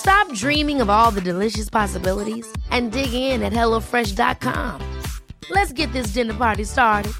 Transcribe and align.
Stop 0.00 0.32
dreaming 0.32 0.80
of 0.80 0.88
all 0.88 1.10
the 1.10 1.20
delicious 1.20 1.68
possibilities 1.68 2.50
and 2.70 2.90
dig 2.90 3.12
in 3.12 3.42
at 3.42 3.52
HelloFresh.com. 3.52 4.80
Let's 5.50 5.72
get 5.72 5.92
this 5.92 6.14
dinner 6.14 6.32
party 6.32 6.64
started. 6.64 7.12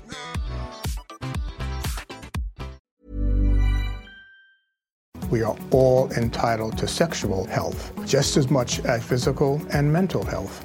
We 5.31 5.42
are 5.42 5.56
all 5.70 6.11
entitled 6.12 6.78
to 6.78 6.89
sexual 6.89 7.45
health, 7.45 7.92
just 8.06 8.39
as 8.39 8.50
much 8.50 8.81
as 8.81 9.05
physical 9.05 9.61
and 9.72 9.92
mental 9.92 10.25
health. 10.25 10.65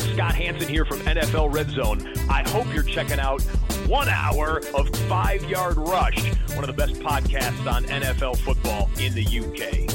Scott 0.00 0.34
Hanson 0.34 0.68
here 0.68 0.84
from 0.84 0.98
NFL 1.00 1.52
Red 1.54 1.70
Zone. 1.70 2.14
I 2.28 2.48
hope 2.48 2.72
you're 2.72 2.82
checking 2.82 3.20
out 3.20 3.42
one 3.86 4.08
hour 4.08 4.62
of 4.74 4.88
Five 5.08 5.44
Yard 5.44 5.76
Rush, 5.76 6.32
one 6.54 6.60
of 6.60 6.66
the 6.66 6.72
best 6.72 6.94
podcasts 6.94 7.70
on 7.70 7.84
NFL 7.84 8.38
football 8.38 8.90
in 8.98 9.14
the 9.14 9.24
UK. 9.24 9.90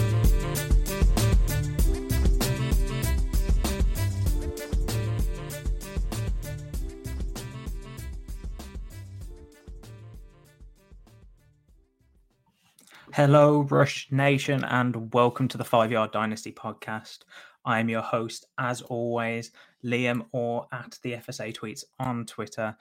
Hello, 13.15 13.61
Rush 13.61 14.09
Nation, 14.11 14.65
and 14.65 15.13
welcome 15.13 15.47
to 15.47 15.57
the 15.57 15.63
Five 15.63 15.89
Yard 15.89 16.11
Dynasty 16.11 16.51
podcast. 16.51 17.19
I 17.65 17.79
am 17.79 17.89
your 17.89 18.01
host, 18.01 18.45
as 18.57 18.81
always, 18.81 19.51
Liam, 19.83 20.25
or 20.31 20.67
at 20.71 20.97
the 21.01 21.13
FSA 21.13 21.53
Tweets 21.55 21.83
on 21.99 22.25
Twitter. 22.25 22.75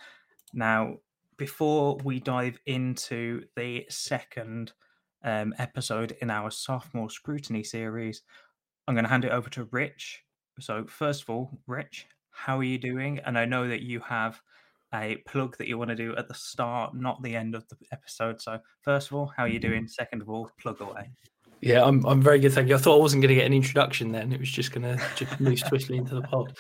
Now, 0.53 0.97
before 1.37 1.99
we 2.05 2.21
dive 2.21 2.59
into 2.67 3.45
the 3.57 3.87
second 3.89 4.73
um, 5.25 5.55
episode 5.59 6.17
in 6.21 6.31
our 6.31 6.51
sophomore 6.51 7.11
scrutiny 7.11 7.65
series, 7.65 8.23
I'm 8.87 8.95
going 8.95 9.05
to 9.05 9.11
hand 9.11 9.25
it 9.25 9.33
over 9.33 9.49
to 9.51 9.65
Rich. 9.71 10.23
So, 10.61 10.85
first 10.87 11.23
of 11.23 11.31
all, 11.31 11.51
Rich, 11.67 12.07
how 12.31 12.59
are 12.59 12.65
you 12.65 12.79
doing? 12.79 13.21
And 13.21 13.39
I 13.39 13.47
know 13.47 13.67
that 13.69 13.83
you 13.83 14.01
have 14.01 14.41
a 14.95 15.17
plug 15.27 15.57
that 15.59 15.67
you 15.67 15.79
want 15.79 15.91
to 15.91 15.97
do 15.97 16.15
at 16.17 16.29
the 16.29 16.35
start, 16.35 16.95
not 16.95 17.23
the 17.23 17.35
end 17.35 17.55
of 17.55 17.67
the 17.69 17.77
episode. 17.91 18.41
So, 18.41 18.61
first 18.83 19.09
of 19.09 19.17
all, 19.17 19.33
how 19.37 19.45
are 19.45 19.49
you 19.49 19.59
doing? 19.59 19.89
Second 19.89 20.23
of 20.23 20.29
all, 20.29 20.51
plug 20.61 20.81
away. 20.81 21.11
Yeah, 21.65 21.83
I'm 21.83 22.05
I'm 22.05 22.21
very 22.21 22.39
good, 22.41 22.53
thank 22.53 22.69
you. 22.69 22.75
I 22.75 22.79
thought 22.79 22.97
I 22.97 23.01
wasn't 23.01 23.23
going 23.23 23.31
to 23.31 23.35
get 23.35 23.47
an 23.47 23.55
introduction 23.55 24.13
then; 24.13 24.33
it 24.33 24.41
was 24.41 24.51
just 24.51 24.73
going 24.73 24.83
to 24.83 25.03
just 25.17 25.41
move 25.41 25.59
swiftly 25.59 25.97
into 25.97 26.15
the 26.15 26.23
pod. 26.23 26.57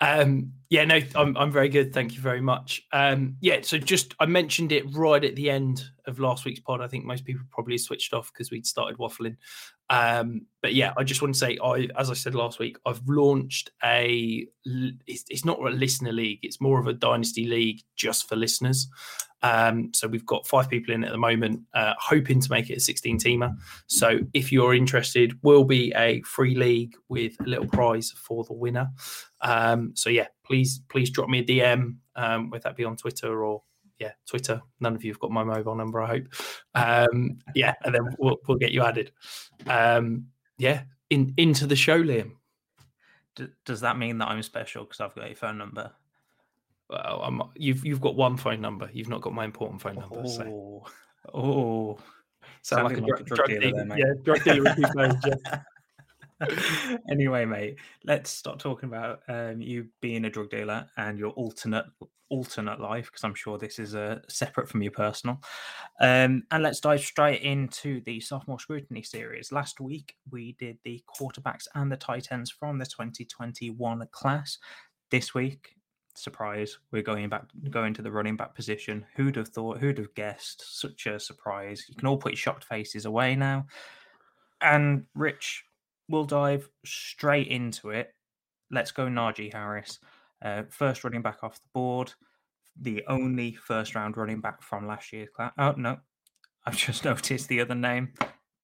Um, 0.00 0.52
yeah, 0.68 0.84
no, 0.84 1.00
I'm 1.14 1.36
I'm 1.36 1.50
very 1.52 1.68
good, 1.68 1.92
thank 1.94 2.14
you 2.14 2.20
very 2.20 2.40
much. 2.40 2.82
Um, 2.92 3.36
yeah, 3.40 3.58
so 3.62 3.78
just 3.78 4.14
I 4.18 4.26
mentioned 4.26 4.72
it 4.72 4.84
right 4.94 5.24
at 5.24 5.36
the 5.36 5.50
end 5.50 5.84
of 6.06 6.18
last 6.18 6.44
week's 6.44 6.60
pod. 6.60 6.80
I 6.80 6.88
think 6.88 7.04
most 7.04 7.24
people 7.24 7.42
probably 7.50 7.78
switched 7.78 8.12
off 8.12 8.32
because 8.32 8.50
we'd 8.50 8.66
started 8.66 8.98
waffling. 8.98 9.36
Um, 9.90 10.46
but 10.60 10.74
yeah, 10.74 10.92
I 10.96 11.04
just 11.04 11.22
want 11.22 11.34
to 11.34 11.38
say, 11.38 11.58
I 11.62 11.88
as 11.96 12.10
I 12.10 12.14
said 12.14 12.34
last 12.34 12.58
week, 12.58 12.78
I've 12.84 13.02
launched 13.06 13.70
a. 13.84 14.46
It's, 15.06 15.24
it's 15.28 15.44
not 15.44 15.60
a 15.60 15.70
listener 15.70 16.12
league; 16.12 16.40
it's 16.42 16.60
more 16.60 16.80
of 16.80 16.86
a 16.86 16.92
dynasty 16.92 17.46
league 17.46 17.80
just 17.96 18.28
for 18.28 18.36
listeners. 18.36 18.88
Um, 19.42 19.92
so 19.94 20.08
we've 20.08 20.26
got 20.26 20.46
five 20.46 20.68
people 20.68 20.94
in 20.94 21.04
at 21.04 21.12
the 21.12 21.18
moment, 21.18 21.60
uh, 21.74 21.94
hoping 21.98 22.40
to 22.40 22.50
make 22.50 22.70
it 22.70 22.78
a 22.78 22.80
16 22.80 23.18
teamer. 23.18 23.56
So 23.86 24.20
if 24.34 24.50
you're 24.50 24.74
interested, 24.74 25.38
will 25.42 25.64
be 25.64 25.92
a 25.96 26.20
free 26.22 26.54
league 26.54 26.94
with 27.08 27.36
a 27.40 27.48
little 27.48 27.68
prize 27.68 28.10
for 28.10 28.44
the 28.44 28.54
winner. 28.54 28.90
Um, 29.40 29.92
so 29.94 30.10
yeah, 30.10 30.26
please 30.44 30.80
please 30.88 31.10
drop 31.10 31.28
me 31.28 31.40
a 31.40 31.44
DM, 31.44 31.96
um, 32.16 32.50
whether 32.50 32.64
that 32.64 32.76
be 32.76 32.84
on 32.84 32.96
Twitter 32.96 33.44
or 33.44 33.62
yeah, 33.98 34.12
Twitter. 34.26 34.62
None 34.80 34.94
of 34.94 35.04
you 35.04 35.12
have 35.12 35.20
got 35.20 35.30
my 35.30 35.44
mobile 35.44 35.74
number, 35.74 36.00
I 36.00 36.06
hope. 36.06 36.26
Um, 36.74 37.38
yeah, 37.54 37.74
and 37.84 37.94
then 37.94 38.02
we'll, 38.18 38.36
we'll 38.46 38.58
get 38.58 38.72
you 38.72 38.82
added. 38.82 39.12
Um, 39.66 40.26
yeah, 40.56 40.82
in 41.10 41.34
into 41.36 41.66
the 41.66 41.76
show, 41.76 42.02
Liam. 42.02 42.32
D- 43.36 43.48
does 43.64 43.80
that 43.80 43.98
mean 43.98 44.18
that 44.18 44.28
I'm 44.28 44.42
special 44.42 44.84
because 44.84 45.00
I've 45.00 45.14
got 45.14 45.26
your 45.26 45.36
phone 45.36 45.58
number? 45.58 45.92
Well, 46.90 47.20
I'm, 47.22 47.42
you've 47.54 47.84
you've 47.84 48.00
got 48.00 48.16
one 48.16 48.36
phone 48.36 48.60
number. 48.60 48.88
You've 48.92 49.08
not 49.08 49.20
got 49.20 49.34
my 49.34 49.44
important 49.44 49.80
phone 49.80 49.96
number. 49.96 50.22
Oh, 50.24 50.26
So. 50.26 50.86
oh. 51.34 51.98
Sound 52.62 52.84
like 52.84 52.92
a, 52.92 52.96
Sounding 52.96 53.06
drug, 53.06 53.26
drug 53.26 53.48
dealer 53.48 53.60
dealer, 53.60 53.76
there, 53.76 53.84
mate. 53.84 53.98
yeah, 53.98 54.12
drug 54.24 54.44
dealer 54.44 54.74
with 54.76 54.94
phones, 54.94 55.24
yeah. 55.26 55.60
anyway, 57.10 57.44
mate, 57.44 57.78
let's 58.04 58.30
start 58.30 58.58
talking 58.58 58.88
about 58.88 59.20
um, 59.28 59.60
you 59.60 59.88
being 60.00 60.24
a 60.24 60.30
drug 60.30 60.50
dealer 60.50 60.86
and 60.96 61.18
your 61.18 61.30
alternate 61.30 61.86
alternate 62.30 62.78
life, 62.78 63.06
because 63.06 63.24
I'm 63.24 63.34
sure 63.34 63.58
this 63.58 63.78
is 63.78 63.94
uh, 63.94 64.20
separate 64.28 64.68
from 64.68 64.82
your 64.82 64.92
personal. 64.92 65.40
Um, 66.00 66.42
and 66.50 66.62
let's 66.62 66.80
dive 66.80 67.00
straight 67.00 67.40
into 67.42 68.02
the 68.04 68.20
sophomore 68.20 68.60
scrutiny 68.60 69.02
series. 69.02 69.50
Last 69.50 69.80
week 69.80 70.14
we 70.30 70.52
did 70.58 70.78
the 70.84 71.02
quarterbacks 71.18 71.64
and 71.74 71.90
the 71.90 71.96
tight 71.96 72.28
ends 72.30 72.50
from 72.50 72.78
the 72.78 72.86
2021 72.86 74.06
class. 74.12 74.58
This 75.10 75.32
week, 75.32 75.70
surprise, 76.18 76.78
we're 76.92 77.02
going 77.02 77.28
back 77.28 77.44
going 77.70 77.94
to 77.94 78.02
the 78.02 78.10
running 78.10 78.36
back 78.36 78.54
position. 78.54 79.06
Who'd 79.16 79.36
have 79.36 79.48
thought? 79.48 79.78
Who'd 79.78 79.98
have 79.98 80.14
guessed? 80.14 80.80
Such 80.80 81.06
a 81.06 81.18
surprise. 81.18 81.84
You 81.88 81.94
can 81.94 82.08
all 82.08 82.16
put 82.16 82.36
shocked 82.36 82.64
faces 82.64 83.04
away 83.04 83.36
now. 83.36 83.66
And 84.60 85.06
Rich, 85.14 85.64
we'll 86.08 86.24
dive 86.24 86.68
straight 86.84 87.48
into 87.48 87.90
it. 87.90 88.14
Let's 88.70 88.90
go 88.90 89.06
Najee 89.06 89.52
Harris. 89.52 89.98
Uh, 90.42 90.62
first 90.68 91.04
running 91.04 91.22
back 91.22 91.42
off 91.42 91.56
the 91.56 91.68
board. 91.72 92.12
The 92.80 93.04
only 93.08 93.54
first 93.54 93.94
round 93.94 94.16
running 94.16 94.40
back 94.40 94.62
from 94.62 94.86
last 94.86 95.12
year's 95.12 95.30
class. 95.34 95.52
Oh, 95.58 95.74
no. 95.76 95.98
I've 96.64 96.76
just 96.76 97.04
noticed 97.04 97.48
the 97.48 97.60
other 97.60 97.74
name. 97.74 98.12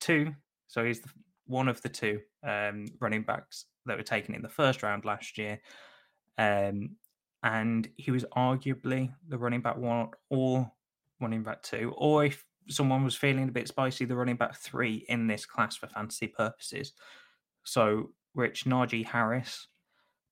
Two. 0.00 0.34
So 0.66 0.84
he's 0.84 1.00
the, 1.00 1.10
one 1.46 1.68
of 1.68 1.80
the 1.82 1.88
two 1.88 2.20
um, 2.46 2.86
running 3.00 3.22
backs 3.22 3.66
that 3.86 3.96
were 3.96 4.02
taken 4.02 4.34
in 4.34 4.42
the 4.42 4.48
first 4.48 4.82
round 4.82 5.04
last 5.04 5.36
year. 5.38 5.60
Um, 6.38 6.96
and 7.44 7.86
he 7.98 8.10
was 8.10 8.24
arguably 8.36 9.12
the 9.28 9.38
running 9.38 9.60
back 9.60 9.76
one 9.76 10.08
or 10.30 10.68
running 11.20 11.42
back 11.42 11.62
two. 11.62 11.92
Or 11.98 12.24
if 12.24 12.42
someone 12.68 13.04
was 13.04 13.14
feeling 13.14 13.48
a 13.48 13.52
bit 13.52 13.68
spicy, 13.68 14.06
the 14.06 14.16
running 14.16 14.36
back 14.36 14.56
three 14.56 15.04
in 15.10 15.26
this 15.26 15.44
class 15.44 15.76
for 15.76 15.86
fantasy 15.86 16.26
purposes. 16.26 16.94
So, 17.62 18.10
Rich 18.34 18.64
Najee 18.64 19.04
Harris, 19.04 19.68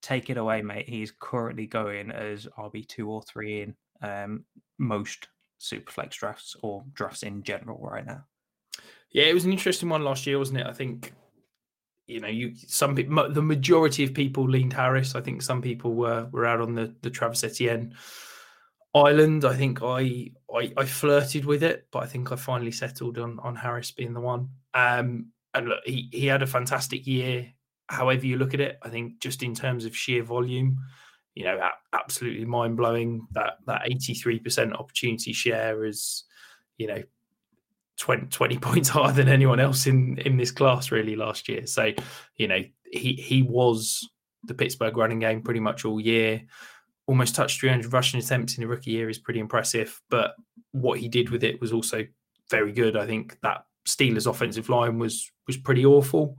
take 0.01 0.31
it 0.31 0.37
away, 0.37 0.63
mate. 0.63 0.89
He's 0.89 1.13
currently 1.17 1.67
going 1.67 2.11
as 2.11 2.47
RB 2.57 2.87
two 2.87 3.09
or 3.09 3.21
three 3.21 3.61
in 3.61 3.75
um, 4.01 4.43
most 4.79 5.27
superflex 5.61 6.13
drafts 6.13 6.55
or 6.63 6.83
drafts 6.93 7.21
in 7.21 7.43
general 7.43 7.79
right 7.79 8.05
now. 8.05 8.25
Yeah, 9.11 9.25
it 9.25 9.35
was 9.35 9.45
an 9.45 9.51
interesting 9.51 9.89
one 9.89 10.03
last 10.03 10.25
year, 10.25 10.39
wasn't 10.39 10.61
it? 10.61 10.67
I 10.67 10.73
think 10.73 11.13
you 12.07 12.19
know, 12.19 12.27
you 12.27 12.53
some 12.67 12.95
people, 12.95 13.31
the 13.31 13.41
majority 13.41 14.03
of 14.03 14.13
people 14.13 14.49
leaned 14.49 14.73
Harris. 14.73 15.15
I 15.15 15.21
think 15.21 15.41
some 15.41 15.61
people 15.61 15.93
were 15.93 16.27
were 16.31 16.45
out 16.45 16.61
on 16.61 16.75
the 16.75 16.93
the 17.01 17.09
Travis 17.09 17.43
Etienne 17.43 17.95
island. 18.93 19.45
I 19.45 19.55
think 19.55 19.81
I, 19.81 20.31
I 20.53 20.73
I 20.77 20.85
flirted 20.85 21.45
with 21.45 21.63
it, 21.63 21.87
but 21.91 22.03
I 22.03 22.07
think 22.07 22.31
I 22.31 22.35
finally 22.35 22.71
settled 22.71 23.17
on 23.17 23.39
on 23.39 23.55
Harris 23.55 23.91
being 23.91 24.13
the 24.13 24.19
one. 24.19 24.49
Um, 24.73 25.27
and 25.53 25.69
look, 25.69 25.79
he 25.85 26.09
he 26.11 26.25
had 26.27 26.41
a 26.43 26.47
fantastic 26.47 27.07
year. 27.07 27.47
However 27.87 28.25
you 28.25 28.37
look 28.37 28.53
at 28.53 28.61
it, 28.61 28.79
I 28.81 28.89
think 28.89 29.19
just 29.19 29.43
in 29.43 29.53
terms 29.53 29.85
of 29.85 29.95
sheer 29.95 30.23
volume, 30.23 30.79
you 31.35 31.45
know, 31.45 31.69
absolutely 31.93 32.45
mind 32.45 32.77
blowing. 32.77 33.27
That 33.31 33.57
that 33.65 33.83
eighty 33.85 34.13
three 34.13 34.39
percent 34.39 34.73
opportunity 34.73 35.31
share 35.31 35.85
is, 35.85 36.25
you 36.77 36.87
know, 36.87 37.03
20, 37.97 38.27
20 38.27 38.57
points 38.59 38.89
higher 38.89 39.11
than 39.11 39.27
anyone 39.27 39.59
else 39.59 39.87
in 39.87 40.17
in 40.19 40.37
this 40.37 40.51
class 40.51 40.91
really 40.91 41.15
last 41.15 41.47
year. 41.49 41.65
So, 41.67 41.91
you 42.35 42.47
know, 42.47 42.61
he 42.91 43.13
he 43.13 43.41
was 43.41 44.07
the 44.45 44.53
Pittsburgh 44.53 44.97
running 44.97 45.19
game 45.19 45.41
pretty 45.41 45.59
much 45.59 45.85
all 45.85 45.99
year. 45.99 46.41
Almost 47.05 47.35
touched 47.35 47.59
300 47.59 47.91
rushing 47.91 48.19
attempts 48.19 48.57
in 48.57 48.63
a 48.63 48.67
rookie 48.67 48.91
year 48.91 49.09
is 49.09 49.19
pretty 49.19 49.39
impressive. 49.39 49.99
But 50.09 50.35
what 50.71 50.99
he 50.99 51.09
did 51.09 51.29
with 51.29 51.43
it 51.43 51.59
was 51.59 51.73
also 51.73 52.05
very 52.49 52.71
good. 52.71 52.95
I 52.95 53.05
think 53.05 53.37
that 53.41 53.65
Steelers' 53.87 54.27
offensive 54.27 54.69
line 54.69 54.99
was 54.99 55.29
was 55.47 55.57
pretty 55.57 55.85
awful, 55.85 56.37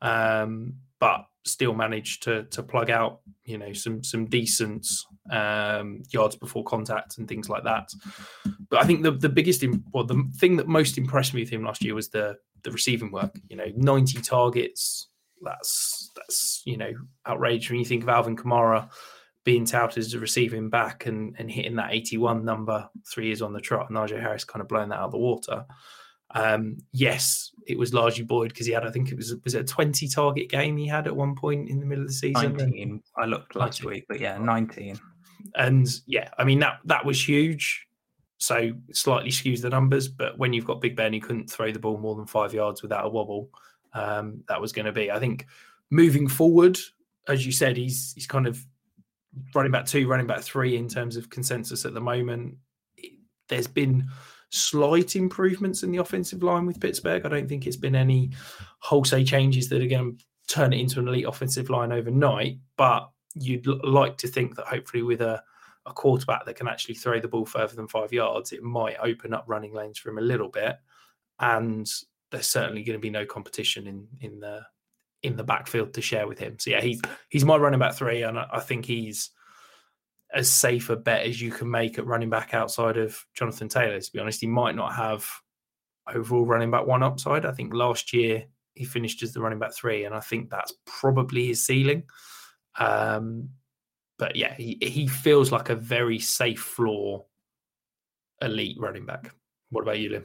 um, 0.00 0.74
but 1.00 1.24
still 1.44 1.74
managed 1.74 2.22
to 2.22 2.44
to 2.44 2.62
plug 2.62 2.90
out 2.90 3.20
you 3.44 3.58
know 3.58 3.72
some 3.72 4.02
some 4.02 4.26
decent 4.26 4.86
um, 5.30 6.02
yards 6.10 6.36
before 6.36 6.64
contact 6.64 7.18
and 7.18 7.28
things 7.28 7.48
like 7.48 7.64
that. 7.64 7.90
But 8.68 8.82
I 8.82 8.84
think 8.84 9.02
the 9.02 9.12
the 9.12 9.28
biggest 9.28 9.64
well 9.92 10.04
the 10.04 10.30
thing 10.36 10.56
that 10.56 10.68
most 10.68 10.98
impressed 10.98 11.34
me 11.34 11.42
with 11.42 11.50
him 11.50 11.64
last 11.64 11.82
year 11.82 11.94
was 11.94 12.08
the 12.08 12.36
the 12.62 12.70
receiving 12.70 13.10
work. 13.10 13.38
You 13.48 13.56
know, 13.56 13.66
ninety 13.76 14.20
targets. 14.20 15.08
That's 15.42 16.10
that's 16.16 16.62
you 16.64 16.76
know 16.76 16.92
outrageous 17.26 17.70
when 17.70 17.80
you 17.80 17.84
think 17.84 18.04
of 18.04 18.08
Alvin 18.08 18.36
Kamara 18.36 18.88
being 19.44 19.64
touted 19.64 19.98
as 19.98 20.14
a 20.14 20.20
receiving 20.20 20.70
back 20.70 21.06
and 21.06 21.34
and 21.38 21.50
hitting 21.50 21.76
that 21.76 21.92
eighty 21.92 22.16
one 22.16 22.44
number 22.44 22.88
three 23.12 23.26
years 23.26 23.42
on 23.42 23.52
the 23.52 23.60
trot. 23.60 23.90
And 23.90 23.98
Najee 23.98 24.20
Harris 24.20 24.44
kind 24.44 24.62
of 24.62 24.68
blowing 24.68 24.90
that 24.90 24.98
out 24.98 25.06
of 25.06 25.12
the 25.12 25.18
water. 25.18 25.64
Um, 26.34 26.78
yes, 26.92 27.52
it 27.66 27.78
was 27.78 27.92
largely 27.92 28.24
buoyed 28.24 28.48
because 28.48 28.66
he 28.66 28.72
had, 28.72 28.86
I 28.86 28.90
think 28.90 29.10
it 29.10 29.16
was 29.16 29.34
was 29.44 29.54
it 29.54 29.60
a 29.60 29.64
twenty 29.64 30.08
target 30.08 30.48
game 30.48 30.76
he 30.76 30.86
had 30.86 31.06
at 31.06 31.14
one 31.14 31.34
point 31.34 31.68
in 31.68 31.78
the 31.78 31.86
middle 31.86 32.02
of 32.02 32.08
the 32.08 32.14
season. 32.14 32.56
Nineteen. 32.56 33.02
I 33.16 33.26
looked 33.26 33.54
last 33.54 33.82
19. 33.82 33.90
week, 33.90 34.04
but 34.08 34.20
yeah, 34.20 34.38
nineteen. 34.38 34.98
And 35.56 35.88
yeah, 36.06 36.28
I 36.38 36.44
mean 36.44 36.58
that 36.60 36.78
that 36.86 37.04
was 37.04 37.26
huge. 37.26 37.86
So 38.38 38.72
slightly 38.92 39.30
skews 39.30 39.62
the 39.62 39.70
numbers, 39.70 40.08
but 40.08 40.36
when 40.36 40.52
you've 40.52 40.64
got 40.64 40.80
Big 40.80 40.96
Ben, 40.96 41.12
he 41.12 41.20
couldn't 41.20 41.48
throw 41.48 41.70
the 41.70 41.78
ball 41.78 41.98
more 41.98 42.16
than 42.16 42.26
five 42.26 42.52
yards 42.52 42.82
without 42.82 43.06
a 43.06 43.08
wobble. 43.08 43.50
Um, 43.94 44.42
that 44.48 44.60
was 44.60 44.72
going 44.72 44.86
to 44.86 44.92
be, 44.92 45.12
I 45.12 45.20
think, 45.20 45.46
moving 45.90 46.26
forward. 46.26 46.78
As 47.28 47.46
you 47.46 47.52
said, 47.52 47.76
he's 47.76 48.12
he's 48.14 48.26
kind 48.26 48.46
of 48.46 48.64
running 49.54 49.70
back 49.70 49.86
two, 49.86 50.08
running 50.08 50.26
back 50.26 50.40
three 50.40 50.76
in 50.76 50.88
terms 50.88 51.16
of 51.16 51.30
consensus 51.30 51.84
at 51.84 51.94
the 51.94 52.00
moment. 52.00 52.56
There's 53.48 53.66
been 53.66 54.08
slight 54.52 55.16
improvements 55.16 55.82
in 55.82 55.90
the 55.90 55.98
offensive 55.98 56.42
line 56.42 56.66
with 56.66 56.80
Pittsburgh. 56.80 57.24
I 57.24 57.28
don't 57.28 57.48
think 57.48 57.66
it's 57.66 57.76
been 57.76 57.96
any 57.96 58.30
wholesale 58.80 59.24
changes 59.24 59.68
that 59.68 59.82
are 59.82 59.88
going 59.88 60.18
to 60.18 60.24
turn 60.46 60.72
it 60.72 60.80
into 60.80 61.00
an 61.00 61.08
elite 61.08 61.26
offensive 61.26 61.70
line 61.70 61.90
overnight. 61.90 62.58
But 62.76 63.10
you'd 63.34 63.66
like 63.66 64.18
to 64.18 64.28
think 64.28 64.56
that 64.56 64.66
hopefully 64.66 65.02
with 65.02 65.22
a, 65.22 65.42
a 65.86 65.92
quarterback 65.92 66.44
that 66.44 66.56
can 66.56 66.68
actually 66.68 66.96
throw 66.96 67.18
the 67.18 67.28
ball 67.28 67.46
further 67.46 67.74
than 67.74 67.88
five 67.88 68.12
yards, 68.12 68.52
it 68.52 68.62
might 68.62 68.96
open 69.02 69.32
up 69.32 69.44
running 69.46 69.72
lanes 69.72 69.98
for 69.98 70.10
him 70.10 70.18
a 70.18 70.22
little 70.22 70.48
bit. 70.48 70.76
And 71.40 71.90
there's 72.30 72.46
certainly 72.46 72.82
going 72.82 72.98
to 72.98 73.02
be 73.02 73.10
no 73.10 73.24
competition 73.24 73.86
in 73.86 74.06
in 74.20 74.38
the 74.40 74.62
in 75.22 75.36
the 75.36 75.44
backfield 75.44 75.94
to 75.94 76.02
share 76.02 76.26
with 76.26 76.38
him. 76.38 76.58
So 76.58 76.70
yeah, 76.70 76.80
he's 76.80 77.00
he's 77.30 77.44
my 77.44 77.56
running 77.56 77.80
back 77.80 77.94
three, 77.94 78.22
and 78.22 78.38
I, 78.38 78.46
I 78.52 78.60
think 78.60 78.84
he's 78.84 79.30
as 80.34 80.50
safe 80.50 80.88
a 80.90 80.96
bet 80.96 81.26
as 81.26 81.40
you 81.40 81.50
can 81.50 81.70
make 81.70 81.98
at 81.98 82.06
running 82.06 82.30
back 82.30 82.54
outside 82.54 82.96
of 82.96 83.18
Jonathan 83.34 83.68
Taylor. 83.68 84.00
To 84.00 84.12
be 84.12 84.18
honest, 84.18 84.40
he 84.40 84.46
might 84.46 84.74
not 84.74 84.94
have 84.94 85.26
overall 86.12 86.46
running 86.46 86.70
back 86.70 86.86
one 86.86 87.02
upside. 87.02 87.44
I 87.44 87.52
think 87.52 87.74
last 87.74 88.12
year 88.12 88.44
he 88.74 88.84
finished 88.84 89.22
as 89.22 89.32
the 89.32 89.40
running 89.40 89.58
back 89.58 89.74
three, 89.74 90.04
and 90.04 90.14
I 90.14 90.20
think 90.20 90.50
that's 90.50 90.72
probably 90.86 91.48
his 91.48 91.64
ceiling. 91.64 92.04
Um, 92.78 93.50
but 94.18 94.36
yeah, 94.36 94.54
he, 94.54 94.78
he 94.80 95.06
feels 95.06 95.52
like 95.52 95.68
a 95.68 95.74
very 95.74 96.18
safe 96.18 96.60
floor 96.60 97.26
elite 98.40 98.76
running 98.80 99.04
back. 99.04 99.34
What 99.70 99.82
about 99.82 99.98
you, 99.98 100.10
Liam? 100.10 100.24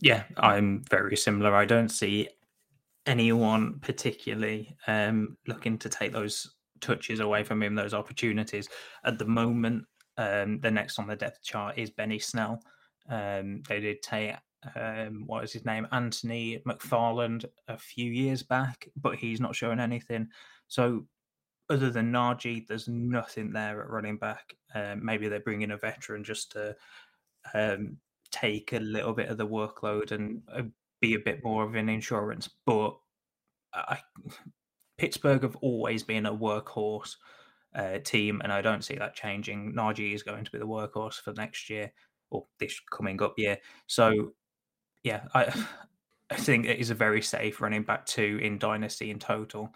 Yeah, 0.00 0.24
I'm 0.36 0.84
very 0.90 1.16
similar. 1.16 1.54
I 1.54 1.64
don't 1.64 1.88
see 1.88 2.28
anyone 3.06 3.78
particularly 3.80 4.76
um, 4.86 5.36
looking 5.46 5.78
to 5.78 5.88
take 5.88 6.12
those 6.12 6.55
touches 6.80 7.20
away 7.20 7.44
from 7.44 7.62
him, 7.62 7.74
those 7.74 7.94
opportunities. 7.94 8.68
At 9.04 9.18
the 9.18 9.26
moment, 9.26 9.84
um, 10.16 10.60
the 10.60 10.70
next 10.70 10.98
on 10.98 11.06
the 11.06 11.16
depth 11.16 11.42
chart 11.42 11.78
is 11.78 11.90
Benny 11.90 12.18
Snell. 12.18 12.60
Um, 13.08 13.62
they 13.68 13.80
did 13.80 14.02
take 14.02 14.34
um, 14.74 15.24
what 15.26 15.44
is 15.44 15.52
his 15.52 15.64
name, 15.64 15.86
Anthony 15.92 16.60
McFarland, 16.66 17.44
a 17.68 17.78
few 17.78 18.10
years 18.10 18.42
back, 18.42 18.88
but 18.96 19.16
he's 19.16 19.40
not 19.40 19.54
showing 19.54 19.80
anything. 19.80 20.28
So, 20.68 21.06
other 21.68 21.90
than 21.90 22.12
Najee, 22.12 22.66
there's 22.66 22.88
nothing 22.88 23.52
there 23.52 23.82
at 23.82 23.90
running 23.90 24.18
back. 24.18 24.56
Um, 24.74 25.04
maybe 25.04 25.28
they're 25.28 25.40
bringing 25.40 25.72
a 25.72 25.76
veteran 25.76 26.24
just 26.24 26.52
to 26.52 26.76
um, 27.54 27.96
take 28.30 28.72
a 28.72 28.78
little 28.78 29.12
bit 29.12 29.28
of 29.28 29.36
the 29.36 29.46
workload 29.46 30.12
and 30.12 30.42
uh, 30.52 30.62
be 31.00 31.14
a 31.14 31.20
bit 31.20 31.42
more 31.42 31.64
of 31.64 31.74
an 31.74 31.88
insurance. 31.88 32.48
But 32.66 32.96
I, 33.74 33.98
Pittsburgh 34.98 35.42
have 35.42 35.56
always 35.56 36.02
been 36.02 36.26
a 36.26 36.34
workhorse 36.34 37.16
uh, 37.74 37.98
team, 37.98 38.40
and 38.42 38.52
I 38.52 38.62
don't 38.62 38.84
see 38.84 38.96
that 38.96 39.14
changing. 39.14 39.74
Najee 39.74 40.14
is 40.14 40.22
going 40.22 40.44
to 40.44 40.50
be 40.50 40.58
the 40.58 40.66
workhorse 40.66 41.20
for 41.20 41.32
next 41.34 41.68
year 41.68 41.92
or 42.30 42.46
this 42.58 42.80
coming 42.90 43.22
up 43.22 43.34
year. 43.38 43.58
So, 43.86 44.32
yeah, 45.02 45.22
I 45.34 45.52
I 46.30 46.34
think 46.36 46.66
it 46.66 46.80
is 46.80 46.90
a 46.90 46.94
very 46.94 47.22
safe 47.22 47.60
running 47.60 47.84
back 47.84 48.04
two 48.04 48.40
in 48.42 48.58
dynasty 48.58 49.10
in 49.10 49.18
total. 49.18 49.72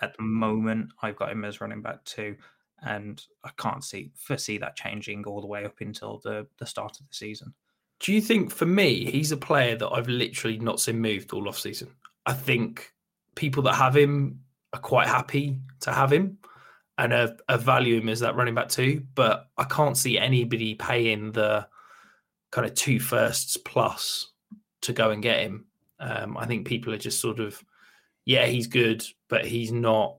At 0.00 0.16
the 0.16 0.22
moment, 0.22 0.92
I've 1.02 1.16
got 1.16 1.32
him 1.32 1.44
as 1.44 1.60
running 1.60 1.82
back 1.82 2.04
two, 2.04 2.36
and 2.82 3.20
I 3.44 3.50
can't 3.58 3.82
see 3.82 4.12
foresee 4.14 4.58
that 4.58 4.76
changing 4.76 5.24
all 5.24 5.40
the 5.40 5.48
way 5.48 5.64
up 5.64 5.80
until 5.80 6.20
the 6.22 6.46
the 6.58 6.66
start 6.66 7.00
of 7.00 7.08
the 7.08 7.14
season. 7.14 7.54
Do 8.00 8.12
you 8.12 8.20
think 8.20 8.52
for 8.52 8.66
me, 8.66 9.06
he's 9.06 9.32
a 9.32 9.36
player 9.36 9.74
that 9.76 9.88
I've 9.88 10.08
literally 10.08 10.58
not 10.58 10.78
seen 10.78 11.00
moved 11.00 11.32
all 11.32 11.48
off 11.48 11.58
season? 11.58 11.88
I 12.26 12.32
think 12.32 12.92
people 13.34 13.62
that 13.64 13.74
have 13.74 13.96
him 13.96 14.40
are 14.72 14.80
quite 14.80 15.06
happy 15.06 15.58
to 15.80 15.92
have 15.92 16.12
him 16.12 16.38
and 16.98 17.12
a, 17.12 17.58
value 17.58 18.00
him 18.00 18.08
as 18.08 18.20
that 18.20 18.34
running 18.34 18.54
back 18.54 18.68
too. 18.68 19.02
But 19.14 19.48
I 19.56 19.64
can't 19.64 19.96
see 19.96 20.18
anybody 20.18 20.74
paying 20.74 21.32
the 21.32 21.68
kind 22.50 22.66
of 22.66 22.74
two 22.74 22.98
firsts 22.98 23.56
plus 23.56 24.32
to 24.82 24.92
go 24.92 25.10
and 25.10 25.22
get 25.22 25.40
him. 25.40 25.66
Um, 26.00 26.36
I 26.36 26.46
think 26.46 26.66
people 26.66 26.92
are 26.92 26.98
just 26.98 27.20
sort 27.20 27.40
of, 27.40 27.62
yeah, 28.24 28.46
he's 28.46 28.66
good, 28.66 29.04
but 29.28 29.44
he's 29.44 29.72
not, 29.72 30.16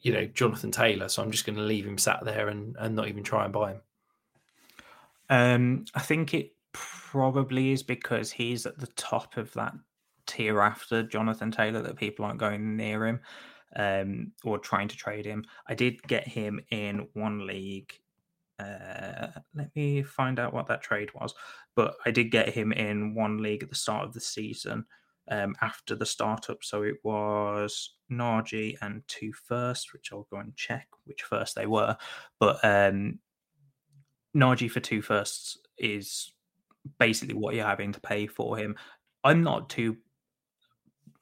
you 0.00 0.12
know, 0.12 0.26
Jonathan 0.26 0.70
Taylor. 0.70 1.08
So 1.08 1.22
I'm 1.22 1.30
just 1.30 1.46
going 1.46 1.56
to 1.56 1.62
leave 1.62 1.86
him 1.86 1.98
sat 1.98 2.24
there 2.24 2.48
and, 2.48 2.76
and 2.78 2.96
not 2.96 3.08
even 3.08 3.22
try 3.22 3.44
and 3.44 3.52
buy 3.52 3.72
him. 3.72 3.80
Um, 5.30 5.84
I 5.94 6.00
think 6.00 6.34
it 6.34 6.54
probably 6.72 7.72
is 7.72 7.82
because 7.82 8.30
he's 8.30 8.66
at 8.66 8.78
the 8.78 8.88
top 8.88 9.36
of 9.36 9.52
that 9.54 9.74
tier 10.26 10.60
after 10.60 11.02
Jonathan 11.02 11.50
Taylor 11.50 11.82
that 11.82 11.96
people 11.96 12.24
aren't 12.24 12.40
going 12.40 12.76
near 12.76 13.06
him 13.06 13.20
um, 13.76 14.32
or 14.44 14.58
trying 14.58 14.88
to 14.88 14.96
trade 14.96 15.24
him. 15.24 15.44
I 15.68 15.74
did 15.74 16.02
get 16.02 16.26
him 16.26 16.60
in 16.70 17.08
one 17.14 17.46
league. 17.46 17.92
Uh, 18.58 19.28
let 19.54 19.74
me 19.74 20.02
find 20.02 20.38
out 20.38 20.54
what 20.54 20.66
that 20.68 20.82
trade 20.82 21.10
was. 21.14 21.34
But 21.74 21.94
I 22.06 22.10
did 22.10 22.30
get 22.30 22.48
him 22.48 22.72
in 22.72 23.14
one 23.14 23.42
league 23.42 23.62
at 23.62 23.68
the 23.68 23.74
start 23.74 24.06
of 24.06 24.12
the 24.12 24.20
season 24.20 24.84
um, 25.30 25.54
after 25.60 25.94
the 25.94 26.06
startup. 26.06 26.62
So 26.62 26.82
it 26.82 26.96
was 27.02 27.96
Najee 28.10 28.76
and 28.80 29.02
two 29.08 29.32
first, 29.32 29.92
which 29.92 30.10
I'll 30.12 30.28
go 30.30 30.38
and 30.38 30.54
check 30.56 30.86
which 31.04 31.22
first 31.22 31.54
they 31.54 31.66
were. 31.66 31.96
But 32.38 32.64
um, 32.64 33.18
Najee 34.36 34.70
for 34.70 34.80
two 34.80 35.02
firsts 35.02 35.58
is 35.78 36.32
basically 36.98 37.34
what 37.34 37.54
you're 37.54 37.66
having 37.66 37.92
to 37.92 38.00
pay 38.00 38.26
for 38.26 38.56
him. 38.56 38.76
I'm 39.22 39.42
not 39.42 39.70
too 39.70 39.96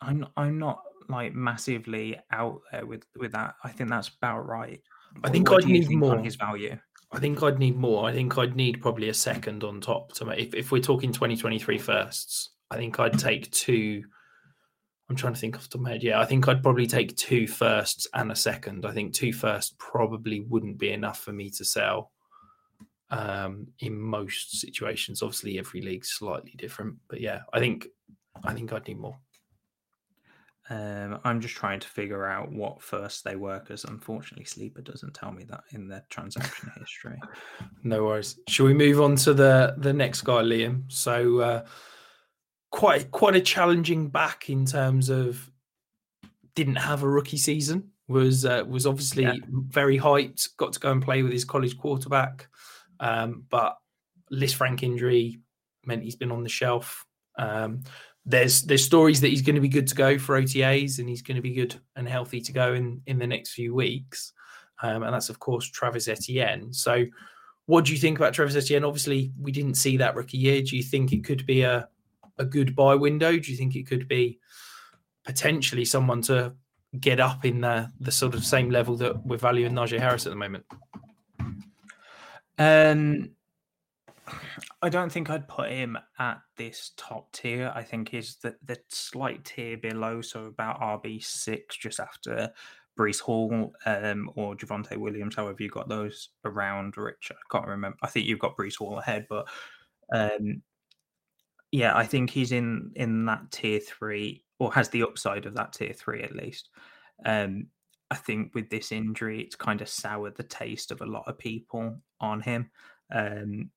I'm 0.03 0.27
I'm 0.37 0.59
not 0.59 0.83
like 1.09 1.35
massively 1.35 2.19
out 2.31 2.61
there 2.71 2.87
with 2.87 3.05
with 3.17 3.33
that. 3.33 3.55
I 3.65 3.71
think 3.71 3.91
that's 3.91 4.09
about 4.09 4.47
right. 4.47 4.81
I 5.25 5.31
think 5.31 5.51
I'd 5.51 5.67
need 5.67 5.91
more 5.91 6.19
his 6.19 6.37
value. 6.37 6.79
I 7.13 7.19
think 7.19 7.43
I'd 7.43 7.59
need 7.59 7.77
more. 7.77 8.09
I 8.09 8.13
think 8.13 8.39
I'd 8.39 8.57
need 8.57 8.81
probably 8.81 9.11
a 9.11 9.15
second 9.15 9.65
on 9.65 9.81
top 9.81 10.13
to 10.15 10.25
make. 10.25 10.39
If, 10.39 10.55
if 10.55 10.73
we're 10.73 10.81
talking 10.81 11.13
2023 11.13 11.79
firsts, 11.79 12.51
I 12.71 12.77
think 12.77 12.99
I'd 12.99 13.19
take 13.19 13.51
two. 13.51 14.03
I'm 15.11 15.17
trying 15.17 15.35
to 15.35 15.41
think 15.41 15.57
off 15.57 15.65
the 15.65 15.69
top 15.69 15.75
of 15.75 15.81
my 15.83 15.91
head. 15.91 16.03
Yeah, 16.03 16.21
I 16.21 16.25
think 16.25 16.49
I'd 16.49 16.63
probably 16.63 16.87
take 16.87 17.15
two 17.17 17.47
firsts 17.47 18.07
and 18.15 18.33
a 18.33 18.37
second. 18.37 18.87
I 18.87 18.93
think 18.93 19.13
two 19.13 19.33
firsts 19.33 19.75
probably 19.79 20.41
wouldn't 20.41 20.79
be 20.79 20.91
enough 20.91 21.21
for 21.21 21.33
me 21.33 21.51
to 21.51 21.65
sell 21.67 22.13
um, 23.11 23.67
in 23.81 24.01
most 24.01 24.59
situations. 24.59 25.23
Obviously, 25.23 25.59
every 25.59 25.83
league's 25.83 26.13
slightly 26.13 26.55
different, 26.57 26.97
but 27.09 27.21
yeah, 27.21 27.41
I 27.53 27.59
think 27.59 27.89
I 28.43 28.55
think 28.55 28.73
I'd 28.73 28.89
need 28.89 28.99
more. 28.99 29.19
Um, 30.71 31.19
I'm 31.25 31.41
just 31.41 31.55
trying 31.55 31.81
to 31.81 31.89
figure 31.89 32.25
out 32.25 32.53
what 32.53 32.81
first 32.81 33.25
they 33.25 33.35
were 33.35 33.59
because 33.59 33.85
unfortunately 33.85 34.45
Sleeper 34.45 34.81
doesn't 34.81 35.15
tell 35.15 35.33
me 35.33 35.45
that 35.45 35.65
in 35.73 35.89
their 35.89 36.05
transaction 36.09 36.71
history. 36.79 37.19
No 37.83 38.05
worries. 38.05 38.39
Shall 38.49 38.67
we 38.67 38.75
move 38.75 39.01
on 39.01 39.17
to 39.17 39.35
the 39.35 39.75
the 39.79 39.93
next 39.93 40.23
guy, 40.23 40.43
Liam? 40.43 40.85
So 40.89 41.41
uh, 41.41 41.65
quite 42.71 43.11
quite 43.11 43.37
a 43.37 43.41
challenging 43.41 44.09
back 44.09 44.49
in 44.51 44.65
terms 44.65 45.09
of 45.09 45.51
didn't 46.55 46.77
have 46.77 47.03
a 47.03 47.09
rookie 47.09 47.37
season. 47.37 47.91
Was 48.09 48.45
uh, 48.45 48.65
was 48.67 48.87
obviously 48.87 49.25
yeah. 49.25 49.35
very 49.49 49.99
hyped. 49.99 50.49
Got 50.57 50.75
to 50.75 50.81
go 50.81 50.93
and 50.93 51.03
play 51.03 51.23
with 51.23 51.33
his 51.33 51.45
college 51.45 51.77
quarterback, 51.77 52.49
um, 53.01 53.45
but 53.49 53.77
Lisfranc 54.33 54.83
injury 54.83 55.41
meant 55.85 56.03
he's 56.03 56.17
been 56.17 56.33
on 56.33 56.43
the 56.43 56.49
shelf. 56.49 57.05
Um, 57.39 57.83
there's 58.25 58.63
there's 58.63 58.85
stories 58.85 59.21
that 59.21 59.29
he's 59.29 59.43
going 59.43 59.57
to 59.57 59.61
be 59.61 59.69
good 59.69 59.89
to 59.89 59.95
go 59.95 60.19
for 60.19 60.41
OTAs 60.41 60.99
and 60.99 61.09
he's 61.09 61.23
going 61.23 61.37
to 61.37 61.43
be 61.43 61.55
good 61.55 61.75
and 61.97 62.09
healthy 62.09 62.41
to 62.41 62.53
go 62.53 62.75
in 62.75 63.03
in 63.07 63.19
the 63.19 63.27
next 63.27 63.53
few 63.53 63.75
weeks. 63.75 64.33
Um, 64.83 65.03
and 65.03 65.15
that's 65.15 65.29
of 65.29 65.39
course 65.39 65.67
Travis 65.67 66.09
Etienne. 66.09 66.73
So, 66.73 67.05
what 67.67 67.85
do 67.85 67.93
you 67.93 67.99
think 67.99 68.19
about 68.19 68.35
Travis 68.35 68.57
Etienne? 68.57 68.85
Obviously, 68.85 69.33
we 69.41 69.53
didn't 69.53 69.75
see 69.75 69.97
that 69.97 70.15
rookie 70.15 70.39
year. 70.39 70.63
Do 70.63 70.77
you 70.77 70.83
think 70.83 71.13
it 71.13 71.25
could 71.25 71.47
be 71.47 71.63
a 71.63 71.89
a 72.39 72.45
good 72.45 72.75
buy 72.75 72.95
window? 72.95 73.37
Do 73.39 73.51
you 73.51 73.57
think 73.57 73.77
it 73.77 73.87
could 73.87 74.09
be 74.09 74.39
potentially 75.25 75.85
someone 75.85 76.23
to 76.23 76.55
get 77.01 77.21
up 77.21 77.45
in 77.45 77.61
the 77.61 77.91
the 78.01 78.13
sort 78.13 78.35
of 78.35 78.45
same 78.45 78.71
level 78.71 78.97
that 78.97 79.25
we're 79.25 79.37
valuing 79.37 79.73
Najee 79.73 79.99
Harris 80.01 80.27
at 80.27 80.31
the 80.31 80.37
moment? 80.37 80.65
Um, 82.59 83.31
I 84.81 84.89
don't 84.89 85.11
think 85.11 85.31
I'd 85.31 85.49
put 85.49 85.71
him 85.71 85.99
at 86.19 86.41
this 86.57 86.93
top 86.97 87.33
tier. 87.33 87.73
I 87.75 87.83
think 87.83 88.09
he's 88.09 88.37
the, 88.37 88.57
the 88.65 88.79
slight 88.89 89.45
tier 89.45 89.77
below, 89.77 90.23
so 90.23 90.47
about 90.47 90.81
RB 90.81 91.23
six, 91.23 91.77
just 91.77 92.01
after 92.01 92.53
Breece 92.99 93.21
Hall 93.21 93.73
um, 93.87 94.31
or 94.35 94.55
Javonte 94.55 94.97
Williams. 94.97 95.37
However, 95.37 95.57
you 95.61 95.69
got 95.69 95.89
those 95.89 96.31
around 96.45 96.97
Rich. 96.97 97.33
I 97.33 97.35
can't 97.51 97.69
remember. 97.69 97.99
I 98.03 98.09
think 98.09 98.27
you've 98.27 98.39
got 98.39 98.57
Breece 98.57 98.77
Hall 98.77 98.99
ahead, 98.99 99.27
but 99.29 99.49
um, 100.13 100.63
yeah, 101.71 101.97
I 101.97 102.05
think 102.05 102.31
he's 102.31 102.53
in 102.53 102.93
in 102.95 103.25
that 103.27 103.51
tier 103.51 103.81
three, 103.81 104.45
or 104.59 104.73
has 104.73 104.89
the 104.91 105.03
upside 105.03 105.47
of 105.47 105.55
that 105.55 105.73
tier 105.73 105.93
three 105.93 106.23
at 106.23 106.37
least. 106.37 106.69
Um, 107.25 107.67
I 108.11 108.17
think 108.17 108.55
with 108.55 108.69
this 108.69 108.93
injury, 108.93 109.41
it's 109.41 109.57
kind 109.57 109.81
of 109.81 109.89
soured 109.89 110.37
the 110.37 110.43
taste 110.43 110.91
of 110.91 111.01
a 111.01 111.07
lot 111.07 111.25
of 111.27 111.39
people 111.39 111.99
on 112.21 112.43
him. 112.43 112.71
Um, 113.11 113.71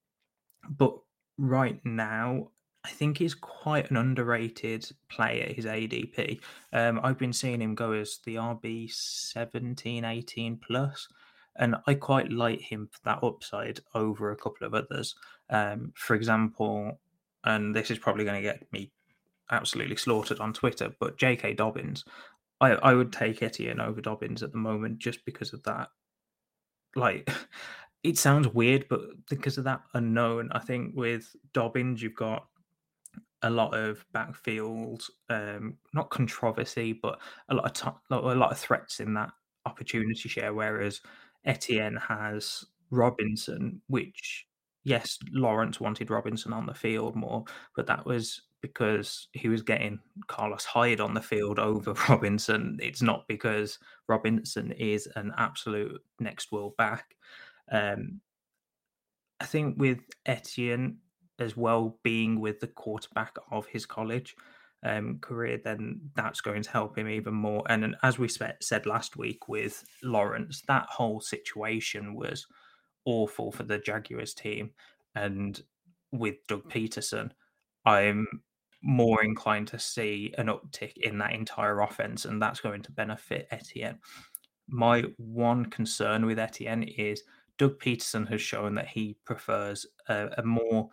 but 0.70 0.98
right 1.38 1.80
now, 1.84 2.50
I 2.86 2.90
think 2.90 3.18
he's 3.18 3.34
quite 3.34 3.90
an 3.90 3.98
underrated 3.98 4.88
player, 5.10 5.52
his 5.52 5.66
ADP. 5.66 6.40
Um, 6.72 7.00
I've 7.04 7.18
been 7.18 7.34
seeing 7.34 7.62
him 7.62 7.74
go 7.74 7.94
as 7.94 8.20
the 8.26 8.36
RB 8.36 8.92
17, 8.92 10.06
18 10.06 10.58
plus, 10.58 11.08
and 11.56 11.76
I 11.88 11.96
quite 11.96 12.32
like 12.32 12.62
him 12.62 12.88
for 12.92 13.00
that 13.06 13.24
upside 13.24 13.80
over 13.96 14.32
a 14.32 14.36
couple 14.36 14.68
of 14.68 14.76
others. 14.76 15.16
Um, 15.50 15.94
for 15.96 16.16
example, 16.16 17.00
and 17.44 17.76
this 17.76 17.90
is 17.90 17.98
probably 17.98 18.24
going 18.24 18.42
to 18.42 18.48
get 18.48 18.72
me 18.72 18.92
absolutely 19.52 19.96
slaughtered 19.96 20.40
on 20.40 20.54
Twitter, 20.54 20.94
but 21.00 21.18
J.K. 21.18 21.54
Dobbins, 21.54 22.04
I, 22.62 22.72
I 22.72 22.94
would 22.94 23.12
take 23.12 23.42
Etienne 23.42 23.80
over 23.80 24.02
Dobbins 24.02 24.44
at 24.44 24.52
the 24.52 24.58
moment 24.58 25.00
just 25.00 25.26
because 25.26 25.54
of 25.54 25.64
that. 25.64 25.90
Like, 26.96 27.30
it 28.06 28.20
sounds 28.20 28.48
weird, 28.48 28.86
but 28.88 29.02
because 29.30 29.58
of 29.58 29.64
that 29.64 29.82
unknown, 29.96 30.50
I 30.52 30.60
think 30.60 30.96
with 30.96 31.36
Dobbins, 31.54 32.04
you've 32.04 32.16
got 32.16 32.46
a 33.42 33.50
lot 33.50 33.74
of 33.74 34.06
backfield, 34.14 35.04
um, 35.30 35.78
not 35.94 36.12
controversy, 36.12 36.94
but 36.94 37.20
a 37.50 37.56
lot 37.56 37.66
of 37.66 37.74
t- 37.74 38.00
a 38.12 38.16
lot 38.36 38.52
of 38.52 38.60
threats 38.60 39.00
in 39.00 39.16
that 39.16 39.32
opportunity 39.66 40.30
share. 40.30 40.54
Whereas 40.54 41.02
Etienne 41.46 41.98
has 41.98 42.64
Robinson, 42.92 43.82
which 43.88 44.46
yes, 44.84 45.18
Lawrence 45.32 45.80
wanted 45.80 46.12
Robinson 46.12 46.54
on 46.54 46.68
the 46.68 46.76
field 46.76 47.16
more, 47.16 47.44
but 47.76 47.88
that 47.88 48.06
was 48.06 48.40
because 48.62 49.30
he 49.34 49.48
was 49.48 49.62
getting 49.64 50.00
Carlos 50.28 50.66
Hyde 50.66 51.00
on 51.00 51.16
the 51.16 51.22
field 51.22 51.58
over 51.58 51.94
Robinson. 52.10 52.78
It's 52.82 53.02
not 53.02 53.28
because 53.28 53.80
Robinson 54.08 54.72
is 54.74 55.08
an 55.16 55.34
absolute 55.38 56.02
next 56.20 56.52
world 56.52 56.78
back. 56.78 57.16
Um, 57.72 58.22
I 59.40 59.46
think 59.46 59.78
with 59.78 60.00
Etienne 60.26 60.98
as 61.40 61.58
well 61.58 62.00
being 62.04 62.40
with 62.40 62.60
the 62.60 62.68
quarterback 62.68 63.36
of 63.52 63.66
his 63.68 63.86
college 63.86 64.36
um, 64.84 65.20
career, 65.20 65.60
then 65.64 66.00
that's 66.16 66.42
going 66.42 66.62
to 66.62 66.72
help 66.72 66.98
him 66.98 67.10
even 67.10 67.34
more. 67.34 67.64
And 67.68 67.96
as 68.04 68.18
we 68.18 68.30
said 68.30 68.86
last 68.86 69.18
week 69.18 69.48
with 69.48 69.84
Lawrence, 70.04 70.62
that 70.68 70.86
whole 70.90 71.20
situation 71.20 72.16
was 72.16 72.46
awful 73.06 73.52
for 73.52 73.64
the 73.64 73.80
Jaguars 73.80 74.34
team. 74.34 74.72
And 75.16 75.62
with 76.12 76.36
Doug 76.48 76.70
Pederson, 76.70 77.32
I'm 77.86 78.28
more 78.82 79.24
inclined 79.24 79.68
to 79.70 79.80
see 79.80 80.34
an 80.38 80.48
uptick 80.48 80.98
in 80.98 81.18
that 81.18 81.34
entire 81.34 81.82
offense, 81.82 82.26
and 82.26 82.42
that's 82.42 82.60
going 82.60 82.84
to 82.84 82.92
benefit 82.92 83.48
Etienne. 83.52 84.00
My 84.68 85.04
one 85.18 85.66
concern 85.66 86.26
with 86.26 86.40
Etienne 86.40 86.84
is 86.84 87.24
Doug 87.58 87.80
Pederson 87.80 88.28
has 88.30 88.42
shown 88.42 88.76
that 88.76 88.88
he 88.88 89.18
prefers 89.26 89.86
a, 90.08 90.30
a 90.38 90.44
more 90.44 90.90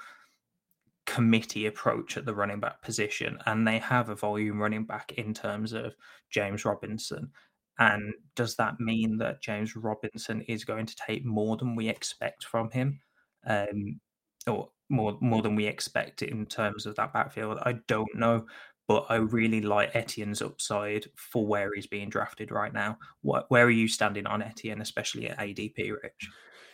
committee 1.07 1.67
approach 1.67 2.17
at 2.17 2.25
the 2.25 2.35
running 2.35 2.61
back 2.61 2.83
position, 2.83 3.39
and 3.47 3.67
they 3.67 3.79
have 3.79 4.09
a 4.09 4.15
volume 4.15 4.61
running 4.61 4.85
back 4.85 5.13
in 5.13 5.35
terms 5.35 5.73
of 5.73 5.95
James 6.31 6.65
Robinson. 6.65 7.31
And 7.79 8.15
does 8.37 8.57
that 8.57 8.79
mean 8.81 9.19
that 9.19 9.43
James 9.43 9.75
Robinson 9.75 10.43
is 10.43 10.65
going 10.65 10.87
to 10.87 10.97
take 10.97 11.25
more 11.25 11.57
than 11.57 11.75
we 11.75 11.89
expect 11.89 12.45
from 12.45 12.71
him, 12.71 13.01
um, 13.47 14.01
or 14.47 14.69
more 14.89 15.17
more 15.21 15.43
than 15.43 15.57
we 15.57 15.67
expect 15.67 16.23
in 16.23 16.47
terms 16.47 16.87
of 16.87 16.95
that 16.97 17.13
backfield? 17.13 17.59
I 17.63 17.75
don't 17.89 18.15
know, 18.15 18.47
but 18.87 19.07
I 19.09 19.17
really 19.17 19.63
like 19.63 19.95
Etienne's 19.95 20.43
upside 20.43 21.07
for 21.17 21.47
where 21.47 21.71
he's 21.75 21.87
being 21.87 22.11
drafted 22.11 22.51
right 22.51 22.73
now. 22.73 22.99
What, 23.23 23.47
where 23.49 23.65
are 23.65 23.71
you 23.71 23.89
standing 23.89 24.27
on 24.27 24.43
Etienne, 24.43 24.81
especially 24.81 25.29
at 25.29 25.39
ADP, 25.39 25.93
Rich? 26.03 26.29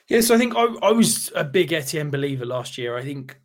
Yeah, 0.08 0.22
so 0.22 0.34
I 0.34 0.38
think 0.38 0.56
I, 0.56 0.64
I 0.82 0.92
was 0.92 1.30
a 1.34 1.44
big 1.44 1.72
Etienne 1.72 2.10
believer 2.10 2.46
last 2.46 2.78
year. 2.78 2.96
I 2.96 3.02
think, 3.02 3.38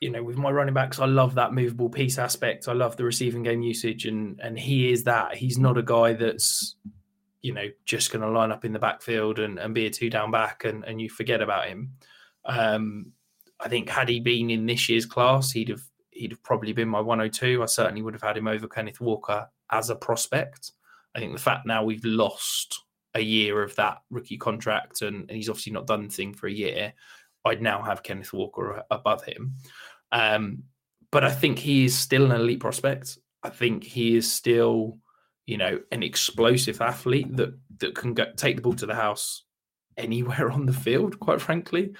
you 0.00 0.10
know, 0.10 0.24
with 0.24 0.36
my 0.36 0.50
running 0.50 0.74
backs, 0.74 0.98
I 0.98 1.06
love 1.06 1.36
that 1.36 1.52
movable 1.52 1.88
piece 1.88 2.18
aspect. 2.18 2.66
I 2.66 2.72
love 2.72 2.96
the 2.96 3.04
receiving 3.04 3.44
game 3.44 3.62
usage, 3.62 4.06
and 4.06 4.40
and 4.40 4.58
he 4.58 4.92
is 4.92 5.04
that. 5.04 5.36
He's 5.36 5.56
not 5.56 5.78
a 5.78 5.82
guy 5.82 6.14
that's, 6.14 6.74
you 7.42 7.54
know, 7.54 7.68
just 7.84 8.10
going 8.10 8.22
to 8.22 8.30
line 8.30 8.50
up 8.50 8.64
in 8.64 8.72
the 8.72 8.78
backfield 8.80 9.38
and, 9.38 9.58
and 9.58 9.72
be 9.72 9.86
a 9.86 9.90
two 9.90 10.10
down 10.10 10.32
back, 10.32 10.64
and 10.64 10.84
and 10.84 11.00
you 11.00 11.08
forget 11.08 11.40
about 11.40 11.68
him. 11.68 11.92
Um, 12.44 13.12
I 13.60 13.68
think 13.68 13.88
had 13.88 14.08
he 14.08 14.18
been 14.18 14.50
in 14.50 14.66
this 14.66 14.88
year's 14.88 15.06
class, 15.06 15.52
he'd 15.52 15.68
have 15.68 15.82
he'd 16.10 16.32
have 16.32 16.42
probably 16.42 16.72
been 16.72 16.88
my 16.88 17.00
102. 17.00 17.62
I 17.62 17.66
certainly 17.66 18.02
would 18.02 18.14
have 18.14 18.22
had 18.22 18.36
him 18.36 18.48
over 18.48 18.66
Kenneth 18.66 19.00
Walker 19.00 19.48
as 19.70 19.90
a 19.90 19.96
prospect. 19.96 20.72
I 21.14 21.20
think 21.20 21.32
the 21.32 21.40
fact 21.40 21.66
now 21.66 21.84
we've 21.84 22.04
lost 22.04 22.83
a 23.14 23.20
year 23.20 23.62
of 23.62 23.74
that 23.76 23.98
rookie 24.10 24.38
contract, 24.38 25.02
and, 25.02 25.28
and 25.28 25.30
he's 25.30 25.48
obviously 25.48 25.72
not 25.72 25.86
done 25.86 26.00
anything 26.00 26.34
for 26.34 26.46
a 26.46 26.52
year. 26.52 26.92
I'd 27.44 27.62
now 27.62 27.82
have 27.82 28.02
Kenneth 28.02 28.32
Walker 28.32 28.82
above 28.90 29.24
him. 29.24 29.56
Um, 30.12 30.64
but 31.12 31.24
I 31.24 31.30
think 31.30 31.58
he 31.58 31.84
is 31.84 31.96
still 31.96 32.24
an 32.24 32.32
elite 32.32 32.60
prospect. 32.60 33.18
I 33.42 33.50
think 33.50 33.84
he 33.84 34.16
is 34.16 34.32
still, 34.32 34.98
you 35.46 35.58
know, 35.58 35.80
an 35.92 36.02
explosive 36.02 36.80
athlete 36.80 37.36
that 37.36 37.54
that 37.78 37.94
can 37.94 38.14
go, 38.14 38.26
take 38.36 38.56
the 38.56 38.62
ball 38.62 38.74
to 38.74 38.86
the 38.86 38.94
house 38.94 39.44
anywhere 39.96 40.50
on 40.50 40.66
the 40.66 40.72
field. 40.72 41.20
Quite 41.20 41.40
frankly, 41.40 41.94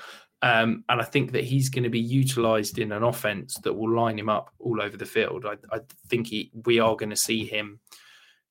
um, 0.45 0.85
and 0.89 1.01
I 1.01 1.05
think 1.05 1.33
that 1.33 1.45
he's 1.45 1.71
going 1.71 1.85
to 1.85 1.91
be 1.91 2.01
utilized 2.01 2.79
in 2.79 2.93
an 2.93 3.03
offense 3.03 3.57
that 3.63 3.73
will 3.73 3.95
line 3.95 4.19
him 4.19 4.29
up 4.29 4.51
all 4.59 4.83
over 4.83 4.97
the 4.97 5.07
field. 5.07 5.47
I, 5.47 5.57
I 5.75 5.81
think 6.09 6.27
he, 6.27 6.51
we 6.67 6.81
are 6.81 6.97
going 6.97 7.11
to 7.11 7.17
see 7.17 7.47
him, 7.47 7.81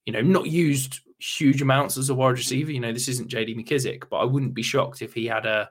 you 0.06 0.14
know, 0.14 0.22
not 0.22 0.48
used 0.48 1.02
huge 1.24 1.62
amounts 1.62 1.98
as 1.98 2.10
a 2.10 2.16
wide 2.16 2.32
receiver. 2.32 2.72
You 2.72 2.80
know, 2.80 2.92
this 2.92 3.08
isn't 3.08 3.32
JD 3.32 3.56
McKissic, 3.56 4.04
but 4.10 4.18
I 4.18 4.26
wouldn't 4.26 4.54
be 4.54 4.64
shocked 4.64 5.02
if 5.02 5.14
he 5.14 5.26
had 5.26 5.46
a, 5.46 5.70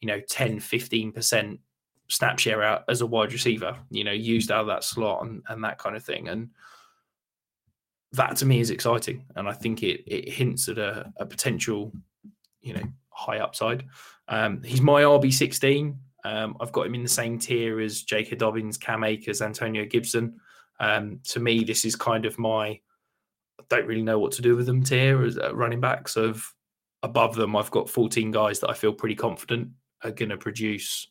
you 0.00 0.08
know, 0.08 0.20
10, 0.28 0.58
15% 0.58 1.58
snap 2.08 2.38
share 2.38 2.62
out 2.62 2.84
as 2.88 3.00
a 3.00 3.06
wide 3.06 3.32
receiver, 3.32 3.76
you 3.90 4.04
know, 4.04 4.12
used 4.12 4.50
out 4.50 4.62
of 4.62 4.66
that 4.68 4.84
slot 4.84 5.24
and, 5.24 5.42
and 5.48 5.64
that 5.64 5.78
kind 5.78 5.96
of 5.96 6.04
thing. 6.04 6.28
And 6.28 6.50
that 8.12 8.36
to 8.36 8.46
me 8.46 8.60
is 8.60 8.70
exciting. 8.70 9.24
And 9.36 9.48
I 9.48 9.52
think 9.52 9.82
it 9.82 10.04
it 10.06 10.32
hints 10.32 10.68
at 10.68 10.78
a, 10.78 11.12
a 11.16 11.26
potential, 11.26 11.92
you 12.60 12.74
know, 12.74 12.84
high 13.10 13.38
upside. 13.38 13.84
Um, 14.28 14.62
he's 14.62 14.80
my 14.80 15.02
RB16. 15.02 15.96
Um, 16.24 16.56
I've 16.60 16.72
got 16.72 16.86
him 16.86 16.94
in 16.94 17.02
the 17.02 17.08
same 17.08 17.38
tier 17.38 17.80
as 17.80 18.02
J.K. 18.02 18.36
Dobbins, 18.36 18.78
Cam 18.78 19.04
Akers, 19.04 19.42
Antonio 19.42 19.84
Gibson. 19.84 20.40
Um, 20.80 21.20
to 21.24 21.40
me, 21.40 21.64
this 21.64 21.84
is 21.84 21.96
kind 21.96 22.24
of 22.24 22.38
my 22.38 22.80
don't 23.68 23.86
really 23.86 24.02
know 24.02 24.18
what 24.18 24.32
to 24.32 24.42
do 24.42 24.56
with 24.56 24.66
them 24.66 24.82
tier 24.82 25.24
as 25.24 25.38
uh, 25.38 25.54
running 25.54 25.80
backs. 25.80 26.16
Of 26.16 26.52
above 27.02 27.34
them, 27.34 27.56
I've 27.56 27.70
got 27.70 27.90
14 27.90 28.30
guys 28.30 28.60
that 28.60 28.70
I 28.70 28.74
feel 28.74 28.92
pretty 28.92 29.14
confident 29.14 29.68
are 30.02 30.10
going 30.10 30.30
to 30.30 30.36
produce, 30.36 31.08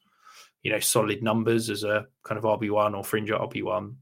you 0.63 0.72
know, 0.72 0.79
solid 0.79 1.24
numbers 1.24 1.69
as 1.69 1.83
a 1.83 2.07
kind 2.24 2.38
of 2.38 2.43
RB1 2.43 2.95
or 2.95 3.03
fringe 3.03 3.29
RB1. 3.29 3.95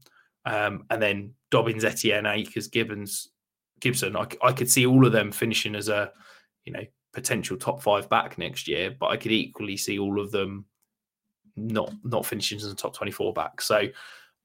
Um, 0.44 0.84
and 0.90 1.02
then 1.02 1.34
Dobbins, 1.50 1.84
Etienne, 1.84 2.26
Akers, 2.26 2.68
Gibbons, 2.68 3.28
Gibson, 3.80 4.16
I, 4.16 4.26
I 4.42 4.52
could 4.52 4.70
see 4.70 4.86
all 4.86 5.06
of 5.06 5.12
them 5.12 5.32
finishing 5.32 5.74
as 5.74 5.88
a, 5.88 6.12
you 6.64 6.72
know, 6.72 6.84
potential 7.12 7.56
top 7.56 7.82
five 7.82 8.08
back 8.08 8.38
next 8.38 8.66
year, 8.66 8.94
but 8.98 9.08
I 9.08 9.16
could 9.16 9.32
equally 9.32 9.76
see 9.76 9.98
all 9.98 10.20
of 10.20 10.30
them 10.30 10.64
not 11.56 11.92
not 12.02 12.24
finishing 12.24 12.56
as 12.56 12.64
a 12.64 12.74
top 12.74 12.94
24 12.94 13.32
back. 13.32 13.60
So 13.60 13.88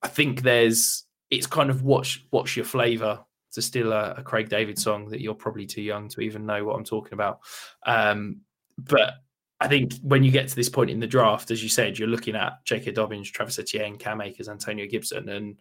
I 0.01 0.07
think 0.07 0.41
there's 0.41 1.05
it's 1.29 1.47
kind 1.47 1.69
of 1.69 1.83
watch 1.83 2.25
what's 2.29 2.55
your 2.55 2.65
flavor 2.65 3.19
to 3.57 3.61
steal 3.63 3.91
a, 3.91 4.13
a, 4.17 4.21
Craig 4.21 4.49
David 4.49 4.77
song 4.77 5.09
that 5.09 5.19
you're 5.19 5.33
probably 5.33 5.65
too 5.65 5.81
young 5.81 6.07
to 6.09 6.21
even 6.21 6.45
know 6.45 6.63
what 6.63 6.75
I'm 6.75 6.83
talking 6.83 7.13
about. 7.13 7.39
Um, 7.87 8.41
but 8.77 9.15
I 9.59 9.67
think 9.67 9.93
when 10.03 10.23
you 10.23 10.29
get 10.29 10.47
to 10.47 10.55
this 10.55 10.69
point 10.69 10.91
in 10.91 10.99
the 10.99 11.07
draft, 11.07 11.49
as 11.49 11.63
you 11.63 11.69
said, 11.69 11.97
you're 11.97 12.07
looking 12.07 12.35
at 12.35 12.63
J.K. 12.65 12.91
Dobbins, 12.91 13.31
Travis 13.31 13.57
Etienne, 13.57 13.97
Cam 13.97 14.21
Akers, 14.21 14.47
Antonio 14.47 14.85
Gibson, 14.85 15.27
and 15.29 15.57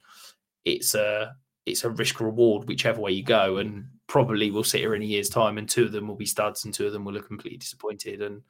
it's 0.66 0.94
a 0.94 1.34
it's 1.64 1.84
a 1.84 1.90
risk 1.90 2.20
reward 2.20 2.68
whichever 2.68 3.00
way 3.00 3.12
you 3.12 3.22
go. 3.22 3.56
And 3.56 3.86
probably 4.06 4.50
we'll 4.50 4.62
sit 4.62 4.82
here 4.82 4.94
in 4.94 5.00
a 5.00 5.06
year's 5.06 5.30
time, 5.30 5.56
and 5.56 5.66
two 5.66 5.84
of 5.84 5.92
them 5.92 6.06
will 6.06 6.16
be 6.16 6.26
studs, 6.26 6.66
and 6.66 6.74
two 6.74 6.86
of 6.86 6.92
them 6.92 7.06
will 7.06 7.14
look 7.14 7.26
completely 7.26 7.58
disappointed. 7.58 8.20
And 8.20 8.42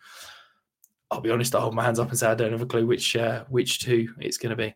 I'll 1.12 1.20
be 1.20 1.30
honest, 1.30 1.54
I 1.54 1.60
hold 1.60 1.76
my 1.76 1.84
hands 1.84 2.00
up 2.00 2.08
and 2.08 2.18
say 2.18 2.26
I 2.26 2.34
don't 2.34 2.50
have 2.50 2.62
a 2.62 2.66
clue 2.66 2.84
which 2.84 3.14
uh, 3.14 3.44
which 3.48 3.78
two 3.78 4.12
it's 4.18 4.38
going 4.38 4.50
to 4.50 4.56
be. 4.56 4.74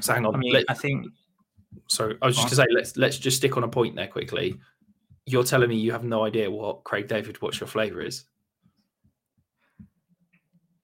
So 0.00 0.12
hang 0.12 0.26
on, 0.26 0.34
I, 0.34 0.38
mean, 0.38 0.62
I 0.68 0.74
think. 0.74 1.06
Sorry, 1.88 2.16
I 2.22 2.26
was 2.26 2.36
just 2.36 2.48
to 2.48 2.56
say 2.56 2.64
let's 2.70 2.96
let's 2.96 3.18
just 3.18 3.36
stick 3.36 3.56
on 3.56 3.64
a 3.64 3.68
point 3.68 3.96
there 3.96 4.06
quickly. 4.06 4.58
You're 5.26 5.44
telling 5.44 5.68
me 5.68 5.76
you 5.76 5.92
have 5.92 6.04
no 6.04 6.24
idea 6.24 6.50
what 6.50 6.84
Craig 6.84 7.08
David, 7.08 7.40
what 7.40 7.58
your 7.58 7.66
flavour 7.66 8.00
is? 8.00 8.24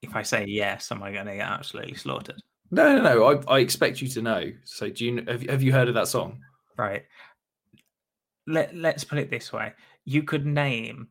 If 0.02 0.16
I 0.16 0.23
say 0.23 0.47
yes, 0.47 0.90
am 0.90 1.02
I 1.02 1.12
going 1.12 1.26
to 1.26 1.37
get 1.37 1.47
absolutely 1.47 1.94
slaughtered? 1.94 2.40
No, 2.70 2.97
no, 2.97 3.02
no. 3.02 3.42
I, 3.49 3.56
I 3.56 3.59
expect 3.59 4.00
you 4.00 4.09
to 4.09 4.23
know. 4.23 4.50
So, 4.64 4.88
do 4.88 5.04
you 5.04 5.25
have, 5.28 5.42
have 5.42 5.62
you 5.62 5.73
heard 5.73 5.88
of 5.88 5.94
that 5.94 6.09
song? 6.09 6.40
Right. 6.78 7.02
Let 8.47 8.75
Let's 8.75 9.04
put 9.04 9.18
it 9.18 9.30
this 9.30 9.52
way: 9.52 9.73
you 10.04 10.23
could 10.23 10.47
name 10.47 11.09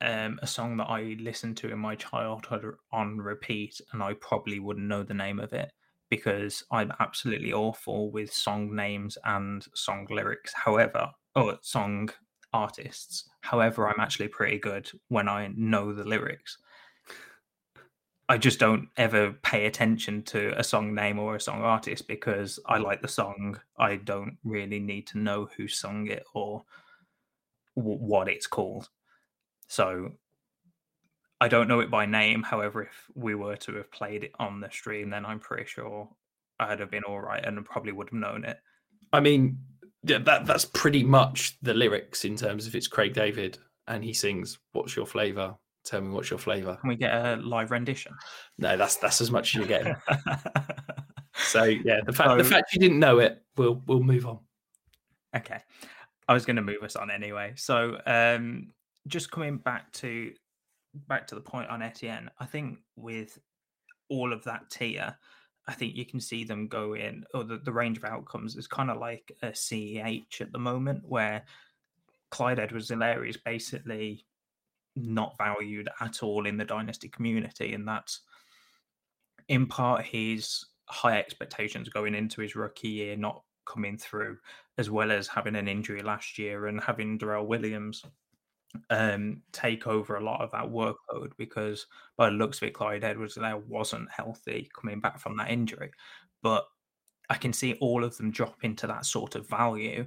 um, 0.00 0.38
a 0.42 0.46
song 0.46 0.76
that 0.78 0.90
I 0.90 1.16
listened 1.20 1.56
to 1.58 1.70
in 1.70 1.78
my 1.78 1.94
childhood 1.94 2.64
on 2.92 3.18
repeat, 3.18 3.80
and 3.92 4.02
I 4.02 4.14
probably 4.14 4.58
wouldn't 4.58 4.86
know 4.86 5.02
the 5.02 5.14
name 5.14 5.38
of 5.38 5.52
it 5.52 5.70
because 6.10 6.64
I'm 6.70 6.92
absolutely 7.00 7.52
awful 7.52 8.10
with 8.10 8.32
song 8.32 8.74
names 8.74 9.18
and 9.24 9.66
song 9.74 10.06
lyrics. 10.10 10.52
However, 10.54 11.10
oh, 11.34 11.56
song 11.62 12.10
artists. 12.52 13.28
However, 13.40 13.86
I'm 13.86 13.94
mm-hmm. 13.94 14.00
actually 14.02 14.28
pretty 14.28 14.58
good 14.58 14.90
when 15.08 15.28
I 15.28 15.50
know 15.56 15.92
the 15.92 16.04
lyrics. 16.04 16.58
I 18.28 18.38
just 18.38 18.58
don't 18.58 18.88
ever 18.96 19.32
pay 19.42 19.66
attention 19.66 20.22
to 20.24 20.58
a 20.58 20.64
song 20.64 20.94
name 20.94 21.18
or 21.20 21.36
a 21.36 21.40
song 21.40 21.62
artist 21.62 22.08
because 22.08 22.58
I 22.66 22.78
like 22.78 23.00
the 23.00 23.08
song. 23.08 23.60
I 23.78 23.96
don't 23.96 24.36
really 24.42 24.80
need 24.80 25.06
to 25.08 25.18
know 25.18 25.48
who 25.56 25.68
sung 25.68 26.08
it 26.08 26.24
or 26.34 26.64
w- 27.76 27.98
what 27.98 28.28
it's 28.28 28.48
called. 28.48 28.88
So 29.68 30.14
I 31.40 31.48
don't 31.48 31.68
know 31.68 31.80
it 31.80 31.90
by 31.90 32.06
name. 32.06 32.42
However, 32.42 32.82
if 32.82 33.10
we 33.14 33.34
were 33.34 33.56
to 33.56 33.74
have 33.76 33.90
played 33.90 34.24
it 34.24 34.32
on 34.38 34.60
the 34.60 34.70
stream, 34.70 35.10
then 35.10 35.26
I'm 35.26 35.40
pretty 35.40 35.66
sure 35.66 36.08
I'd 36.58 36.80
have 36.80 36.90
been 36.90 37.04
all 37.04 37.20
right 37.20 37.44
and 37.44 37.62
probably 37.64 37.92
would 37.92 38.08
have 38.08 38.18
known 38.18 38.44
it. 38.44 38.58
I 39.12 39.20
mean, 39.20 39.58
yeah, 40.02 40.18
that 40.18 40.46
that's 40.46 40.64
pretty 40.64 41.02
much 41.02 41.58
the 41.62 41.74
lyrics 41.74 42.24
in 42.24 42.36
terms 42.36 42.66
of 42.66 42.74
it's 42.74 42.86
Craig 42.86 43.12
David 43.12 43.58
and 43.88 44.02
he 44.02 44.12
sings 44.12 44.58
"What's 44.72 44.96
your 44.96 45.06
flavor? 45.06 45.54
Tell 45.84 46.00
me 46.00 46.10
what's 46.10 46.30
your 46.30 46.38
flavor." 46.38 46.76
Can 46.80 46.88
we 46.88 46.96
get 46.96 47.14
a 47.14 47.36
live 47.36 47.70
rendition? 47.70 48.12
No, 48.58 48.76
that's 48.76 48.96
that's 48.96 49.20
as 49.20 49.30
much 49.30 49.50
as 49.50 49.54
you're 49.54 49.66
getting. 49.66 49.94
so 51.34 51.64
yeah, 51.64 52.00
the 52.04 52.12
fact 52.12 52.30
so, 52.30 52.36
the 52.36 52.44
fact 52.44 52.72
you 52.72 52.80
didn't 52.80 52.98
know 52.98 53.18
it, 53.18 53.42
we'll 53.56 53.82
we'll 53.86 54.02
move 54.02 54.26
on. 54.26 54.38
Okay, 55.34 55.60
I 56.28 56.32
was 56.32 56.46
going 56.46 56.56
to 56.56 56.62
move 56.62 56.82
us 56.82 56.96
on 56.96 57.10
anyway. 57.10 57.52
So 57.56 58.00
um, 58.06 58.68
just 59.06 59.30
coming 59.30 59.58
back 59.58 59.92
to 59.94 60.32
back 61.08 61.26
to 61.28 61.34
the 61.34 61.40
point 61.40 61.68
on 61.68 61.82
Etienne, 61.82 62.30
I 62.38 62.46
think 62.46 62.78
with 62.96 63.38
all 64.08 64.32
of 64.32 64.44
that 64.44 64.70
tier, 64.70 65.16
I 65.68 65.72
think 65.72 65.96
you 65.96 66.04
can 66.06 66.20
see 66.20 66.44
them 66.44 66.68
go 66.68 66.94
in, 66.94 67.24
or 67.34 67.44
the, 67.44 67.58
the 67.58 67.72
range 67.72 67.98
of 67.98 68.04
outcomes 68.04 68.56
is 68.56 68.66
kind 68.66 68.90
of 68.90 68.98
like 68.98 69.32
a 69.42 69.48
CEH 69.48 70.40
at 70.40 70.52
the 70.52 70.58
moment, 70.58 71.02
where 71.04 71.42
Clyde 72.30 72.60
Edwards 72.60 72.90
Helaire 72.90 73.28
is 73.28 73.36
basically 73.36 74.24
not 74.94 75.36
valued 75.38 75.88
at 76.00 76.22
all 76.22 76.46
in 76.46 76.56
the 76.56 76.64
dynasty 76.64 77.08
community. 77.08 77.74
And 77.74 77.86
that's 77.86 78.20
in 79.48 79.66
part 79.66 80.04
his 80.04 80.66
high 80.86 81.18
expectations 81.18 81.88
going 81.88 82.14
into 82.14 82.40
his 82.40 82.56
rookie 82.56 82.88
year 82.88 83.16
not 83.16 83.42
coming 83.66 83.98
through, 83.98 84.38
as 84.78 84.88
well 84.88 85.10
as 85.10 85.26
having 85.26 85.56
an 85.56 85.68
injury 85.68 86.02
last 86.02 86.38
year 86.38 86.66
and 86.66 86.80
having 86.80 87.18
Darrel 87.18 87.46
Williams 87.46 88.04
um, 88.90 89.42
take 89.52 89.86
over 89.86 90.16
a 90.16 90.24
lot 90.24 90.40
of 90.40 90.50
that 90.52 90.64
workload 90.64 91.32
because 91.36 91.86
by 92.16 92.28
the 92.28 92.36
looks 92.36 92.58
of 92.58 92.68
it, 92.68 92.74
Clyde 92.74 93.04
Edwards 93.04 93.34
there 93.34 93.56
wasn't 93.56 94.10
healthy 94.10 94.68
coming 94.78 95.00
back 95.00 95.18
from 95.18 95.36
that 95.36 95.50
injury. 95.50 95.90
But 96.42 96.66
I 97.28 97.34
can 97.34 97.52
see 97.52 97.74
all 97.80 98.04
of 98.04 98.16
them 98.16 98.30
drop 98.30 98.62
into 98.62 98.86
that 98.86 99.06
sort 99.06 99.34
of 99.34 99.48
value 99.48 100.06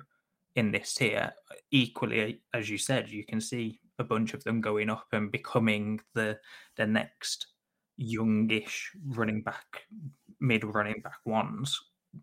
in 0.56 0.72
this 0.72 0.94
tier. 0.94 1.32
Equally, 1.72 2.42
as 2.54 2.70
you 2.70 2.78
said, 2.78 3.10
you 3.10 3.26
can 3.26 3.42
see 3.42 3.80
a 4.00 4.04
bunch 4.04 4.34
of 4.34 4.44
them 4.44 4.62
going 4.62 4.90
up 4.90 5.08
and 5.12 5.32
becoming 5.32 6.00
the 6.14 6.40
the 6.78 6.88
next 6.88 7.48
youngish 7.98 8.92
running 9.08 9.42
back, 9.42 9.84
mid 10.40 10.64
running 10.64 11.02
back 11.02 11.20
ones 11.26 11.78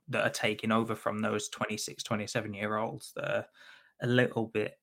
that 0.08 0.26
are 0.26 0.30
taking 0.30 0.72
over 0.72 0.96
from 0.96 1.20
those 1.20 1.48
26, 1.50 2.02
27 2.02 2.54
year 2.54 2.76
olds 2.76 3.12
that 3.14 3.30
are 3.30 3.46
a 4.02 4.06
little 4.06 4.46
bit 4.46 4.78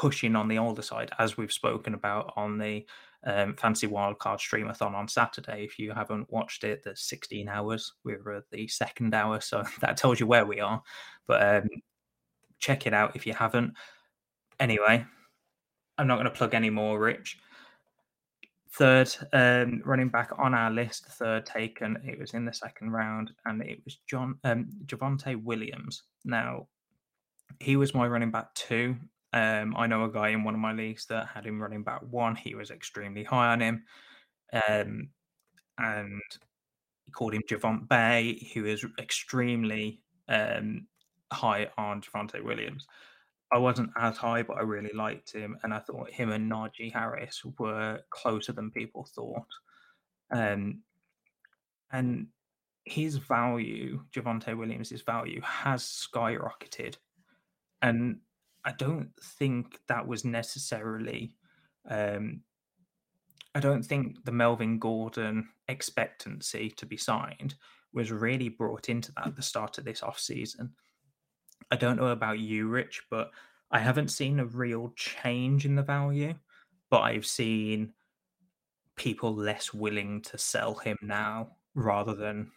pushing 0.00 0.34
on 0.34 0.48
the 0.48 0.56
older 0.56 0.80
side, 0.80 1.10
as 1.18 1.36
we've 1.36 1.52
spoken 1.52 1.92
about 1.92 2.32
on 2.34 2.56
the 2.56 2.86
um, 3.24 3.54
Fantasy 3.54 3.86
Wildcard 3.86 4.38
Streamathon 4.38 4.94
on 4.94 5.06
Saturday. 5.06 5.62
If 5.62 5.78
you 5.78 5.92
haven't 5.92 6.32
watched 6.32 6.64
it, 6.64 6.80
there's 6.82 7.02
16 7.02 7.50
hours. 7.50 7.92
We're 8.02 8.32
at 8.32 8.44
the 8.50 8.66
second 8.66 9.14
hour, 9.14 9.42
so 9.42 9.62
that 9.82 9.98
tells 9.98 10.18
you 10.18 10.26
where 10.26 10.46
we 10.46 10.58
are. 10.58 10.82
But 11.26 11.56
um, 11.56 11.68
check 12.58 12.86
it 12.86 12.94
out 12.94 13.14
if 13.14 13.26
you 13.26 13.34
haven't. 13.34 13.74
Anyway, 14.58 15.04
I'm 15.98 16.06
not 16.06 16.16
going 16.16 16.24
to 16.24 16.30
plug 16.30 16.54
any 16.54 16.70
more, 16.70 16.98
Rich. 16.98 17.36
Third 18.72 19.14
um, 19.34 19.82
running 19.84 20.08
back 20.08 20.30
on 20.38 20.54
our 20.54 20.70
list, 20.70 21.08
third 21.08 21.44
taken. 21.44 21.98
It 22.06 22.18
was 22.18 22.32
in 22.32 22.46
the 22.46 22.54
second 22.54 22.92
round, 22.92 23.32
and 23.44 23.60
it 23.60 23.82
was 23.84 23.98
John 24.06 24.38
um, 24.44 24.70
Javonte 24.86 25.42
Williams. 25.44 26.04
Now, 26.24 26.68
he 27.58 27.76
was 27.76 27.94
my 27.94 28.08
running 28.08 28.30
back 28.30 28.54
two. 28.54 28.96
Um, 29.32 29.76
I 29.76 29.86
know 29.86 30.04
a 30.04 30.10
guy 30.10 30.30
in 30.30 30.44
one 30.44 30.54
of 30.54 30.60
my 30.60 30.72
leagues 30.72 31.06
that 31.06 31.28
had 31.28 31.46
him 31.46 31.62
running 31.62 31.84
back 31.84 32.02
one. 32.02 32.34
He 32.34 32.54
was 32.54 32.70
extremely 32.70 33.24
high 33.24 33.52
on 33.52 33.60
him. 33.60 33.84
Um, 34.52 35.10
and 35.78 36.20
he 37.06 37.12
called 37.12 37.34
him 37.34 37.42
Javon 37.48 37.88
Bay, 37.88 38.50
who 38.54 38.66
is 38.66 38.84
extremely 38.98 40.00
um, 40.28 40.86
high 41.32 41.70
on 41.78 42.02
Javonte 42.02 42.42
Williams. 42.42 42.86
I 43.52 43.58
wasn't 43.58 43.90
as 43.96 44.16
high, 44.16 44.42
but 44.42 44.58
I 44.58 44.62
really 44.62 44.92
liked 44.94 45.32
him. 45.32 45.56
And 45.62 45.72
I 45.74 45.80
thought 45.80 46.10
him 46.10 46.30
and 46.30 46.50
Najee 46.50 46.92
Harris 46.92 47.42
were 47.58 48.00
closer 48.10 48.52
than 48.52 48.70
people 48.70 49.08
thought. 49.14 49.46
Um, 50.32 50.82
and 51.92 52.28
his 52.84 53.16
value, 53.16 54.04
Javonte 54.14 54.56
Williams' 54.56 55.02
value, 55.02 55.40
has 55.42 55.82
skyrocketed. 55.82 56.96
And 57.82 58.20
I 58.64 58.72
don't 58.72 59.10
think 59.38 59.78
that 59.88 60.06
was 60.06 60.24
necessarily. 60.24 61.36
Um, 61.88 62.42
I 63.54 63.60
don't 63.60 63.82
think 63.82 64.24
the 64.24 64.32
Melvin 64.32 64.78
Gordon 64.78 65.48
expectancy 65.68 66.70
to 66.76 66.86
be 66.86 66.96
signed 66.96 67.54
was 67.92 68.12
really 68.12 68.48
brought 68.48 68.88
into 68.88 69.12
that 69.12 69.28
at 69.28 69.36
the 69.36 69.42
start 69.42 69.78
of 69.78 69.84
this 69.84 70.02
off 70.02 70.18
season. 70.20 70.72
I 71.70 71.76
don't 71.76 71.96
know 71.96 72.08
about 72.08 72.38
you, 72.38 72.68
Rich, 72.68 73.02
but 73.10 73.30
I 73.70 73.78
haven't 73.78 74.08
seen 74.08 74.40
a 74.40 74.44
real 74.44 74.92
change 74.96 75.64
in 75.64 75.74
the 75.74 75.82
value, 75.82 76.34
but 76.90 77.00
I've 77.00 77.26
seen 77.26 77.92
people 78.96 79.34
less 79.34 79.72
willing 79.72 80.20
to 80.22 80.38
sell 80.38 80.74
him 80.74 80.96
now 81.02 81.56
rather 81.74 82.14
than 82.14 82.50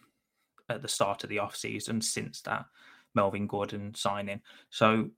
at 0.68 0.82
the 0.82 0.88
start 0.88 1.24
of 1.24 1.30
the 1.30 1.38
off 1.38 1.56
season 1.56 2.00
since 2.00 2.40
that 2.42 2.66
Melvin 3.14 3.46
Gordon 3.46 3.94
signing. 3.94 4.40
So 4.70 5.10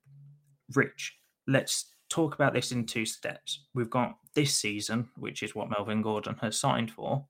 Rich, 0.74 1.18
let's 1.46 1.94
talk 2.08 2.34
about 2.34 2.54
this 2.54 2.72
in 2.72 2.86
two 2.86 3.06
steps. 3.06 3.66
We've 3.74 3.90
got 3.90 4.16
this 4.34 4.56
season, 4.56 5.08
which 5.16 5.42
is 5.42 5.54
what 5.54 5.70
Melvin 5.70 6.02
Gordon 6.02 6.36
has 6.40 6.58
signed 6.58 6.90
for. 6.90 7.26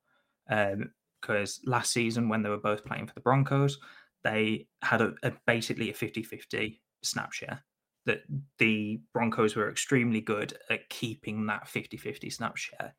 Because 0.49 1.61
um, 1.67 1.71
last 1.71 1.93
season, 1.93 2.29
when 2.29 2.43
they 2.43 2.51
were 2.51 2.59
both 2.59 2.85
playing 2.85 3.07
for 3.07 3.15
the 3.15 3.21
Broncos, 3.21 3.79
they 4.25 4.67
had 4.83 5.01
a, 5.01 5.15
a 5.23 5.33
basically 5.47 5.91
a 5.91 5.95
50 5.95 6.23
50 6.23 6.81
snap 7.03 7.33
share. 7.33 7.63
That 8.05 8.23
the 8.59 9.01
Broncos 9.13 9.57
were 9.57 9.69
extremely 9.69 10.21
good 10.21 10.57
at 10.71 10.89
keeping 10.89 11.47
that 11.47 11.67
50 11.69 11.97
50 11.97 12.31
snap 12.31 12.57
share. 12.57 12.95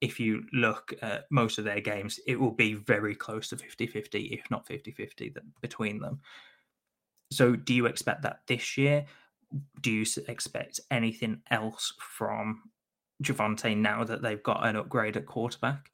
If 0.00 0.18
you 0.18 0.42
look 0.52 0.92
at 1.02 1.24
most 1.30 1.58
of 1.58 1.64
their 1.64 1.80
games, 1.80 2.18
it 2.26 2.38
will 2.38 2.52
be 2.52 2.74
very 2.74 3.14
close 3.14 3.48
to 3.48 3.56
50 3.56 3.86
50, 3.86 4.24
if 4.26 4.50
not 4.50 4.66
50 4.66 4.92
50 4.92 5.34
between 5.60 6.00
them. 6.00 6.20
So, 7.32 7.56
do 7.56 7.72
you 7.72 7.86
expect 7.86 8.22
that 8.22 8.40
this 8.46 8.76
year? 8.76 9.06
Do 9.80 9.90
you 9.90 10.04
expect 10.28 10.80
anything 10.90 11.40
else 11.50 11.92
from 11.98 12.62
Javonte 13.22 13.76
now 13.76 14.04
that 14.04 14.22
they've 14.22 14.42
got 14.42 14.66
an 14.66 14.76
upgrade 14.76 15.16
at 15.16 15.26
quarterback? 15.26 15.90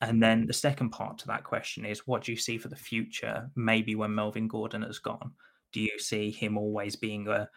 And 0.00 0.22
then 0.22 0.46
the 0.46 0.52
second 0.52 0.90
part 0.90 1.18
to 1.18 1.26
that 1.28 1.44
question 1.44 1.84
is 1.84 2.06
what 2.06 2.24
do 2.24 2.32
you 2.32 2.38
see 2.38 2.58
for 2.58 2.68
the 2.68 2.76
future? 2.76 3.50
Maybe 3.56 3.94
when 3.94 4.14
Melvin 4.14 4.48
Gordon 4.48 4.82
has 4.82 4.98
gone, 4.98 5.32
do 5.72 5.80
you 5.80 5.98
see 5.98 6.30
him 6.30 6.58
always 6.58 6.96
being 6.96 7.28
a 7.28 7.48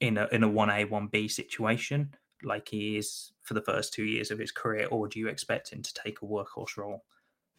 in 0.00 0.18
a 0.18 0.28
in 0.32 0.42
a 0.42 0.48
one 0.48 0.70
A 0.70 0.84
one 0.84 1.08
B 1.08 1.28
situation 1.28 2.14
like 2.42 2.68
he 2.68 2.96
is 2.96 3.32
for 3.42 3.54
the 3.54 3.62
first 3.62 3.92
two 3.92 4.04
years 4.04 4.30
of 4.30 4.38
his 4.38 4.52
career, 4.52 4.86
or 4.90 5.08
do 5.08 5.18
you 5.18 5.28
expect 5.28 5.70
him 5.70 5.82
to 5.82 5.94
take 5.94 6.22
a 6.22 6.26
workhorse 6.26 6.76
role, 6.76 7.04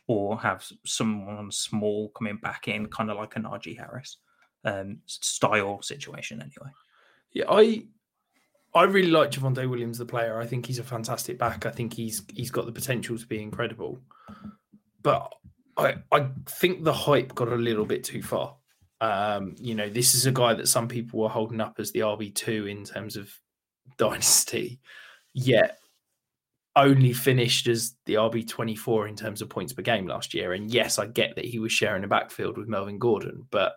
or 0.07 0.39
have 0.39 0.65
someone 0.85 1.51
small 1.51 2.09
coming 2.09 2.37
back 2.37 2.67
in, 2.67 2.87
kind 2.87 3.11
of 3.11 3.17
like 3.17 3.35
a 3.35 3.39
Najee 3.39 3.77
Harris 3.77 4.17
um, 4.63 4.99
style 5.05 5.81
situation 5.81 6.41
anyway? 6.41 6.71
Yeah, 7.33 7.45
I 7.49 7.85
I 8.73 8.83
really 8.83 9.09
like 9.09 9.31
Javonte 9.31 9.69
Williams, 9.69 9.97
the 9.97 10.05
player. 10.05 10.39
I 10.39 10.45
think 10.45 10.65
he's 10.65 10.79
a 10.79 10.83
fantastic 10.83 11.37
back. 11.37 11.65
I 11.65 11.71
think 11.71 11.93
he's 11.93 12.23
he's 12.33 12.51
got 12.51 12.65
the 12.65 12.71
potential 12.71 13.17
to 13.17 13.27
be 13.27 13.41
incredible. 13.41 13.99
But 15.01 15.33
I 15.77 15.95
I 16.11 16.29
think 16.47 16.83
the 16.83 16.93
hype 16.93 17.33
got 17.35 17.47
a 17.49 17.55
little 17.55 17.85
bit 17.85 18.03
too 18.03 18.21
far. 18.21 18.55
Um, 19.01 19.55
you 19.57 19.75
know, 19.75 19.89
this 19.89 20.13
is 20.13 20.25
a 20.25 20.31
guy 20.31 20.53
that 20.53 20.67
some 20.67 20.87
people 20.87 21.21
were 21.21 21.29
holding 21.29 21.61
up 21.61 21.75
as 21.79 21.91
the 21.91 22.01
RB 22.01 22.35
two 22.35 22.67
in 22.67 22.83
terms 22.83 23.15
of 23.15 23.31
dynasty, 23.97 24.79
yet 25.33 25.79
only 26.75 27.11
finished 27.13 27.67
as 27.67 27.95
the 28.05 28.15
RB 28.15 28.47
twenty 28.47 28.75
four 28.75 29.07
in 29.07 29.15
terms 29.15 29.41
of 29.41 29.49
points 29.49 29.73
per 29.73 29.81
game 29.81 30.05
last 30.05 30.33
year. 30.35 30.53
And 30.53 30.71
yes, 30.71 30.99
I 30.99 31.07
get 31.07 31.35
that 31.35 31.45
he 31.45 31.57
was 31.57 31.71
sharing 31.71 32.03
a 32.03 32.07
backfield 32.07 32.57
with 32.57 32.67
Melvin 32.67 32.99
Gordon, 32.99 33.47
but 33.49 33.73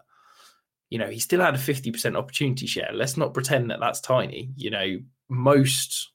you 0.92 0.98
know, 0.98 1.08
he 1.08 1.18
still 1.18 1.40
had 1.40 1.54
a 1.54 1.58
50% 1.58 2.18
opportunity 2.18 2.66
share. 2.66 2.90
Let's 2.92 3.16
not 3.16 3.32
pretend 3.32 3.70
that 3.70 3.80
that's 3.80 4.02
tiny. 4.02 4.50
You 4.56 4.68
know, 4.68 4.98
most 5.30 6.12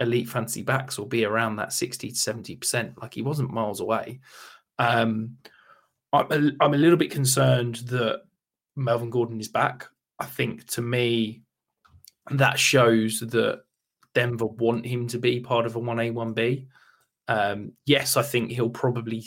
elite 0.00 0.28
fantasy 0.28 0.62
backs 0.62 0.98
will 0.98 1.06
be 1.06 1.24
around 1.24 1.54
that 1.54 1.72
60 1.72 2.08
to 2.08 2.14
70%. 2.16 3.00
Like 3.00 3.14
he 3.14 3.22
wasn't 3.22 3.52
miles 3.52 3.78
away. 3.78 4.18
Um, 4.80 5.36
I'm 6.12 6.26
a, 6.32 6.50
I'm 6.60 6.74
a 6.74 6.78
little 6.78 6.96
bit 6.96 7.12
concerned 7.12 7.76
that 7.86 8.22
Melvin 8.74 9.10
Gordon 9.10 9.38
is 9.38 9.46
back. 9.46 9.86
I 10.18 10.24
think 10.24 10.66
to 10.70 10.82
me, 10.82 11.42
that 12.32 12.58
shows 12.58 13.20
that 13.20 13.60
Denver 14.16 14.46
want 14.46 14.84
him 14.84 15.06
to 15.06 15.18
be 15.18 15.38
part 15.38 15.64
of 15.64 15.76
a 15.76 15.80
1A, 15.80 16.12
1B. 16.12 16.66
Um, 17.28 17.74
yes, 17.86 18.16
I 18.16 18.22
think 18.22 18.50
he'll 18.50 18.68
probably 18.68 19.24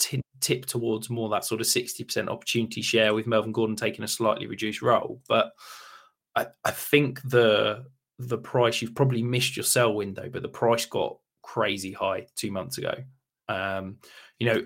t- 0.00 0.22
tip 0.40 0.66
towards 0.66 1.10
more 1.10 1.28
that 1.28 1.44
sort 1.44 1.60
of 1.60 1.66
60% 1.66 2.28
opportunity 2.28 2.82
share 2.82 3.14
with 3.14 3.26
Melvin 3.26 3.52
Gordon 3.52 3.76
taking 3.76 4.04
a 4.04 4.08
slightly 4.08 4.46
reduced 4.46 4.82
role. 4.82 5.20
But 5.28 5.52
I, 6.34 6.46
I 6.64 6.70
think 6.72 7.20
the 7.22 7.84
the 8.18 8.38
price 8.38 8.82
you've 8.82 8.94
probably 8.94 9.22
missed 9.22 9.56
your 9.56 9.64
sell 9.64 9.94
window, 9.94 10.28
but 10.30 10.42
the 10.42 10.48
price 10.48 10.84
got 10.84 11.16
crazy 11.42 11.92
high 11.92 12.26
two 12.36 12.50
months 12.50 12.76
ago. 12.76 12.94
Um, 13.48 13.96
you 14.38 14.46
know, 14.46 14.62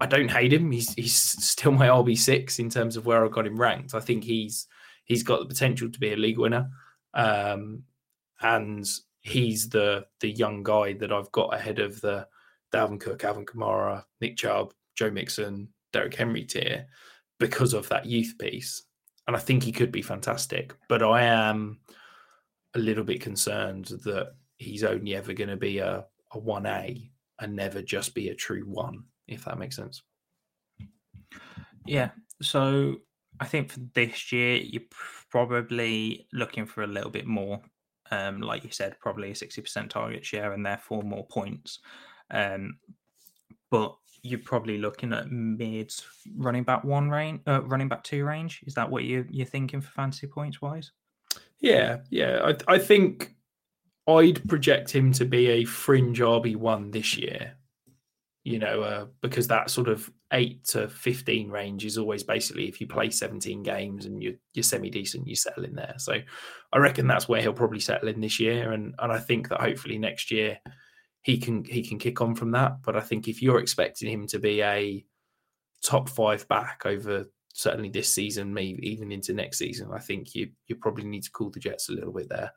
I 0.00 0.06
don't 0.06 0.30
hate 0.30 0.52
him. 0.52 0.70
He's 0.70 0.94
he's 0.94 1.14
still 1.14 1.72
my 1.72 1.88
RB 1.88 2.16
six 2.16 2.58
in 2.58 2.70
terms 2.70 2.96
of 2.96 3.06
where 3.06 3.24
I 3.24 3.28
got 3.28 3.46
him 3.46 3.60
ranked. 3.60 3.94
I 3.94 4.00
think 4.00 4.24
he's 4.24 4.66
he's 5.04 5.22
got 5.22 5.40
the 5.40 5.46
potential 5.46 5.90
to 5.90 6.00
be 6.00 6.12
a 6.12 6.16
league 6.16 6.38
winner, 6.38 6.70
um, 7.14 7.84
and 8.40 8.88
he's 9.20 9.68
the 9.68 10.06
the 10.20 10.30
young 10.30 10.62
guy 10.62 10.94
that 10.94 11.12
I've 11.12 11.32
got 11.32 11.54
ahead 11.54 11.78
of 11.78 12.00
the 12.00 12.26
Dalvin 12.72 13.00
Cook, 13.00 13.24
Alvin 13.24 13.46
Kamara, 13.46 14.04
Nick 14.20 14.36
Chubb, 14.36 14.72
Joe 14.96 15.10
Mixon, 15.10 15.68
Derrick 15.92 16.14
Henry 16.14 16.44
tier 16.44 16.86
because 17.38 17.72
of 17.72 17.88
that 17.88 18.06
youth 18.06 18.34
piece. 18.38 18.84
And 19.26 19.36
I 19.36 19.40
think 19.40 19.62
he 19.62 19.72
could 19.72 19.92
be 19.92 20.02
fantastic. 20.02 20.74
But 20.88 21.02
I 21.02 21.22
am 21.22 21.78
a 22.74 22.78
little 22.78 23.04
bit 23.04 23.20
concerned 23.20 23.86
that 24.04 24.34
he's 24.58 24.84
only 24.84 25.14
ever 25.16 25.32
going 25.32 25.50
to 25.50 25.56
be 25.56 25.78
a, 25.78 26.04
a 26.32 26.40
1A 26.40 27.10
and 27.40 27.56
never 27.56 27.82
just 27.82 28.14
be 28.14 28.28
a 28.28 28.34
true 28.34 28.64
one, 28.66 29.04
if 29.26 29.44
that 29.44 29.58
makes 29.58 29.76
sense. 29.76 30.02
Yeah. 31.86 32.10
So 32.42 32.96
I 33.40 33.46
think 33.46 33.70
for 33.70 33.80
this 33.94 34.32
year, 34.32 34.56
you're 34.56 34.82
probably 35.30 36.26
looking 36.32 36.66
for 36.66 36.82
a 36.82 36.86
little 36.86 37.10
bit 37.10 37.26
more. 37.26 37.60
Um, 38.10 38.40
like 38.40 38.64
you 38.64 38.70
said, 38.70 38.98
probably 39.00 39.30
a 39.30 39.34
60% 39.34 39.88
target 39.88 40.26
share 40.26 40.52
and 40.52 40.66
therefore 40.66 41.02
more 41.02 41.26
points. 41.26 41.78
Um, 42.30 42.78
but 43.70 43.96
you're 44.22 44.38
probably 44.40 44.78
looking 44.78 45.12
at 45.12 45.30
mid 45.30 45.92
running 46.36 46.64
back 46.64 46.84
one 46.84 47.10
range, 47.10 47.40
uh, 47.46 47.62
running 47.62 47.88
back 47.88 48.04
two 48.04 48.24
range. 48.24 48.60
Is 48.66 48.74
that 48.74 48.90
what 48.90 49.04
you 49.04 49.26
you're 49.30 49.46
thinking 49.46 49.80
for 49.80 49.90
fantasy 49.90 50.26
points 50.26 50.60
wise? 50.60 50.92
Yeah, 51.60 51.98
yeah. 52.10 52.40
I 52.44 52.74
I 52.74 52.78
think 52.78 53.34
I'd 54.06 54.46
project 54.48 54.90
him 54.90 55.12
to 55.12 55.24
be 55.24 55.46
a 55.48 55.64
fringe 55.64 56.20
RB 56.20 56.56
one 56.56 56.90
this 56.90 57.16
year. 57.16 57.56
You 58.42 58.58
know, 58.58 58.80
uh, 58.82 59.06
because 59.20 59.48
that 59.48 59.68
sort 59.68 59.88
of 59.88 60.10
eight 60.32 60.64
to 60.64 60.88
fifteen 60.88 61.50
range 61.50 61.84
is 61.84 61.98
always 61.98 62.22
basically 62.22 62.68
if 62.68 62.80
you 62.80 62.86
play 62.86 63.10
seventeen 63.10 63.62
games 63.62 64.06
and 64.06 64.22
you're 64.22 64.34
you're 64.54 64.62
semi 64.62 64.90
decent, 64.90 65.28
you 65.28 65.36
settle 65.36 65.64
in 65.64 65.74
there. 65.74 65.94
So 65.98 66.14
I 66.72 66.78
reckon 66.78 67.06
that's 67.06 67.28
where 67.28 67.42
he'll 67.42 67.52
probably 67.52 67.80
settle 67.80 68.08
in 68.08 68.20
this 68.20 68.40
year, 68.40 68.72
and 68.72 68.94
and 68.98 69.12
I 69.12 69.18
think 69.18 69.48
that 69.48 69.60
hopefully 69.60 69.98
next 69.98 70.30
year 70.30 70.58
he 71.22 71.38
can 71.38 71.64
he 71.64 71.82
can 71.82 71.98
kick 71.98 72.20
on 72.20 72.34
from 72.34 72.52
that. 72.52 72.82
But 72.82 72.96
I 72.96 73.00
think 73.00 73.28
if 73.28 73.42
you're 73.42 73.60
expecting 73.60 74.10
him 74.10 74.26
to 74.28 74.38
be 74.38 74.62
a 74.62 75.04
top 75.82 76.08
five 76.08 76.46
back 76.48 76.82
over 76.84 77.26
certainly 77.52 77.90
this 77.90 78.12
season, 78.12 78.54
maybe 78.54 78.88
even 78.88 79.12
into 79.12 79.34
next 79.34 79.58
season, 79.58 79.90
I 79.92 79.98
think 79.98 80.34
you 80.34 80.50
you 80.66 80.76
probably 80.76 81.04
need 81.04 81.24
to 81.24 81.30
cool 81.30 81.50
the 81.50 81.60
Jets 81.60 81.88
a 81.88 81.92
little 81.92 82.12
bit 82.12 82.28
there. 82.28 82.52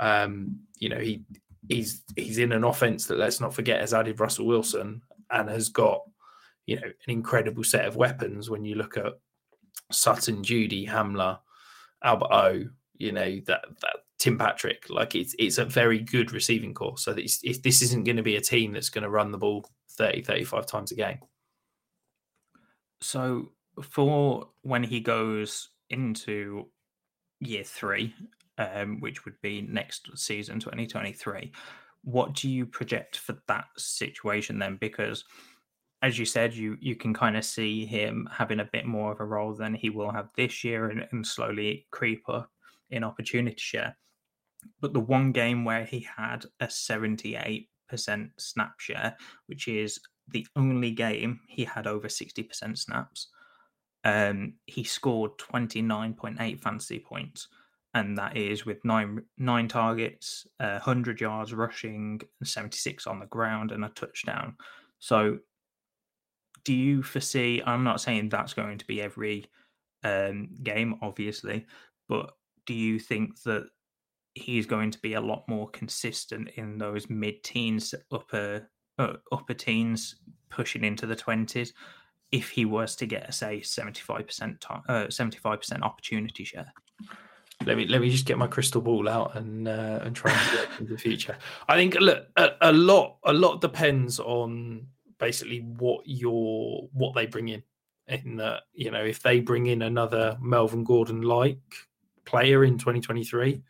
Um, 0.00 0.60
you 0.78 0.88
know, 0.88 0.98
he 0.98 1.24
he's 1.68 2.02
he's 2.16 2.38
in 2.38 2.52
an 2.52 2.64
offense 2.64 3.06
that 3.06 3.18
let's 3.18 3.40
not 3.40 3.54
forget 3.54 3.80
has 3.80 3.94
added 3.94 4.20
Russell 4.20 4.46
Wilson 4.46 5.02
and 5.30 5.48
has 5.48 5.68
got 5.68 6.02
you 6.66 6.76
know 6.76 6.86
an 6.86 7.08
incredible 7.08 7.64
set 7.64 7.84
of 7.84 7.96
weapons 7.96 8.48
when 8.48 8.64
you 8.64 8.76
look 8.76 8.96
at 8.96 9.14
Sutton, 9.90 10.42
Jeudy, 10.42 10.88
Hamler, 10.88 11.38
Albert 12.02 12.32
O. 12.32 12.64
You 12.96 13.12
know 13.12 13.40
that 13.46 13.64
that 13.80 13.96
Tim 14.24 14.38
Patrick. 14.38 14.88
Like 14.88 15.14
it's 15.14 15.34
it's 15.38 15.58
a 15.58 15.66
very 15.66 15.98
good 15.98 16.32
receiving 16.32 16.72
core. 16.72 16.96
So 16.96 17.12
this 17.12 17.42
isn't 17.44 18.04
going 18.04 18.16
to 18.16 18.22
be 18.22 18.36
a 18.36 18.40
team 18.40 18.72
that's 18.72 18.88
going 18.88 19.02
to 19.02 19.10
run 19.10 19.30
the 19.30 19.36
ball 19.36 19.68
30, 19.98 20.22
35 20.22 20.64
times 20.64 20.92
a 20.92 20.94
game. 20.94 21.18
So 23.02 23.52
for 23.82 24.48
when 24.62 24.82
he 24.82 25.00
goes 25.00 25.68
into 25.90 26.70
year 27.40 27.64
three, 27.64 28.14
um, 28.56 28.98
which 29.00 29.26
would 29.26 29.38
be 29.42 29.60
next 29.60 30.08
season, 30.16 30.58
2023, 30.58 31.52
what 32.04 32.32
do 32.32 32.48
you 32.48 32.64
project 32.64 33.18
for 33.18 33.36
that 33.46 33.66
situation 33.76 34.58
then? 34.58 34.78
Because 34.80 35.22
as 36.00 36.18
you 36.18 36.24
said, 36.24 36.54
you 36.54 36.78
you 36.80 36.96
can 36.96 37.12
kind 37.12 37.36
of 37.36 37.44
see 37.44 37.84
him 37.84 38.26
having 38.32 38.60
a 38.60 38.70
bit 38.72 38.86
more 38.86 39.12
of 39.12 39.20
a 39.20 39.24
role 39.26 39.52
than 39.52 39.74
he 39.74 39.90
will 39.90 40.10
have 40.10 40.30
this 40.34 40.64
year 40.64 40.88
and, 40.88 41.06
and 41.12 41.26
slowly 41.26 41.86
creep 41.90 42.26
up 42.30 42.50
in 42.88 43.04
opportunity 43.04 43.58
share. 43.58 43.94
But 44.80 44.92
the 44.92 45.00
one 45.00 45.32
game 45.32 45.64
where 45.64 45.84
he 45.84 46.06
had 46.16 46.44
a 46.60 46.66
78% 46.66 47.66
snap 48.38 48.80
share, 48.80 49.16
which 49.46 49.68
is 49.68 50.00
the 50.28 50.46
only 50.56 50.90
game 50.90 51.40
he 51.48 51.64
had 51.64 51.86
over 51.86 52.08
60% 52.08 52.78
snaps, 52.78 53.28
um, 54.04 54.54
he 54.66 54.84
scored 54.84 55.32
29.8 55.38 56.60
fantasy 56.60 56.98
points. 56.98 57.48
And 57.94 58.18
that 58.18 58.36
is 58.36 58.66
with 58.66 58.84
nine 58.84 59.22
nine 59.38 59.68
targets, 59.68 60.48
uh, 60.58 60.80
100 60.82 61.20
yards 61.20 61.54
rushing, 61.54 62.20
76 62.42 63.06
on 63.06 63.20
the 63.20 63.26
ground, 63.26 63.70
and 63.70 63.84
a 63.84 63.88
touchdown. 63.90 64.56
So, 64.98 65.38
do 66.64 66.74
you 66.74 67.04
foresee? 67.04 67.62
I'm 67.64 67.84
not 67.84 68.00
saying 68.00 68.30
that's 68.30 68.52
going 68.52 68.78
to 68.78 68.86
be 68.86 69.00
every 69.00 69.46
um, 70.02 70.48
game, 70.60 70.96
obviously, 71.02 71.66
but 72.08 72.32
do 72.66 72.74
you 72.74 72.98
think 72.98 73.40
that 73.42 73.68
he's 74.34 74.66
going 74.66 74.90
to 74.90 74.98
be 74.98 75.14
a 75.14 75.20
lot 75.20 75.48
more 75.48 75.68
consistent 75.70 76.50
in 76.56 76.78
those 76.78 77.08
mid-teens, 77.08 77.94
upper 78.12 78.68
uh, 78.98 79.14
upper 79.32 79.54
teens, 79.54 80.16
pushing 80.50 80.84
into 80.84 81.06
the 81.06 81.16
twenties. 81.16 81.72
If 82.32 82.50
he 82.50 82.64
was 82.64 82.96
to 82.96 83.06
get, 83.06 83.28
a, 83.28 83.32
say, 83.32 83.60
seventy-five 83.60 84.26
percent, 84.26 84.64
uh, 84.88 85.08
seventy-five 85.10 85.60
percent 85.60 85.82
opportunity 85.82 86.44
share. 86.44 86.72
let 87.64 87.76
me 87.76 87.86
let 87.86 88.00
me 88.00 88.10
just 88.10 88.26
get 88.26 88.38
my 88.38 88.46
crystal 88.46 88.80
ball 88.80 89.08
out 89.08 89.36
and 89.36 89.68
uh, 89.68 90.00
and 90.02 90.14
try 90.14 90.32
and 90.32 90.56
get 90.56 90.80
into 90.80 90.92
the 90.92 90.98
future. 90.98 91.36
I 91.68 91.76
think 91.76 91.94
look 92.00 92.26
a, 92.36 92.50
a 92.60 92.72
lot 92.72 93.18
a 93.24 93.32
lot 93.32 93.60
depends 93.60 94.18
on 94.20 94.86
basically 95.18 95.60
what 95.60 96.02
your 96.06 96.88
what 96.92 97.14
they 97.14 97.26
bring 97.26 97.48
in. 97.48 97.62
In 98.06 98.36
that 98.36 98.64
you 98.74 98.90
know 98.90 99.02
if 99.02 99.22
they 99.22 99.40
bring 99.40 99.66
in 99.66 99.82
another 99.82 100.36
Melvin 100.40 100.84
Gordon 100.84 101.22
like 101.22 101.58
player 102.26 102.64
in 102.64 102.78
2023, 102.78 103.62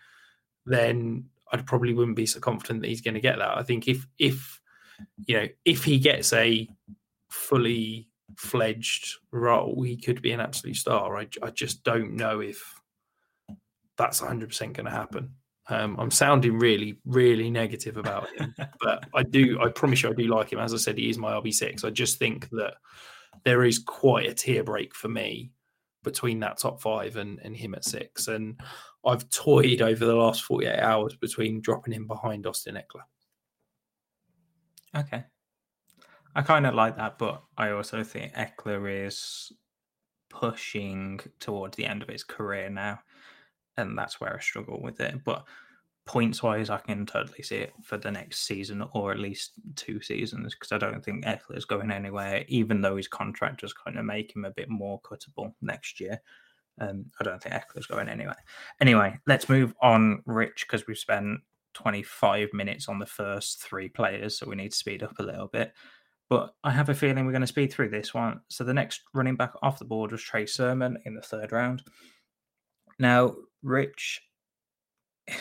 then 0.67 1.27
I 1.53 1.59
probably 1.59 1.95
wouldn't 1.95 2.17
be 2.17 2.27
so 2.27 2.41
confident 2.41 2.83
that 2.83 2.89
he's 2.89 3.01
going 3.01 3.15
to 3.15 3.21
get 3.21 3.39
that. 3.39 3.57
I 3.57 3.63
think 3.63 3.89
if 3.89 4.07
if 4.19 4.61
you 5.27 5.37
know 5.37 5.49
if 5.65 5.85
he 5.85 5.99
gets 5.99 6.33
a 6.33 6.69
fully 7.29 8.09
fledged 8.37 9.17
role, 9.33 9.83
he 9.83 9.97
could 9.97 10.23
be 10.23 10.33
an 10.33 10.41
absolute 10.41 10.77
star. 10.77 11.17
I, 11.17 11.29
I 11.43 11.51
just 11.51 11.85
don't 11.85 12.15
know 12.15 12.41
if 12.41 12.63
that's 13.97 14.21
100% 14.21 14.59
going 14.73 14.87
to 14.87 14.91
happen. 14.91 15.35
Um, 15.69 15.97
I'm 15.99 16.11
sounding 16.11 16.59
really, 16.59 16.99
really 17.07 17.51
negative 17.51 17.97
about 17.97 18.29
him, 18.37 18.55
but 18.81 19.07
I 19.15 19.23
do. 19.23 19.59
I 19.61 19.69
promise 19.69 20.03
you, 20.03 20.11
I 20.11 20.13
do 20.13 20.27
like 20.27 20.53
him. 20.53 20.59
As 20.59 20.75
I 20.75 20.77
said, 20.77 20.99
he 20.99 21.09
is 21.09 21.19
my 21.19 21.33
RB6. 21.33 21.85
I 21.85 21.91
just 21.91 22.19
think 22.19 22.49
that 22.51 22.75
there 23.45 23.65
is 23.65 23.79
quite 23.79 24.29
a 24.29 24.35
tier 24.35 24.63
break 24.63 24.95
for 24.95 25.09
me 25.09 25.53
between 26.03 26.41
that 26.41 26.59
top 26.59 26.83
five 26.83 27.17
and, 27.17 27.41
and 27.43 27.57
him 27.57 27.75
at 27.75 27.85
six. 27.85 28.29
And 28.29 28.61
I've 29.07 29.29
toyed 29.31 29.83
over 29.83 30.05
the 30.05 30.15
last 30.15 30.43
48 30.45 30.79
hours 30.79 31.15
between 31.17 31.61
dropping 31.61 31.95
him 31.95 32.07
behind 32.07 32.47
Austin 32.47 32.77
Ekeler. 32.77 33.03
Okay. 34.97 35.25
I 36.35 36.43
kind 36.43 36.67
of 36.67 36.75
like 36.75 36.97
that, 36.97 37.19
but 37.19 37.43
I 37.57 37.71
also 37.71 38.03
think 38.03 38.33
Ekeler 38.35 39.07
is 39.07 39.53
pushing 40.31 41.21
towards 41.39 41.77
the 41.77 41.87
end 41.87 42.03
of 42.03 42.09
his 42.09 42.25
career 42.25 42.69
now, 42.69 42.99
and 43.77 43.97
that's 43.97 44.21
where 44.21 44.35
I 44.35 44.41
struggle 44.41 44.81
with 44.83 45.01
it. 45.01 45.23
But 45.25 45.45
points 46.07 46.43
wise, 46.43 46.71
I 46.71 46.79
can 46.79 47.07
totally 47.07 47.43
see 47.43 47.57
it 47.57 47.73
for 47.83 47.97
the 47.97 48.11
next 48.11 48.47
season 48.47 48.85
or 48.93 49.13
at 49.13 49.19
least 49.19 49.53
two 49.77 50.01
seasons 50.03 50.55
because 50.55 50.73
I 50.73 50.79
don't 50.79 51.05
think 51.05 51.25
Ekeler 51.25 51.57
is 51.57 51.65
going 51.65 51.91
anywhere, 51.91 52.45
even 52.49 52.81
though 52.81 52.97
his 52.97 53.09
contract 53.09 53.61
does 53.61 53.73
kind 53.73 53.99
of 53.99 54.05
make 54.05 54.35
him 54.35 54.45
a 54.45 54.51
bit 54.51 54.69
more 54.69 55.01
cuttable 55.03 55.55
next 55.63 56.01
year. 56.01 56.21
Um, 56.81 57.07
I 57.21 57.25
don't 57.25 57.43
think 57.43 57.55
Ekeler's 57.55 57.87
going 57.87 58.09
anywhere. 58.09 58.37
Anyway, 58.81 59.19
let's 59.27 59.49
move 59.49 59.75
on, 59.81 60.23
Rich, 60.27 60.67
because 60.67 60.87
we've 60.87 60.99
spent 60.99 61.41
25 61.75 62.53
minutes 62.53 62.89
on 62.89 62.99
the 62.99 63.07
first 63.07 63.63
three 63.63 63.89
players, 63.89 64.39
so 64.39 64.49
we 64.49 64.57
need 64.57 64.73
to 64.73 64.77
speed 64.77 65.03
up 65.03 65.19
a 65.19 65.23
little 65.23 65.49
bit 65.49 65.73
but 66.29 66.55
I 66.65 66.71
have 66.71 66.89
a 66.89 66.95
feeling 66.95 67.27
we're 67.27 67.33
going 67.33 67.43
to 67.43 67.47
speed 67.47 67.73
through 67.73 67.91
this 67.91 68.15
one. 68.15 68.41
So 68.49 68.65
the 68.65 68.75
next 68.75 69.03
running 69.13 69.37
back 69.37 69.53
off 69.63 69.79
the 69.79 69.85
board 69.85 70.13
was 70.13 70.23
Trey 70.23 70.47
Sermon 70.47 70.99
in 71.05 71.15
the 71.15 71.23
third 71.23 71.53
round. 71.53 71.83
Now, 72.99 73.35
Rich, 73.63 74.23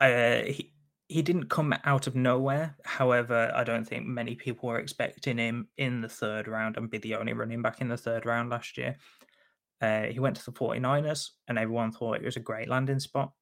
uh, 0.00 0.42
he 0.42 0.72
he 1.08 1.20
didn't 1.20 1.50
come 1.50 1.74
out 1.84 2.06
of 2.06 2.16
nowhere. 2.16 2.74
However, 2.84 3.52
I 3.54 3.64
don't 3.64 3.86
think 3.86 4.06
many 4.06 4.34
people 4.34 4.70
were 4.70 4.78
expecting 4.78 5.36
him 5.36 5.68
in 5.76 6.00
the 6.00 6.08
third 6.08 6.48
round 6.48 6.78
and 6.78 6.90
be 6.90 6.96
the 6.98 7.16
only 7.16 7.34
running 7.34 7.60
back 7.60 7.82
in 7.82 7.88
the 7.88 7.98
third 7.98 8.24
round 8.24 8.48
last 8.48 8.78
year. 8.78 8.96
Uh, 9.82 10.04
he 10.04 10.20
went 10.20 10.36
to 10.36 10.44
the 10.44 10.52
49ers, 10.52 11.30
and 11.48 11.58
everyone 11.58 11.90
thought 11.90 12.16
it 12.16 12.24
was 12.24 12.36
a 12.36 12.40
great 12.40 12.68
landing 12.68 13.00
spot. 13.00 13.32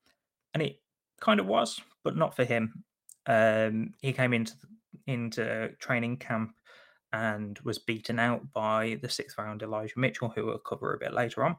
And 0.55 0.62
it 0.62 0.81
kind 1.20 1.38
of 1.38 1.46
was, 1.46 1.81
but 2.03 2.16
not 2.16 2.35
for 2.35 2.44
him. 2.44 2.83
Um, 3.26 3.92
he 4.00 4.12
came 4.12 4.33
into 4.33 4.55
into 5.07 5.70
training 5.79 6.16
camp 6.16 6.55
and 7.12 7.59
was 7.61 7.79
beaten 7.79 8.18
out 8.18 8.53
by 8.53 8.98
the 9.03 9.09
sixth 9.09 9.37
round 9.38 9.62
Elijah 9.62 9.98
Mitchell, 9.98 10.31
who 10.31 10.46
we'll 10.46 10.59
cover 10.59 10.94
a 10.94 10.98
bit 10.98 11.12
later 11.12 11.44
on. 11.44 11.57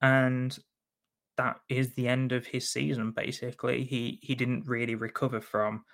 And 0.00 0.56
that 1.36 1.60
is 1.68 1.92
the 1.92 2.08
end 2.08 2.32
of 2.32 2.46
his 2.46 2.70
season, 2.70 3.12
basically. 3.12 3.84
He 3.84 4.18
he 4.22 4.34
didn't 4.34 4.66
really 4.66 4.94
recover 4.94 5.40
from 5.40 5.84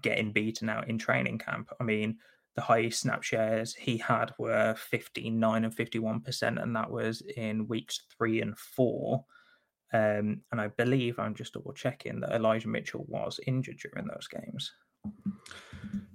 getting 0.00 0.32
beaten 0.32 0.68
out 0.68 0.88
in 0.88 0.98
training 0.98 1.38
camp. 1.38 1.70
I 1.78 1.84
mean, 1.84 2.18
the 2.54 2.62
highest 2.62 3.00
snap 3.00 3.22
shares 3.22 3.74
he 3.74 3.96
had 3.98 4.32
were 4.38 4.74
59 4.76 5.64
and 5.64 5.74
51%, 5.76 6.62
and 6.62 6.76
that 6.76 6.90
was 6.90 7.22
in 7.36 7.66
weeks 7.66 8.02
three 8.16 8.40
and 8.40 8.56
four. 8.56 9.24
Um, 9.92 10.40
and 10.50 10.60
I 10.60 10.68
believe 10.68 11.18
I'm 11.18 11.34
just 11.34 11.54
double 11.54 11.72
checking 11.72 12.20
that 12.20 12.32
Elijah 12.32 12.68
Mitchell 12.68 13.04
was 13.08 13.38
injured 13.46 13.78
during 13.78 14.08
those 14.08 14.26
games. 14.26 14.72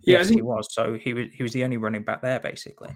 Yeah, 0.01 0.17
yes, 0.17 0.27
think, 0.27 0.39
he 0.39 0.41
was. 0.41 0.67
So 0.71 0.95
he 0.95 1.13
was 1.13 1.27
he 1.33 1.43
was 1.43 1.53
the 1.53 1.63
only 1.63 1.77
running 1.77 2.03
back 2.03 2.21
there, 2.21 2.39
basically. 2.39 2.89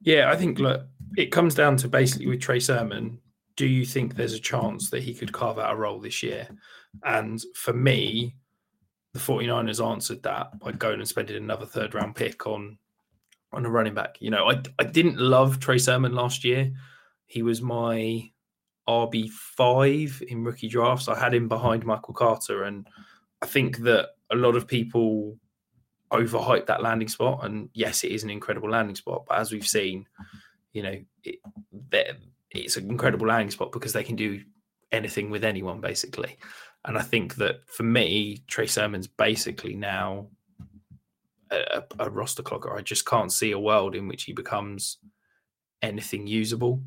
Yeah, 0.00 0.30
I 0.30 0.36
think 0.36 0.58
look, 0.58 0.82
it 1.16 1.26
comes 1.26 1.54
down 1.54 1.76
to 1.78 1.88
basically 1.88 2.26
with 2.26 2.40
Trey 2.40 2.60
Sermon. 2.60 3.18
Do 3.56 3.66
you 3.66 3.84
think 3.84 4.14
there's 4.14 4.34
a 4.34 4.40
chance 4.40 4.90
that 4.90 5.02
he 5.02 5.14
could 5.14 5.32
carve 5.32 5.58
out 5.58 5.72
a 5.72 5.76
role 5.76 6.00
this 6.00 6.22
year? 6.22 6.48
And 7.04 7.40
for 7.54 7.72
me, 7.72 8.36
the 9.12 9.20
49ers 9.20 9.84
answered 9.84 10.22
that 10.22 10.58
by 10.58 10.72
going 10.72 11.00
and 11.00 11.08
spending 11.08 11.36
another 11.36 11.66
third 11.66 11.94
round 11.94 12.14
pick 12.14 12.46
on 12.46 12.78
on 13.52 13.66
a 13.66 13.70
running 13.70 13.94
back. 13.94 14.16
You 14.20 14.30
know, 14.30 14.48
I 14.50 14.62
I 14.78 14.84
didn't 14.84 15.18
love 15.18 15.60
Trey 15.60 15.78
Sermon 15.78 16.14
last 16.14 16.44
year. 16.44 16.72
He 17.26 17.42
was 17.42 17.60
my 17.60 18.30
RB 18.88 19.30
five 19.30 20.22
in 20.26 20.44
rookie 20.44 20.68
drafts. 20.68 21.08
I 21.08 21.18
had 21.18 21.34
him 21.34 21.48
behind 21.48 21.84
Michael 21.84 22.14
Carter, 22.14 22.64
and 22.64 22.88
I 23.42 23.46
think 23.46 23.78
that 23.78 24.10
a 24.30 24.36
lot 24.36 24.56
of 24.56 24.66
people 24.66 25.36
overhype 26.10 26.66
that 26.66 26.82
landing 26.82 27.08
spot. 27.08 27.44
And 27.44 27.68
yes, 27.74 28.04
it 28.04 28.12
is 28.12 28.22
an 28.22 28.30
incredible 28.30 28.70
landing 28.70 28.96
spot, 28.96 29.24
but 29.28 29.38
as 29.38 29.52
we've 29.52 29.66
seen, 29.66 30.06
you 30.72 30.82
know, 30.82 31.00
it, 31.24 31.38
it's 32.50 32.76
an 32.76 32.90
incredible 32.90 33.26
landing 33.26 33.50
spot 33.50 33.72
because 33.72 33.92
they 33.92 34.04
can 34.04 34.16
do 34.16 34.42
anything 34.90 35.30
with 35.30 35.44
anyone 35.44 35.80
basically. 35.80 36.36
And 36.84 36.98
I 36.98 37.02
think 37.02 37.36
that 37.36 37.68
for 37.68 37.84
me, 37.84 38.42
Trey 38.48 38.66
Sermon's 38.66 39.06
basically 39.06 39.74
now 39.74 40.28
a, 41.50 41.82
a, 41.98 42.10
roster 42.10 42.42
clogger. 42.42 42.76
I 42.76 42.80
just 42.80 43.06
can't 43.06 43.30
see 43.30 43.52
a 43.52 43.58
world 43.58 43.94
in 43.94 44.08
which 44.08 44.24
he 44.24 44.32
becomes 44.32 44.98
anything 45.80 46.26
usable. 46.26 46.82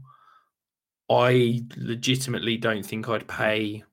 I 1.10 1.62
legitimately 1.78 2.58
don't 2.58 2.86
think 2.86 3.08
I'd 3.08 3.28
pay. 3.28 3.84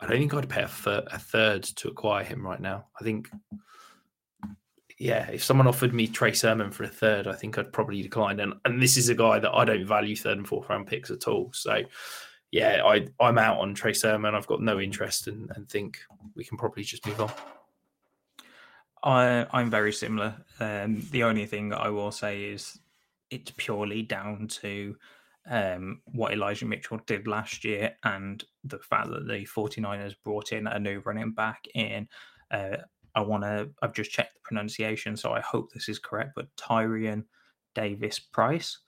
I 0.00 0.06
don't 0.06 0.18
think 0.18 0.34
I'd 0.34 0.48
pay 0.48 0.66
thir- 0.66 1.06
a 1.10 1.18
third 1.18 1.62
to 1.62 1.88
acquire 1.88 2.24
him 2.24 2.44
right 2.44 2.60
now. 2.60 2.86
I 3.00 3.04
think 3.04 3.30
yeah, 4.98 5.28
if 5.30 5.44
someone 5.44 5.68
offered 5.68 5.94
me 5.94 6.08
Trey 6.08 6.32
Sermon 6.32 6.72
for 6.72 6.82
a 6.82 6.88
third, 6.88 7.28
I 7.28 7.34
think 7.34 7.56
I'd 7.56 7.72
probably 7.72 8.02
decline. 8.02 8.40
And 8.40 8.54
and 8.64 8.82
this 8.82 8.96
is 8.96 9.08
a 9.08 9.14
guy 9.14 9.38
that 9.38 9.52
I 9.52 9.64
don't 9.64 9.86
value 9.86 10.16
third 10.16 10.38
and 10.38 10.48
fourth 10.48 10.68
round 10.68 10.88
picks 10.88 11.10
at 11.10 11.28
all. 11.28 11.50
So 11.52 11.82
yeah, 12.50 12.82
I 12.84 13.06
I'm 13.20 13.38
out 13.38 13.58
on 13.58 13.74
Trey 13.74 13.92
Sermon. 13.92 14.34
I've 14.34 14.46
got 14.46 14.60
no 14.60 14.80
interest 14.80 15.26
and 15.26 15.50
and 15.54 15.68
think 15.68 15.98
we 16.34 16.44
can 16.44 16.58
probably 16.58 16.82
just 16.82 17.06
move 17.06 17.20
on. 17.20 17.32
I 19.02 19.46
I'm 19.52 19.70
very 19.70 19.92
similar. 19.92 20.34
Um, 20.60 21.02
the 21.10 21.24
only 21.24 21.46
thing 21.46 21.72
I 21.72 21.88
will 21.88 22.10
say 22.10 22.44
is 22.44 22.78
it's 23.30 23.52
purely 23.56 24.02
down 24.02 24.48
to 24.48 24.96
um, 25.50 26.00
what 26.06 26.32
Elijah 26.32 26.66
Mitchell 26.66 27.00
did 27.06 27.26
last 27.26 27.64
year 27.64 27.94
and 28.04 28.42
the 28.64 28.78
fact 28.78 29.08
that 29.10 29.26
the 29.26 29.46
49ers 29.46 30.14
brought 30.24 30.52
in 30.52 30.66
a 30.66 30.78
new 30.78 31.00
running 31.00 31.32
back 31.32 31.64
in 31.74 32.08
uh, 32.50 32.76
I 33.14 33.20
want 33.20 33.42
to, 33.42 33.70
I've 33.82 33.94
just 33.94 34.10
checked 34.10 34.34
the 34.34 34.40
pronunciation, 34.44 35.16
so 35.16 35.32
I 35.32 35.40
hope 35.40 35.72
this 35.72 35.88
is 35.88 35.98
correct, 35.98 36.32
but 36.36 36.54
Tyrion 36.56 37.24
Davis 37.74 38.18
Price. 38.18 38.78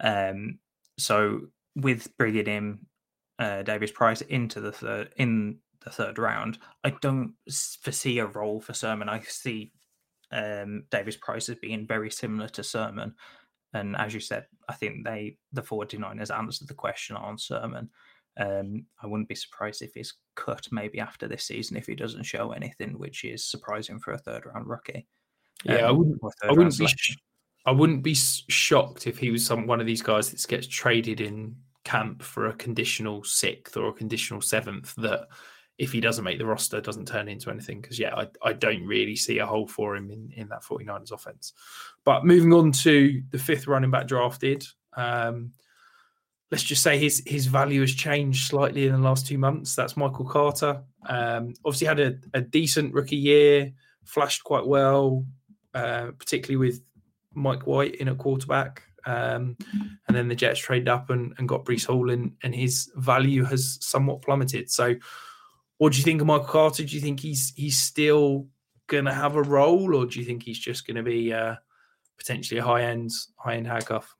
Um, 0.00 0.58
so 0.98 1.48
with 1.74 2.16
bringing 2.16 2.46
in 2.46 2.78
uh, 3.42 3.62
Davis 3.62 3.90
Price 3.90 4.20
into 4.20 4.60
the 4.60 4.70
third, 4.70 5.12
in 5.16 5.58
the 5.84 5.90
third 5.90 6.18
round, 6.18 6.58
I 6.84 6.90
don't 7.00 7.34
foresee 7.82 8.20
a 8.20 8.26
role 8.26 8.60
for 8.60 8.72
Sermon. 8.72 9.08
I 9.08 9.20
see 9.22 9.72
um, 10.30 10.84
Davis 10.90 11.16
Price 11.16 11.48
as 11.48 11.56
being 11.56 11.86
very 11.86 12.10
similar 12.10 12.48
to 12.50 12.62
Sermon. 12.62 13.14
And 13.74 13.96
as 13.96 14.14
you 14.14 14.20
said, 14.20 14.46
I 14.68 14.74
think 14.74 15.04
they, 15.04 15.38
the 15.52 15.62
49ers 15.62 16.34
answered 16.36 16.68
the 16.68 16.74
question 16.74 17.16
on 17.16 17.36
Sermon. 17.36 17.90
Um, 18.38 18.86
I 19.02 19.08
wouldn't 19.08 19.28
be 19.28 19.34
surprised 19.34 19.82
if 19.82 19.92
he's 19.94 20.14
cut 20.36 20.68
maybe 20.70 21.00
after 21.00 21.26
this 21.26 21.44
season 21.44 21.76
if 21.76 21.86
he 21.86 21.96
doesn't 21.96 22.22
show 22.22 22.52
anything, 22.52 22.96
which 22.96 23.24
is 23.24 23.44
surprising 23.44 23.98
for 23.98 24.12
a 24.12 24.18
third 24.18 24.46
round 24.46 24.68
rookie. 24.68 25.06
Yeah, 25.64 25.78
um, 25.78 25.84
I 25.84 25.90
wouldn't. 25.90 26.20
I 26.44 26.52
wouldn't 26.52 26.78
be. 26.78 26.86
Sh- 26.86 27.16
I 27.66 27.70
wouldn't 27.70 28.02
be 28.02 28.14
shocked 28.14 29.06
if 29.06 29.18
he 29.18 29.30
was 29.30 29.44
some 29.44 29.66
one 29.66 29.80
of 29.80 29.86
these 29.86 30.02
guys 30.02 30.30
that 30.30 30.48
gets 30.48 30.66
traded 30.66 31.20
in 31.20 31.54
camp 31.84 32.22
for 32.22 32.46
a 32.46 32.54
conditional 32.54 33.24
sixth 33.24 33.76
or 33.76 33.88
a 33.88 33.92
conditional 33.92 34.40
seventh. 34.40 34.94
That 34.96 35.28
if 35.78 35.92
he 35.92 36.00
doesn't 36.00 36.24
make 36.24 36.38
the 36.38 36.46
roster, 36.46 36.80
doesn't 36.80 37.08
turn 37.08 37.28
into 37.28 37.50
anything. 37.50 37.80
Because 37.80 37.98
yeah, 37.98 38.14
I, 38.14 38.28
I 38.42 38.52
don't 38.52 38.86
really 38.86 39.16
see 39.16 39.38
a 39.38 39.46
hole 39.46 39.66
for 39.66 39.96
him 39.96 40.10
in 40.10 40.32
in 40.36 40.48
that 40.48 40.62
49ers 40.62 41.12
offense. 41.12 41.52
But 42.04 42.24
moving 42.24 42.52
on 42.52 42.72
to 42.72 43.22
the 43.30 43.38
fifth 43.38 43.66
running 43.66 43.90
back 43.90 44.06
drafted. 44.06 44.66
Um, 44.96 45.52
let's 46.52 46.62
just 46.62 46.82
say 46.82 46.98
his 46.98 47.22
his 47.26 47.46
value 47.46 47.80
has 47.80 47.94
changed 47.94 48.46
slightly 48.46 48.86
in 48.86 48.92
the 48.92 48.98
last 48.98 49.26
two 49.26 49.38
months. 49.38 49.74
That's 49.74 49.96
Michael 49.96 50.26
Carter. 50.26 50.82
Um, 51.06 51.54
obviously 51.64 51.86
had 51.88 51.98
a, 51.98 52.14
a, 52.34 52.40
decent 52.42 52.94
rookie 52.94 53.16
year, 53.16 53.72
flashed 54.04 54.44
quite 54.44 54.64
well, 54.64 55.26
uh, 55.74 56.12
particularly 56.16 56.58
with 56.58 56.80
Mike 57.34 57.66
White 57.66 57.96
in 57.96 58.08
a 58.08 58.14
quarterback. 58.14 58.82
Um, 59.06 59.56
and 60.08 60.16
then 60.16 60.28
the 60.28 60.34
Jets 60.34 60.60
traded 60.60 60.88
up 60.88 61.10
and, 61.10 61.34
and 61.38 61.48
got 61.48 61.64
Breece 61.64 61.86
Hall, 61.86 62.10
and, 62.10 62.32
and 62.42 62.54
his 62.54 62.90
value 62.96 63.44
has 63.44 63.78
somewhat 63.80 64.22
plummeted. 64.22 64.70
So, 64.70 64.94
what 65.78 65.92
do 65.92 65.98
you 65.98 66.04
think 66.04 66.20
of 66.20 66.26
Michael 66.26 66.46
Carter? 66.46 66.84
Do 66.84 66.94
you 66.94 67.00
think 67.00 67.20
he's 67.20 67.52
he's 67.56 67.76
still 67.76 68.46
going 68.86 69.04
to 69.04 69.12
have 69.12 69.36
a 69.36 69.42
role, 69.42 69.94
or 69.94 70.06
do 70.06 70.18
you 70.18 70.24
think 70.24 70.42
he's 70.42 70.58
just 70.58 70.86
going 70.86 70.96
to 70.96 71.02
be 71.02 71.32
uh, 71.32 71.56
potentially 72.18 72.58
a 72.58 72.64
high 72.64 72.82
end 72.82 73.10
high 73.36 73.56
end 73.56 73.66
handcuff? 73.66 74.14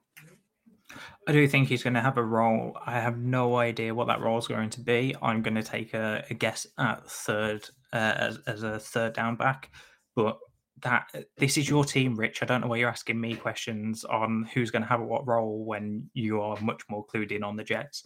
I 1.27 1.33
do 1.33 1.47
think 1.47 1.69
he's 1.69 1.83
going 1.83 1.95
to 1.95 2.01
have 2.01 2.19
a 2.19 2.23
role. 2.23 2.77
I 2.85 2.99
have 2.99 3.19
no 3.19 3.57
idea 3.57 3.95
what 3.95 4.09
that 4.09 4.21
role 4.21 4.39
is 4.39 4.49
going 4.49 4.71
to 4.71 4.81
be. 4.81 5.15
I'm 5.23 5.41
going 5.41 5.55
to 5.55 5.63
take 5.63 5.95
a, 5.95 6.25
a 6.29 6.35
guess 6.35 6.67
at 6.79 7.09
third 7.09 7.69
uh, 7.93 8.15
as, 8.17 8.39
as 8.47 8.63
a 8.63 8.79
third 8.79 9.13
down 9.13 9.37
back, 9.37 9.71
but 10.17 10.39
that 10.83 11.09
this 11.37 11.57
is 11.57 11.69
your 11.69 11.85
team, 11.85 12.15
Rich. 12.15 12.43
I 12.43 12.47
don't 12.47 12.61
know 12.61 12.67
why 12.67 12.77
you're 12.77 12.89
asking 12.89 13.21
me 13.21 13.35
questions 13.35 14.05
on 14.05 14.49
who's 14.53 14.71
going 14.71 14.83
to 14.83 14.89
have 14.89 15.01
what 15.01 15.27
role 15.27 15.65
when 15.65 16.11
you 16.15 16.41
are 16.41 16.61
much 16.61 16.83
more 16.89 17.07
clued 17.07 17.33
in 17.33 17.43
on 17.43 17.57
the 17.57 17.65
Jets. 17.65 18.05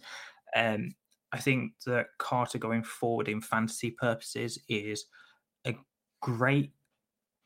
Um, 0.55 0.91
I 1.31 1.39
think 1.39 1.73
that 1.85 2.07
Carter 2.17 2.57
going 2.57 2.83
forward 2.83 3.27
in 3.27 3.41
fantasy 3.41 3.91
purposes 3.91 4.59
is 4.69 5.05
a 5.65 5.75
great 6.21 6.71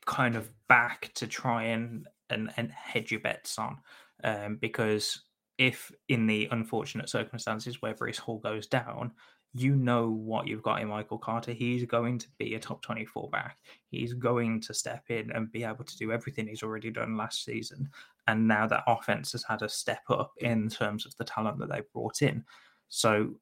kind 0.06 0.36
of 0.36 0.50
back 0.68 1.12
to 1.14 1.26
try 1.26 1.64
and 1.64 2.06
and, 2.30 2.50
and 2.56 2.70
hedge 2.70 3.10
your 3.10 3.20
bets 3.20 3.58
on, 3.58 3.78
um, 4.24 4.56
because 4.60 5.22
if 5.58 5.92
in 6.08 6.26
the 6.26 6.48
unfortunate 6.50 7.08
circumstances 7.08 7.82
where 7.82 7.94
Breece 7.94 8.18
Hall 8.18 8.38
goes 8.38 8.66
down, 8.66 9.12
you 9.54 9.76
know 9.76 10.08
what 10.08 10.46
you've 10.46 10.62
got 10.62 10.80
in 10.80 10.88
Michael 10.88 11.18
Carter. 11.18 11.52
He's 11.52 11.84
going 11.84 12.18
to 12.18 12.26
be 12.38 12.54
a 12.54 12.58
top 12.58 12.80
24 12.82 13.28
back. 13.30 13.58
He's 13.90 14.14
going 14.14 14.60
to 14.62 14.72
step 14.72 15.04
in 15.10 15.30
and 15.32 15.52
be 15.52 15.64
able 15.64 15.84
to 15.84 15.96
do 15.98 16.10
everything 16.10 16.46
he's 16.46 16.62
already 16.62 16.90
done 16.90 17.16
last 17.18 17.44
season. 17.44 17.90
And 18.26 18.48
now 18.48 18.66
that 18.66 18.84
offense 18.86 19.32
has 19.32 19.44
had 19.44 19.60
a 19.62 19.68
step 19.68 20.02
up 20.08 20.32
in 20.38 20.68
terms 20.70 21.04
of 21.04 21.14
the 21.16 21.24
talent 21.24 21.58
that 21.58 21.68
they 21.68 21.82
brought 21.92 22.22
in. 22.22 22.44
So 22.88 23.34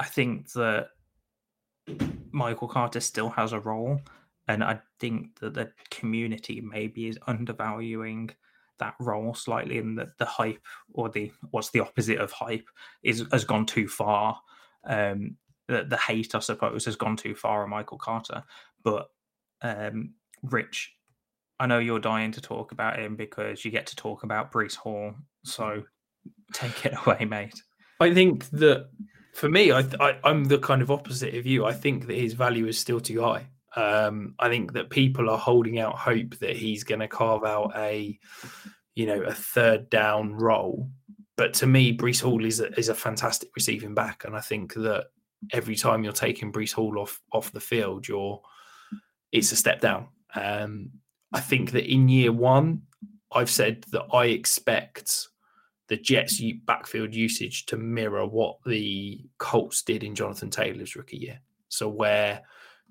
I 0.00 0.04
think 0.06 0.52
that 0.52 0.88
Michael 2.30 2.68
Carter 2.68 3.00
still 3.00 3.28
has 3.30 3.52
a 3.52 3.60
role. 3.60 4.00
And 4.48 4.64
I 4.64 4.80
think 5.00 5.38
that 5.40 5.54
the 5.54 5.70
community 5.90 6.62
maybe 6.62 7.08
is 7.08 7.18
undervaluing 7.26 8.30
that 8.78 8.94
role 9.00 9.34
slightly 9.34 9.78
and 9.78 9.98
that 9.98 10.16
the 10.18 10.24
hype 10.24 10.62
or 10.92 11.08
the 11.08 11.32
what's 11.50 11.70
the 11.70 11.80
opposite 11.80 12.18
of 12.18 12.30
hype 12.30 12.68
is 13.02 13.24
has 13.32 13.44
gone 13.44 13.64
too 13.64 13.88
far 13.88 14.38
um 14.86 15.36
the, 15.68 15.84
the 15.84 15.96
hate 15.96 16.34
i 16.34 16.38
suppose 16.38 16.84
has 16.84 16.96
gone 16.96 17.16
too 17.16 17.34
far 17.34 17.62
on 17.62 17.70
michael 17.70 17.98
carter. 17.98 18.42
But 18.82 19.08
um 19.62 20.14
rich 20.42 20.92
i 21.58 21.66
know 21.66 21.78
you're 21.78 21.98
dying 21.98 22.32
to 22.32 22.40
talk 22.40 22.72
about 22.72 22.98
him 22.98 23.16
because 23.16 23.64
you 23.64 23.70
get 23.70 23.86
to 23.86 23.96
talk 23.96 24.22
about 24.22 24.52
Breece 24.52 24.76
hall. 24.76 25.14
So 25.44 25.82
take 26.52 26.86
it 26.86 26.94
away 27.06 27.24
mate. 27.24 27.60
I 28.00 28.12
think 28.12 28.48
that 28.50 28.88
for 29.32 29.48
me 29.48 29.72
I, 29.72 29.80
I 30.00 30.18
i'm 30.24 30.44
the 30.44 30.58
kind 30.58 30.82
of 30.82 30.90
opposite 30.90 31.34
of 31.34 31.46
you. 31.46 31.64
I 31.64 31.72
think 31.72 32.06
that 32.06 32.16
his 32.16 32.34
value 32.34 32.66
is 32.66 32.78
still 32.78 33.00
too 33.00 33.22
high. 33.22 33.48
Um, 33.76 34.34
I 34.38 34.48
think 34.48 34.72
that 34.72 34.88
people 34.88 35.28
are 35.28 35.38
holding 35.38 35.78
out 35.78 35.98
hope 35.98 36.36
that 36.38 36.56
he's 36.56 36.82
going 36.82 37.00
to 37.00 37.08
carve 37.08 37.44
out 37.44 37.72
a, 37.76 38.18
you 38.94 39.06
know, 39.06 39.20
a 39.20 39.32
third 39.32 39.90
down 39.90 40.34
role. 40.34 40.88
But 41.36 41.52
to 41.54 41.66
me, 41.66 41.96
Breece 41.96 42.22
Hall 42.22 42.44
is 42.44 42.60
a, 42.60 42.72
is 42.78 42.88
a 42.88 42.94
fantastic 42.94 43.50
receiving 43.54 43.94
back, 43.94 44.24
and 44.24 44.34
I 44.34 44.40
think 44.40 44.74
that 44.74 45.06
every 45.52 45.76
time 45.76 46.02
you're 46.02 46.12
taking 46.12 46.52
Breece 46.52 46.72
Hall 46.72 46.98
off 46.98 47.20
off 47.32 47.52
the 47.52 47.60
field, 47.60 48.08
you're 48.08 48.40
it's 49.32 49.52
a 49.52 49.56
step 49.56 49.80
down. 49.80 50.08
Um, 50.34 50.90
I 51.32 51.40
think 51.40 51.72
that 51.72 51.90
in 51.90 52.08
year 52.08 52.32
one, 52.32 52.82
I've 53.32 53.50
said 53.50 53.84
that 53.92 54.06
I 54.12 54.26
expect 54.26 55.28
the 55.88 55.96
Jets' 55.96 56.40
backfield 56.64 57.14
usage 57.14 57.66
to 57.66 57.76
mirror 57.76 58.26
what 58.26 58.58
the 58.64 59.24
Colts 59.38 59.82
did 59.82 60.02
in 60.02 60.14
Jonathan 60.14 60.50
Taylor's 60.50 60.96
rookie 60.96 61.18
year. 61.18 61.40
So 61.68 61.88
where 61.88 62.42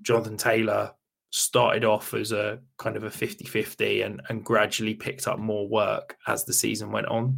Jonathan 0.02 0.38
Taylor 0.38 0.92
started 1.32 1.84
off 1.84 2.14
as 2.14 2.32
a 2.32 2.60
kind 2.78 2.96
of 2.96 3.04
a 3.04 3.10
50-50 3.10 4.06
and, 4.06 4.22
and 4.30 4.46
gradually 4.46 4.94
picked 4.94 5.28
up 5.28 5.40
more 5.40 5.68
work 5.68 6.18
as 6.28 6.46
the 6.46 6.54
season 6.54 6.92
went 6.92 7.08
on 7.08 7.38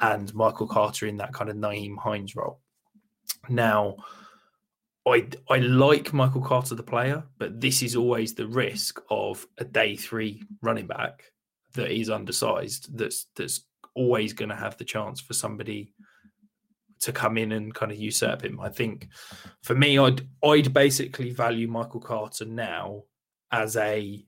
and 0.00 0.34
Michael 0.34 0.66
Carter 0.66 1.06
in 1.06 1.16
that 1.18 1.32
kind 1.32 1.50
of 1.50 1.56
Nyheim 1.56 1.96
Hines 1.98 2.36
role. 2.36 2.60
Now, 3.48 3.96
I 5.06 5.28
I 5.50 5.58
like 5.58 6.12
Michael 6.12 6.40
Carter 6.40 6.74
the 6.74 6.82
player, 6.82 7.24
but 7.38 7.60
this 7.60 7.82
is 7.82 7.96
always 7.96 8.34
the 8.34 8.46
risk 8.46 9.00
of 9.10 9.46
a 9.58 9.64
day 9.64 9.96
three 9.96 10.42
running 10.62 10.86
back 10.86 11.24
that 11.74 11.90
is 11.90 12.10
undersized. 12.10 12.96
That's 12.96 13.26
that's 13.36 13.66
always 13.94 14.32
going 14.32 14.48
to 14.48 14.56
have 14.56 14.76
the 14.76 14.84
chance 14.84 15.20
for 15.20 15.34
somebody 15.34 15.92
to 17.00 17.12
come 17.12 17.36
in 17.36 17.52
and 17.52 17.74
kind 17.74 17.92
of 17.92 17.98
usurp 17.98 18.42
him. 18.42 18.58
I 18.60 18.70
think 18.70 19.08
for 19.62 19.74
me, 19.74 19.98
I'd 19.98 20.26
I'd 20.42 20.72
basically 20.72 21.30
value 21.30 21.68
Michael 21.68 22.00
Carter 22.00 22.46
now 22.46 23.02
as 23.52 23.76
a 23.76 24.24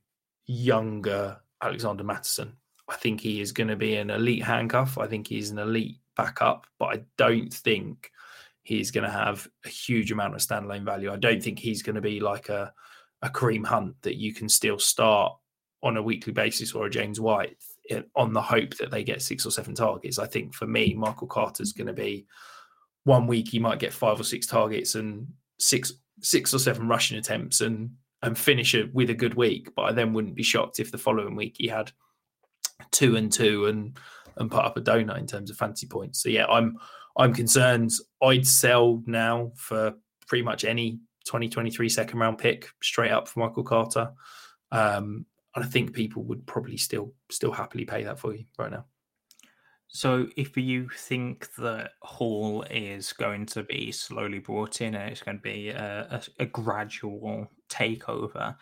younger 0.47 1.39
Alexander 1.63 2.05
Mattison. 2.05 2.57
I 2.89 2.97
think 2.97 3.21
he 3.21 3.41
is 3.41 3.53
going 3.53 3.69
to 3.69 3.77
be 3.77 3.97
an 3.97 4.11
elite 4.11 4.45
handcuff. 4.45 4.99
I 4.99 5.07
think 5.07 5.27
he's 5.27 5.51
an 5.51 5.59
elite 5.59 5.99
backup, 6.17 6.67
but 6.79 6.87
I 6.87 7.03
don't 7.17 7.53
think 7.53 8.11
he's 8.63 8.91
going 8.91 9.05
to 9.05 9.11
have 9.11 9.49
a 9.65 9.69
huge 9.69 10.13
amount 10.13 10.35
of 10.35 10.41
standalone 10.41 10.85
value. 10.85 11.13
I 11.13 11.17
don't 11.17 11.43
think 11.43 11.59
he's 11.59 11.83
going 11.83 11.97
to 11.97 12.01
be 12.01 12.21
like 12.21 12.49
a 12.49 12.73
a 13.23 13.31
Kareem 13.31 13.65
Hunt 13.65 13.95
that 14.03 14.17
you 14.17 14.35
can 14.35 14.49
still 14.49 14.79
start 14.79 15.33
on 15.83 15.97
a 15.97 16.03
weekly 16.03 16.33
basis 16.33 16.73
or 16.73 16.87
a 16.87 16.91
James 16.91 17.21
White 17.21 17.57
eh, 17.91 18.03
on 18.15 18.33
the 18.33 18.43
hope 18.43 18.77
that 18.77 18.91
they 18.91 19.05
get 19.05 19.23
six 19.23 19.47
or 19.47 19.51
seven 19.51 19.75
targets. 19.75 20.19
I 20.19 20.27
think 20.27 20.55
for 20.55 20.67
me, 20.67 20.95
Michael 20.95 21.27
Carter's 21.27 21.73
going 21.73 21.87
to 21.87 21.93
be 21.93 22.27
one 23.05 23.27
week 23.27 23.49
he 23.49 23.59
might 23.59 23.79
get 23.79 23.93
five 23.93 24.21
or 24.21 24.25
six 24.25 24.47
targets 24.47 24.97
and 24.97 25.27
six 25.59 25.93
six 26.21 26.53
or 26.53 26.59
seven 26.59 26.89
rushing 26.89 27.19
attempts 27.19 27.61
and 27.61 27.91
and 28.23 28.39
finish 28.39 28.75
it 28.75 28.93
with 28.95 29.11
a 29.11 29.15
good 29.15 29.35
week. 29.35 29.75
But 29.75 29.83
I 29.83 29.93
then 29.93 30.13
wouldn't 30.13 30.35
be 30.35 30.43
shocked 30.43 30.81
if 30.81 30.91
the 30.91 30.99
following 30.99 31.37
week 31.37 31.57
he 31.59 31.69
had 31.69 31.93
two 32.91 33.17
and 33.17 33.33
two 33.33 33.67
and 33.67 33.99
and 34.37 34.51
put 34.51 34.65
up 34.65 34.77
a 34.77 34.81
donut 34.81 35.19
in 35.19 35.27
terms 35.27 35.51
of 35.51 35.57
fancy 35.57 35.87
points. 35.87 36.23
So 36.23 36.29
yeah, 36.29 36.47
I'm 36.47 36.77
I'm 37.17 37.33
concerned. 37.33 37.93
I'd 38.23 38.47
sell 38.47 39.03
now 39.07 39.53
for 39.57 39.95
pretty 40.27 40.45
much 40.45 40.65
any 40.65 41.01
2023 41.25 41.89
second 41.89 42.19
round 42.19 42.39
pick 42.39 42.69
straight 42.83 43.11
up 43.11 43.29
for 43.29 43.41
Michael 43.41 43.65
Carter. 43.65 44.13
Um, 44.73 45.27
and 45.55 45.65
I 45.65 45.69
think 45.69 45.95
people 45.95 46.23
would 46.25 46.47
probably 46.47 46.77
still 46.77 47.15
still 47.31 47.53
happily 47.53 47.85
pay 47.85 48.05
that 48.05 48.19
for 48.19 48.35
you 48.35 48.45
right 48.59 48.71
now. 48.71 48.85
So, 49.89 50.27
if 50.37 50.57
you 50.57 50.89
think 50.91 51.49
that 51.57 51.93
Hall 52.03 52.65
is 52.71 53.13
going 53.13 53.47
to 53.47 53.63
be 53.63 53.93
slowly 53.93 54.41
brought 54.41 54.81
in 54.81 54.95
and 54.95 55.11
it's 55.11 55.23
going 55.23 55.39
to 55.39 55.43
be 55.43 55.71
a, 55.71 56.07
a, 56.11 56.43
a 56.43 56.47
gradual 56.47 57.51
takeover, 57.71 58.57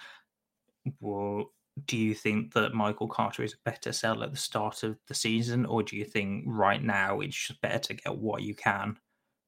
well, 1.00 1.50
do 1.87 1.96
you 1.96 2.14
think 2.14 2.52
that 2.54 2.74
Michael 2.74 3.08
Carter 3.08 3.42
is 3.42 3.54
a 3.54 3.68
better 3.68 3.92
sell 3.92 4.22
at 4.22 4.30
the 4.30 4.37
start 4.37 4.82
of 4.82 4.96
the 5.08 5.14
season, 5.14 5.66
or 5.66 5.82
do 5.82 5.96
you 5.96 6.04
think 6.04 6.44
right 6.46 6.82
now 6.82 7.20
it's 7.20 7.48
just 7.48 7.60
better 7.60 7.78
to 7.78 7.94
get 7.94 8.16
what 8.16 8.42
you 8.42 8.54
can 8.54 8.96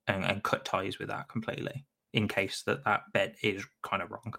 and, 0.08 0.24
and 0.24 0.42
cut 0.42 0.64
ties 0.64 0.98
with 0.98 1.08
that 1.08 1.28
completely 1.28 1.84
in 2.12 2.26
case 2.26 2.62
that 2.66 2.84
that 2.84 3.02
bet 3.12 3.36
is 3.42 3.64
kind 3.82 4.02
of 4.02 4.10
wrong? 4.10 4.34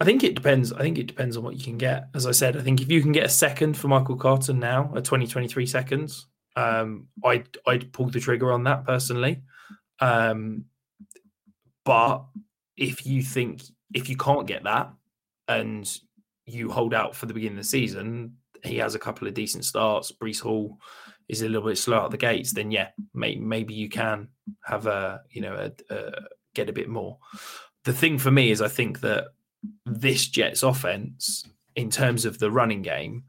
I 0.00 0.04
think 0.04 0.24
it 0.24 0.34
depends. 0.34 0.72
I 0.72 0.80
think 0.80 0.98
it 0.98 1.06
depends 1.06 1.36
on 1.36 1.44
what 1.44 1.56
you 1.56 1.62
can 1.62 1.78
get. 1.78 2.08
As 2.14 2.26
I 2.26 2.32
said, 2.32 2.56
I 2.56 2.60
think 2.62 2.80
if 2.80 2.90
you 2.90 3.02
can 3.02 3.12
get 3.12 3.24
a 3.24 3.28
second 3.28 3.76
for 3.76 3.88
Michael 3.88 4.16
Carter 4.16 4.52
now, 4.52 4.90
a 4.94 5.00
2023 5.00 5.66
seconds, 5.66 6.26
um, 6.56 7.06
I'd 7.24 7.56
I'd 7.66 7.92
pull 7.92 8.08
the 8.08 8.18
trigger 8.18 8.52
on 8.52 8.64
that 8.64 8.84
personally. 8.84 9.42
Um, 10.00 10.64
but 11.84 12.24
if 12.76 13.06
you 13.06 13.22
think 13.22 13.62
if 13.94 14.08
you 14.08 14.16
can't 14.16 14.46
get 14.46 14.64
that 14.64 14.92
and 15.46 15.88
you 16.46 16.70
hold 16.70 16.94
out 16.94 17.14
for 17.14 17.26
the 17.26 17.34
beginning 17.34 17.58
of 17.58 17.64
the 17.64 17.68
season, 17.68 18.36
he 18.64 18.78
has 18.78 18.94
a 18.94 18.98
couple 19.00 19.28
of 19.28 19.34
decent 19.34 19.64
starts. 19.64 20.12
Breece 20.12 20.40
Hall 20.40 20.78
is 21.28 21.42
a 21.42 21.48
little 21.48 21.68
bit 21.68 21.78
slow 21.78 21.98
out 21.98 22.10
the 22.10 22.16
gates. 22.16 22.52
Then 22.52 22.70
yeah, 22.70 22.88
may, 23.14 23.36
maybe 23.36 23.74
you 23.74 23.88
can 23.88 24.28
have 24.64 24.86
a 24.86 25.20
you 25.30 25.40
know 25.42 25.54
a, 25.54 25.94
a, 25.94 26.12
get 26.54 26.68
a 26.68 26.72
bit 26.72 26.88
more. 26.88 27.18
The 27.84 27.92
thing 27.92 28.18
for 28.18 28.30
me 28.30 28.50
is 28.50 28.62
I 28.62 28.68
think 28.68 29.00
that 29.00 29.26
this 29.84 30.28
Jets 30.28 30.62
offense, 30.62 31.44
in 31.74 31.90
terms 31.90 32.24
of 32.24 32.38
the 32.38 32.50
running 32.50 32.82
game, 32.82 33.24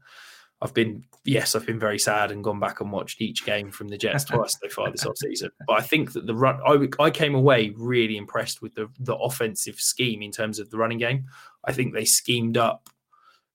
I've 0.60 0.74
been 0.74 1.04
yes, 1.24 1.54
I've 1.54 1.66
been 1.66 1.78
very 1.78 1.98
sad 1.98 2.30
and 2.30 2.42
gone 2.42 2.60
back 2.60 2.80
and 2.80 2.90
watched 2.90 3.20
each 3.20 3.44
game 3.44 3.70
from 3.70 3.88
the 3.88 3.98
Jets 3.98 4.24
twice 4.24 4.56
so 4.60 4.68
far 4.68 4.90
this 4.90 5.04
offseason. 5.04 5.50
But 5.66 5.78
I 5.78 5.82
think 5.82 6.12
that 6.12 6.26
the 6.26 6.34
run, 6.34 6.60
I, 6.66 6.88
I 7.02 7.10
came 7.10 7.34
away 7.34 7.72
really 7.76 8.16
impressed 8.16 8.62
with 8.62 8.74
the 8.74 8.88
the 9.00 9.16
offensive 9.16 9.76
scheme 9.76 10.22
in 10.22 10.30
terms 10.30 10.58
of 10.58 10.70
the 10.70 10.78
running 10.78 10.98
game. 10.98 11.26
I 11.64 11.72
think 11.72 11.92
they 11.92 12.04
schemed 12.04 12.56
up 12.56 12.88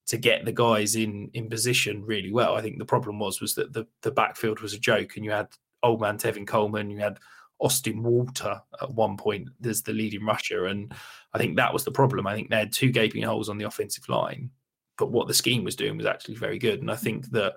to 0.08 0.18
get 0.18 0.46
the 0.46 0.52
guys 0.52 0.96
in 0.96 1.30
in 1.34 1.50
position 1.50 2.06
really 2.06 2.32
well. 2.32 2.56
I 2.56 2.62
think 2.62 2.78
the 2.78 2.86
problem 2.86 3.20
was 3.20 3.42
was 3.42 3.56
that 3.56 3.74
the 3.74 3.86
the 4.02 4.12
backfield 4.12 4.60
was 4.60 4.74
a 4.74 4.80
joke, 4.80 5.16
and 5.16 5.26
you 5.26 5.32
had 5.32 5.48
old 5.82 6.02
man 6.02 6.18
Tevin 6.18 6.48
Coleman, 6.48 6.90
you 6.90 7.00
had 7.00 7.20
Austin 7.60 8.04
Walter 8.04 8.62
at 8.82 8.94
one 8.94 9.18
point 9.18 9.50
as 9.66 9.82
the 9.82 9.94
leading 9.94 10.26
rusher, 10.26 10.66
and 10.66 10.94
I 11.34 11.38
think 11.38 11.56
that 11.56 11.74
was 11.74 11.84
the 11.84 11.92
problem. 11.92 12.28
I 12.28 12.36
think 12.36 12.50
they 12.50 12.58
had 12.58 12.74
two 12.74 12.92
gaping 12.92 13.24
holes 13.24 13.50
on 13.50 13.58
the 13.58 13.66
offensive 13.66 14.08
line 14.10 14.50
but 14.98 15.12
what 15.12 15.28
the 15.28 15.34
scheme 15.34 15.64
was 15.64 15.76
doing 15.76 15.98
was 15.98 16.06
actually 16.06 16.36
very 16.36 16.60
good. 16.60 16.80
And 16.80 16.92
I 16.92 16.96
think 16.96 17.32
that 17.32 17.56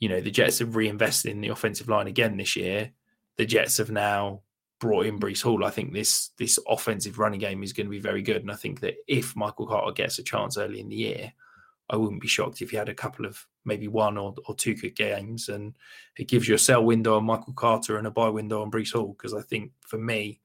you 0.00 0.08
know, 0.08 0.20
the 0.20 0.30
Jets 0.30 0.58
have 0.58 0.76
reinvested 0.76 1.30
in 1.30 1.40
the 1.40 1.48
offensive 1.48 1.88
line 1.88 2.08
again 2.08 2.36
this 2.36 2.56
year. 2.56 2.90
The 3.36 3.46
Jets 3.46 3.78
have 3.78 3.90
now 3.90 4.42
brought 4.80 5.06
in 5.06 5.18
Breece 5.18 5.42
Hall. 5.42 5.64
I 5.64 5.70
think 5.70 5.92
this 5.92 6.30
this 6.36 6.58
offensive 6.68 7.18
running 7.18 7.40
game 7.40 7.62
is 7.62 7.72
going 7.72 7.86
to 7.86 7.90
be 7.90 8.00
very 8.00 8.20
good. 8.20 8.42
And 8.42 8.50
I 8.50 8.56
think 8.56 8.80
that 8.80 8.96
if 9.06 9.34
Michael 9.34 9.66
Carter 9.66 9.92
gets 9.92 10.18
a 10.18 10.22
chance 10.22 10.58
early 10.58 10.80
in 10.80 10.88
the 10.88 10.96
year, 10.96 11.32
I 11.90 11.96
wouldn't 11.96 12.22
be 12.22 12.28
shocked 12.28 12.62
if 12.62 12.70
he 12.70 12.76
had 12.76 12.88
a 12.88 12.94
couple 12.94 13.26
of 13.26 13.46
maybe 13.64 13.88
one 13.88 14.16
or, 14.16 14.34
or 14.46 14.54
two 14.54 14.74
good 14.74 14.96
games. 14.96 15.48
And 15.48 15.76
it 16.18 16.28
gives 16.28 16.48
you 16.48 16.54
a 16.54 16.58
sell 16.58 16.84
window 16.84 17.16
on 17.16 17.24
Michael 17.24 17.52
Carter 17.52 17.98
and 17.98 18.06
a 18.06 18.10
buy 18.10 18.28
window 18.28 18.62
on 18.62 18.70
Breece 18.70 18.92
Hall. 18.92 19.14
Because 19.16 19.34
I 19.34 19.42
think 19.42 19.72
for 19.80 19.98
me, 19.98 20.40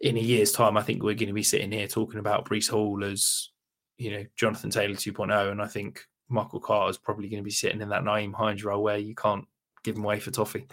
in 0.00 0.16
a 0.16 0.20
year's 0.20 0.52
time, 0.52 0.76
I 0.76 0.82
think 0.82 1.02
we're 1.02 1.14
going 1.14 1.28
to 1.28 1.34
be 1.34 1.42
sitting 1.42 1.72
here 1.72 1.86
talking 1.86 2.18
about 2.18 2.48
Breece 2.48 2.70
Hall 2.70 3.04
as, 3.04 3.50
you 3.98 4.10
know, 4.10 4.24
Jonathan 4.36 4.70
Taylor 4.70 4.94
2.0. 4.94 5.50
And 5.50 5.62
I 5.62 5.66
think 5.66 6.04
Michael 6.28 6.60
Carter 6.60 6.90
is 6.90 6.98
probably 6.98 7.28
going 7.28 7.42
to 7.42 7.46
be 7.46 7.50
sitting 7.50 7.80
in 7.80 7.90
that 7.90 8.02
Nyheim 8.02 8.34
Hines 8.34 8.64
role 8.64 8.82
where 8.82 8.98
you 8.98 9.14
can't 9.14 9.46
give 9.84 9.96
him 9.96 10.04
away 10.04 10.20
for 10.20 10.30
toffee. 10.30 10.66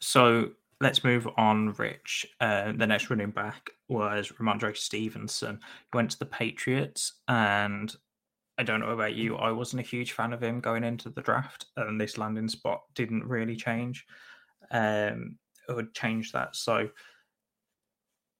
So 0.00 0.50
let's 0.80 1.04
move 1.04 1.28
on, 1.36 1.72
Rich. 1.72 2.26
Uh, 2.40 2.72
the 2.72 2.86
next 2.86 3.10
running 3.10 3.30
back 3.30 3.70
was 3.88 4.32
Rhamondre 4.38 4.76
Stevenson. 4.76 5.60
He 5.92 5.96
went 5.96 6.10
to 6.12 6.18
the 6.18 6.26
Patriots, 6.26 7.14
and 7.28 7.94
I 8.58 8.62
don't 8.62 8.80
know 8.80 8.90
about 8.90 9.14
you, 9.14 9.36
I 9.36 9.52
wasn't 9.52 9.80
a 9.80 9.88
huge 9.88 10.12
fan 10.12 10.32
of 10.32 10.42
him 10.42 10.60
going 10.60 10.84
into 10.84 11.10
the 11.10 11.22
draft, 11.22 11.66
and 11.76 12.00
this 12.00 12.18
landing 12.18 12.48
spot 12.48 12.82
didn't 12.94 13.26
really 13.26 13.56
change 13.56 14.04
um, 14.70 15.38
or 15.68 15.84
change 15.94 16.32
that. 16.32 16.56
So 16.56 16.88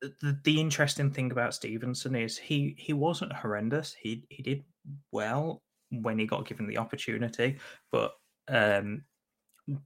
the, 0.01 0.39
the 0.45 0.61
interesting 0.61 1.11
thing 1.11 1.31
about 1.31 1.55
Stevenson 1.55 2.15
is 2.15 2.37
he 2.37 2.75
he 2.79 2.93
wasn't 2.93 3.33
horrendous. 3.33 3.95
He 3.95 4.25
he 4.29 4.43
did 4.43 4.65
well 5.13 5.63
when 5.91 6.19
he 6.19 6.27
got 6.27 6.47
given 6.47 6.67
the 6.67 6.79
opportunity, 6.79 7.59
but 7.91 8.13
um, 8.49 9.03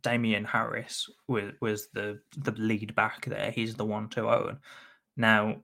Damien 0.03 0.45
Harris 0.45 1.09
was 1.29 1.53
was 1.61 1.89
the 1.93 2.21
the 2.37 2.53
lead 2.53 2.95
back 2.95 3.25
there. 3.27 3.51
He's 3.51 3.75
the 3.75 3.85
one 3.85 4.09
to 4.11 4.29
own. 4.29 4.59
Now, 5.17 5.63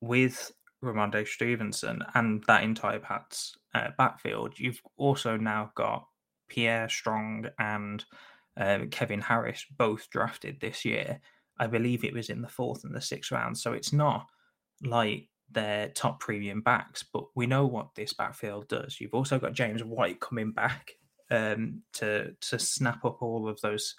with 0.00 0.52
Rhamondre 0.82 1.26
Stevenson 1.26 2.02
and 2.14 2.42
that 2.46 2.64
entire 2.64 2.98
Pats 2.98 3.56
uh, 3.74 3.88
backfield, 3.96 4.58
you've 4.58 4.80
also 4.96 5.36
now 5.36 5.70
got 5.74 6.06
Pierre 6.48 6.88
Strong 6.88 7.46
and 7.58 8.04
uh, 8.56 8.80
Kevin 8.90 9.20
Harris 9.20 9.64
both 9.76 10.10
drafted 10.10 10.60
this 10.60 10.84
year. 10.84 11.20
I 11.58 11.66
believe 11.66 12.04
it 12.04 12.14
was 12.14 12.30
in 12.30 12.42
the 12.42 12.48
fourth 12.48 12.84
and 12.84 12.94
the 12.94 13.00
sixth 13.00 13.30
round. 13.30 13.56
So 13.56 13.72
it's 13.72 13.92
not 13.92 14.26
like 14.82 15.28
their 15.50 15.88
top 15.88 16.20
premium 16.20 16.60
backs, 16.60 17.04
but 17.12 17.24
we 17.34 17.46
know 17.46 17.66
what 17.66 17.94
this 17.94 18.12
backfield 18.12 18.68
does. 18.68 19.00
You've 19.00 19.14
also 19.14 19.38
got 19.38 19.52
James 19.52 19.84
White 19.84 20.20
coming 20.20 20.52
back 20.52 20.92
um, 21.30 21.82
to 21.94 22.32
to 22.40 22.58
snap 22.58 23.04
up 23.04 23.22
all 23.22 23.48
of 23.48 23.60
those 23.60 23.94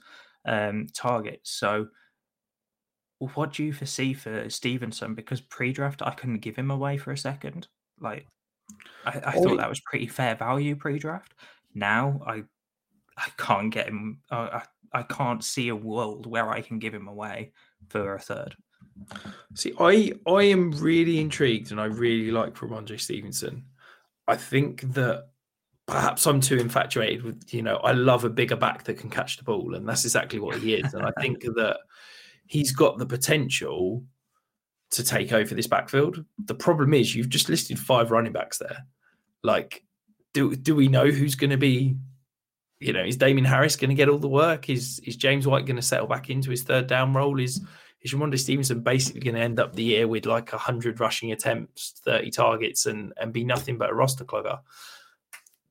um, 0.46 0.88
targets. 0.94 1.52
So, 1.52 1.88
what 3.30 3.54
do 3.54 3.64
you 3.64 3.74
foresee 3.74 4.14
for 4.14 4.50
Stevenson? 4.50 5.16
Because 5.16 5.42
pre-draft, 5.42 6.02
I 6.02 6.12
couldn't 6.12 6.40
give 6.40 6.56
him 6.56 6.72
away 6.72 6.98
for 6.98 7.12
a 7.12 7.18
second. 7.18 7.68
Like, 8.00 8.28
I, 9.06 9.22
I 9.26 9.32
thought 9.34 9.58
that 9.58 9.70
was 9.70 9.82
pretty 9.82 10.08
fair 10.08 10.36
value 10.36 10.76
pre-draft. 10.76 11.34
Now, 11.74 12.22
I 12.26 12.44
I 13.18 13.28
can't 13.38 13.74
get 13.74 13.88
him. 13.88 14.22
I 14.32 14.64
I 14.92 15.04
can't 15.04 15.44
see 15.44 15.70
a 15.70 15.76
world 15.76 16.26
where 16.26 16.50
I 16.50 16.62
can 16.62 16.80
give 16.80 16.94
him 16.94 17.08
away 17.08 17.52
for 17.90 18.16
a 18.16 18.20
third. 18.20 18.56
See, 19.56 19.74
I 19.80 20.14
I 20.28 20.44
am 20.44 20.72
really 20.72 21.20
intrigued, 21.20 21.72
and 21.72 21.82
I 21.82 21.86
really 21.86 22.32
like 22.32 22.56
Rhamondre 22.56 23.00
Stevenson. 23.00 23.66
I 24.28 24.36
think 24.36 24.82
that 24.94 25.28
perhaps 25.88 26.26
I'm 26.26 26.40
too 26.40 26.58
infatuated 26.58 27.24
with, 27.24 27.54
you 27.54 27.62
know, 27.62 27.76
I 27.78 27.92
love 27.92 28.24
a 28.24 28.30
bigger 28.30 28.56
back 28.56 28.84
that 28.86 28.98
can 28.98 29.10
catch 29.10 29.38
the 29.38 29.44
ball, 29.44 29.76
and 29.76 29.88
that's 29.88 30.06
exactly 30.06 30.40
what 30.40 30.58
he 30.58 30.76
is. 30.76 30.94
And 30.94 31.04
I 31.04 31.12
think 31.20 31.42
that 31.56 31.80
he's 32.46 32.72
got 32.72 32.98
the 32.98 33.06
potential 33.06 34.04
to 34.92 35.04
take 35.04 35.34
over 35.34 35.56
this 35.56 35.68
backfield. 35.68 36.24
The 36.46 36.56
problem 36.56 36.94
is 36.94 37.16
you've 37.16 37.30
just 37.30 37.50
listed 37.50 37.80
five 37.80 38.12
running 38.12 38.34
backs 38.34 38.60
there. 38.60 38.86
Like, 39.44 39.84
do 40.34 40.56
do 40.56 40.76
we 40.76 40.88
know 40.88 41.08
who's 41.08 41.36
going 41.36 41.50
to 41.50 41.58
be? 41.58 41.96
You 42.80 42.94
know, 42.94 43.04
is 43.04 43.18
Damien 43.18 43.46
Harris 43.46 43.76
going 43.76 43.90
to 43.90 43.96
get 43.96 44.10
all 44.10 44.20
the 44.20 44.28
work? 44.28 44.70
Is 44.70 45.00
is 45.00 45.16
James 45.16 45.48
White 45.48 45.66
going 45.66 45.78
to 45.78 45.82
settle 45.82 46.08
back 46.08 46.30
into 46.30 46.52
his 46.52 46.64
third 46.64 46.88
down 46.88 47.14
role? 47.14 47.40
Is 47.40 47.62
is 48.02 48.14
Rhamondre 48.14 48.40
Stevenson 48.40 48.82
basically 48.82 49.22
going 49.22 49.36
to 49.36 49.42
end 49.42 49.60
up 49.60 49.74
the 49.74 49.84
year 49.84 50.08
with 50.08 50.26
like 50.26 50.50
hundred 50.50 51.00
rushing 51.00 51.32
attempts, 51.32 52.02
thirty 52.04 52.32
targets, 52.32 52.86
and 52.86 53.14
and 53.18 53.34
be 53.34 53.44
nothing 53.44 53.78
but 53.78 53.90
a 53.90 53.94
roster 53.94 54.26
clogger? 54.26 54.60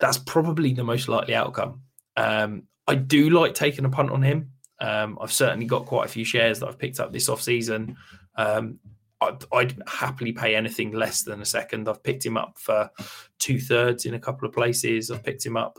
that's 0.03 0.19
probably 0.19 0.75
the 0.75 0.83
most 0.83 1.09
likely 1.09 1.33
outcome. 1.33 1.81
Um, 2.17 2.65
I 2.89 2.97
do 2.97 3.31
like 3.31 3.55
taking 3.55 3.85
a 3.85 3.89
punt 3.89 4.11
on 4.11 4.21
him. 4.21 4.51
Um, 4.81 5.19
I've 5.21 5.33
certainly 5.33 5.67
got 5.67 5.87
quite 5.87 6.07
a 6.07 6.13
few 6.13 6.25
shares 6.25 6.61
that 6.61 6.69
I've 6.69 6.79
picked 6.79 7.01
up 7.01 7.13
this 7.13 7.29
off 7.29 7.43
season. 7.43 7.97
Um, 8.37 8.79
I'd, 9.21 9.45
I'd, 9.53 9.83
happily 9.87 10.33
pay 10.33 10.57
anything 10.57 10.93
less 10.93 11.23
than 11.23 11.41
a 11.41 11.47
second. 11.47 11.89
I've 11.89 12.03
picked 12.03 12.27
him 12.27 12.37
up 12.37 12.59
for 12.59 12.91
two 13.39 13.61
thirds 13.61 14.05
in 14.05 14.15
a 14.15 14.19
couple 14.19 14.49
of 14.49 14.55
places. 14.55 15.11
I've 15.11 15.23
picked 15.23 15.47
him 15.47 15.57
up 15.57 15.79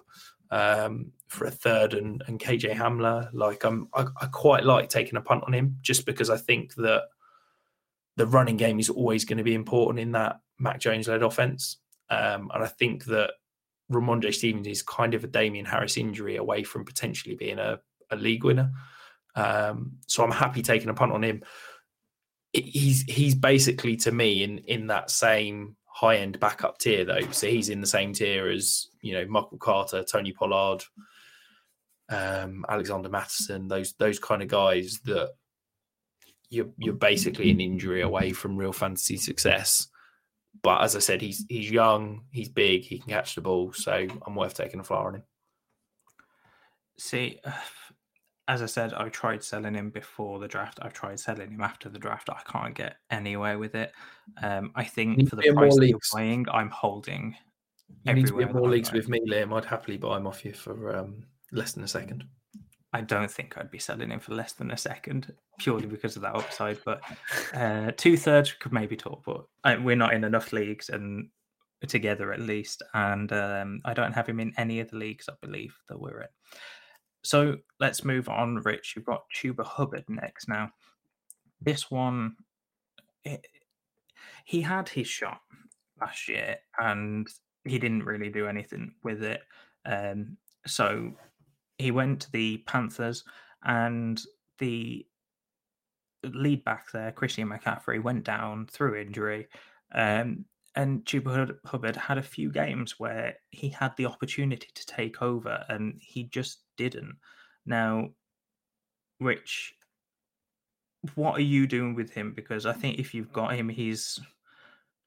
um, 0.51 1.11
for 1.27 1.45
a 1.45 1.51
third 1.51 1.93
and, 1.93 2.23
and 2.27 2.39
KJ 2.39 2.73
Hamler. 2.73 3.29
Like 3.33 3.65
I'm, 3.65 3.89
I, 3.93 4.05
I, 4.21 4.27
quite 4.27 4.63
like 4.63 4.87
taking 4.87 5.17
a 5.17 5.21
punt 5.21 5.43
on 5.45 5.53
him 5.53 5.77
just 5.81 6.05
because 6.05 6.29
I 6.29 6.37
think 6.37 6.75
that 6.75 7.03
the 8.15 8.27
running 8.27 8.57
game 8.57 8.79
is 8.79 8.89
always 8.89 9.25
going 9.25 9.39
to 9.39 9.43
be 9.43 9.55
important 9.55 9.99
in 9.99 10.11
that 10.11 10.39
Mac 10.59 10.79
Jones 10.79 11.07
led 11.07 11.23
offense. 11.23 11.77
Um, 12.09 12.51
and 12.53 12.63
I 12.63 12.67
think 12.67 13.05
that 13.05 13.31
Rhamondre 13.91 14.33
Stevens 14.33 14.67
is 14.67 14.83
kind 14.83 15.13
of 15.13 15.23
a 15.23 15.27
Damien 15.27 15.65
Harris 15.65 15.97
injury 15.97 16.37
away 16.37 16.63
from 16.63 16.85
potentially 16.85 17.35
being 17.35 17.59
a, 17.59 17.79
a 18.13 18.21
league 18.21 18.43
winner. 18.43 18.71
Um, 19.35 19.93
so 20.07 20.23
I'm 20.23 20.31
happy 20.31 20.61
taking 20.61 20.89
a 20.89 20.93
punt 20.93 21.11
on 21.11 21.23
him. 21.23 21.43
He's 22.53 23.01
he's 23.03 23.33
basically 23.33 23.95
to 23.97 24.11
me 24.11 24.43
in 24.43 24.59
in 24.59 24.87
that 24.87 25.09
same 25.09 25.75
high 25.87 26.17
end 26.17 26.39
backup 26.39 26.77
tier 26.77 27.05
though. 27.05 27.31
So 27.31 27.47
he's 27.47 27.69
in 27.69 27.81
the 27.81 27.87
same 27.87 28.13
tier 28.13 28.49
as 28.49 28.87
you 29.01 29.13
know 29.13 29.25
Michael 29.27 29.57
Carter, 29.57 30.03
Tony 30.03 30.31
Pollard, 30.31 30.83
um, 32.09 32.65
Alexander 32.69 33.09
Mattison, 33.09 33.67
those 33.67 33.93
those 33.93 34.19
kind 34.19 34.41
of 34.41 34.47
guys 34.47 34.99
that 35.05 35.31
you're 36.49 36.69
you're 36.77 36.93
basically 36.93 37.49
an 37.49 37.59
injury 37.59 38.01
away 38.01 38.31
from 38.31 38.57
real 38.57 38.73
fantasy 38.73 39.17
success. 39.17 39.87
But 40.61 40.81
as 40.81 40.95
I 40.95 40.99
said, 40.99 41.21
he's 41.21 41.45
he's 41.49 41.71
young, 41.71 42.25
he's 42.31 42.49
big, 42.49 42.83
he 42.83 42.99
can 42.99 43.09
catch 43.09 43.35
the 43.35 43.41
ball, 43.41 43.73
so 43.73 44.07
I'm 44.25 44.35
worth 44.35 44.53
taking 44.53 44.79
a 44.79 44.83
flyer 44.83 45.07
on 45.07 45.15
him. 45.15 45.23
See, 46.97 47.39
as 48.47 48.61
I 48.61 48.65
said, 48.65 48.93
I 48.93 49.09
tried 49.09 49.43
selling 49.43 49.73
him 49.73 49.89
before 49.89 50.39
the 50.39 50.47
draft. 50.47 50.79
I've 50.81 50.93
tried 50.93 51.19
selling 51.19 51.51
him 51.51 51.61
after 51.61 51.89
the 51.89 51.99
draft. 51.99 52.29
I 52.29 52.41
can't 52.49 52.75
get 52.75 52.97
anywhere 53.09 53.57
with 53.57 53.75
it. 53.75 53.93
Um, 54.41 54.71
I 54.75 54.83
think 54.83 55.29
for 55.29 55.37
the 55.37 55.51
price 55.53 55.75
that 55.77 55.87
you're 55.87 55.99
buying, 56.13 56.45
I'm 56.51 56.69
holding. 56.69 57.35
You 58.03 58.13
need 58.13 58.27
to 58.27 58.37
be 58.37 58.43
in 58.43 58.51
more 58.51 58.69
leagues 58.69 58.91
with 58.91 59.07
me, 59.07 59.21
Liam. 59.29 59.55
I'd 59.55 59.65
happily 59.65 59.97
buy 59.97 60.17
him 60.17 60.27
off 60.27 60.43
you 60.43 60.53
for 60.53 60.95
um, 60.97 61.23
less 61.51 61.71
than 61.73 61.83
a 61.83 61.87
second. 61.87 62.25
I 62.91 63.01
don't 63.01 63.31
think 63.31 63.57
I'd 63.57 63.71
be 63.71 63.79
selling 63.79 64.11
him 64.11 64.19
for 64.19 64.35
less 64.35 64.53
than 64.53 64.71
a 64.71 64.77
second 64.77 65.33
purely 65.57 65.87
because 65.87 66.15
of 66.15 66.21
that 66.23 66.35
upside. 66.35 66.79
But 66.83 67.01
uh, 67.53 67.91
two 67.95 68.17
thirds 68.17 68.51
could 68.53 68.73
maybe 68.73 68.97
talk, 68.97 69.23
but 69.25 69.45
I, 69.63 69.77
we're 69.77 69.95
not 69.95 70.13
in 70.13 70.23
enough 70.23 70.51
leagues 70.51 70.89
and 70.89 71.29
together 71.87 72.33
at 72.33 72.41
least. 72.41 72.83
And 72.93 73.31
um, 73.31 73.81
I 73.85 73.93
don't 73.93 74.13
have 74.13 74.27
him 74.27 74.39
in 74.39 74.53
any 74.57 74.79
of 74.79 74.91
the 74.91 74.97
leagues, 74.97 75.29
I 75.29 75.33
believe, 75.41 75.75
that 75.87 75.99
we're 75.99 76.21
in. 76.21 76.27
So 77.23 77.57
let's 77.79 78.03
move 78.03 78.29
on, 78.29 78.57
Rich. 78.57 78.93
You've 78.95 79.05
got 79.05 79.23
Chuba 79.33 79.65
Hubbard 79.65 80.05
next. 80.07 80.47
Now, 80.47 80.71
this 81.61 81.89
one, 81.89 82.35
it, 83.23 83.45
he 84.45 84.61
had 84.61 84.89
his 84.89 85.07
shot 85.07 85.39
last 85.99 86.27
year 86.27 86.57
and 86.77 87.27
he 87.65 87.79
didn't 87.79 88.03
really 88.03 88.29
do 88.29 88.47
anything 88.47 88.93
with 89.03 89.23
it. 89.23 89.41
Um, 89.85 90.37
so 90.67 91.13
he 91.77 91.91
went 91.91 92.21
to 92.21 92.31
the 92.31 92.57
Panthers, 92.67 93.23
and 93.63 94.21
the 94.59 95.05
lead 96.23 96.63
back 96.63 96.91
there, 96.91 97.11
Christian 97.11 97.49
McCaffrey, 97.49 98.01
went 98.01 98.23
down 98.23 98.67
through 98.67 98.95
injury. 98.95 99.47
Um, 99.93 100.45
and 100.75 101.05
Chuba 101.05 101.55
Hubbard 101.65 101.95
had 101.95 102.17
a 102.17 102.23
few 102.23 102.51
games 102.51 102.99
where 102.99 103.35
he 103.51 103.69
had 103.69 103.95
the 103.95 104.05
opportunity 104.05 104.67
to 104.73 104.85
take 104.85 105.21
over, 105.21 105.63
and 105.69 105.95
he 105.99 106.23
just 106.23 106.62
didn't. 106.77 107.17
Now, 107.65 108.09
Rich, 109.19 109.75
what 111.15 111.37
are 111.37 111.41
you 111.41 111.67
doing 111.67 111.95
with 111.95 112.11
him? 112.11 112.33
Because 112.33 112.65
I 112.65 112.73
think 112.73 112.99
if 112.99 113.13
you've 113.13 113.33
got 113.33 113.55
him, 113.55 113.69
he's, 113.69 114.19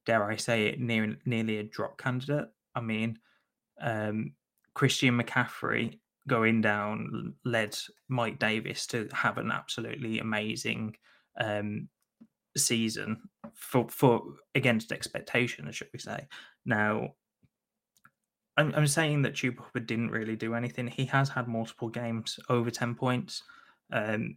dare 0.04 0.24
I 0.24 0.36
say 0.36 0.66
it, 0.66 0.80
near, 0.80 1.16
nearly 1.24 1.58
a 1.58 1.62
drop 1.62 1.98
candidate. 1.98 2.48
I 2.74 2.80
mean, 2.80 3.18
um, 3.80 4.32
Christian 4.74 5.20
McCaffrey 5.20 5.98
going 6.28 6.60
down 6.60 7.34
led 7.44 7.76
Mike 8.08 8.38
Davis 8.38 8.86
to 8.88 9.08
have 9.12 9.38
an 9.38 9.50
absolutely 9.50 10.18
amazing 10.18 10.96
um, 11.40 11.88
season 12.56 13.22
for 13.54 13.88
for 13.88 14.22
against 14.54 14.92
expectations, 14.92 15.76
should 15.76 15.88
we 15.92 15.98
say? 15.98 16.26
Now, 16.64 17.14
I'm, 18.56 18.72
I'm 18.74 18.86
saying 18.86 19.22
that 19.22 19.38
Hubbard 19.38 19.86
didn't 19.86 20.10
really 20.10 20.36
do 20.36 20.54
anything. 20.54 20.86
He 20.86 21.04
has 21.06 21.28
had 21.28 21.48
multiple 21.48 21.88
games 21.88 22.38
over 22.48 22.70
10 22.70 22.94
points 22.94 23.42
um, 23.92 24.36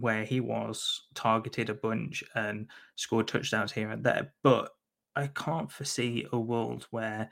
where 0.00 0.24
he 0.24 0.40
was 0.40 1.02
targeted 1.14 1.70
a 1.70 1.74
bunch 1.74 2.24
and 2.34 2.66
scored 2.96 3.28
touchdowns 3.28 3.72
here 3.72 3.90
and 3.90 4.02
there. 4.02 4.32
But 4.42 4.70
I 5.16 5.28
can't 5.28 5.70
foresee 5.70 6.26
a 6.32 6.38
world 6.38 6.86
where 6.90 7.30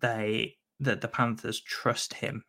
they 0.00 0.56
that 0.80 1.02
the 1.02 1.08
Panthers 1.08 1.60
trust 1.60 2.14
him 2.14 2.42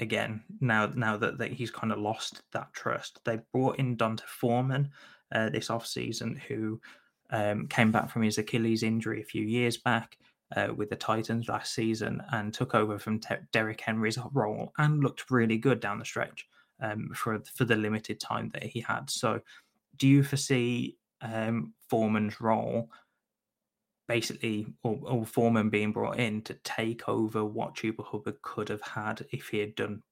again 0.00 0.42
now 0.60 0.86
now 0.94 1.18
that, 1.18 1.36
that 1.36 1.52
he's 1.52 1.70
kind 1.70 1.92
of 1.92 1.98
lost 1.98 2.42
that 2.52 2.72
trust. 2.72 3.20
They 3.24 3.40
brought 3.52 3.78
in 3.78 3.96
D'Onta 3.96 4.24
Foreman 4.26 4.90
uh, 5.34 5.50
this 5.50 5.68
offseason 5.68 6.38
who 6.38 6.80
um, 7.30 7.66
came 7.68 7.92
back 7.92 8.10
from 8.10 8.22
his 8.22 8.38
Achilles 8.38 8.82
injury 8.82 9.20
a 9.20 9.24
few 9.24 9.44
years 9.44 9.76
back 9.76 10.16
uh, 10.56 10.68
with 10.74 10.90
the 10.90 10.96
Titans 10.96 11.48
last 11.48 11.74
season 11.74 12.22
and 12.32 12.52
took 12.52 12.74
over 12.74 12.98
from 12.98 13.18
Te- 13.20 13.36
Derrick 13.52 13.80
Henry's 13.80 14.18
role 14.32 14.72
and 14.78 15.02
looked 15.02 15.30
really 15.30 15.58
good 15.58 15.80
down 15.80 15.98
the 15.98 16.04
stretch 16.04 16.46
um, 16.80 17.10
for 17.14 17.42
for 17.54 17.64
the 17.64 17.76
limited 17.76 18.20
time 18.20 18.50
that 18.54 18.64
he 18.64 18.80
had. 18.80 19.10
So, 19.10 19.40
do 19.96 20.08
you 20.08 20.22
foresee 20.22 20.96
um, 21.22 21.72
Foreman's 21.88 22.40
role 22.40 22.90
basically, 24.06 24.66
or, 24.82 24.98
or, 25.04 25.24
Foreman 25.24 25.70
being 25.70 25.92
brought 25.92 26.18
in 26.18 26.42
to 26.42 26.54
take 26.64 27.08
over 27.08 27.44
what 27.44 27.74
Chuba 27.74 28.04
Hubbard 28.04 28.40
could 28.42 28.68
have 28.68 28.82
had 28.82 29.24
if 29.32 29.48
he 29.48 29.58
had 29.58 29.74
done 29.74 30.02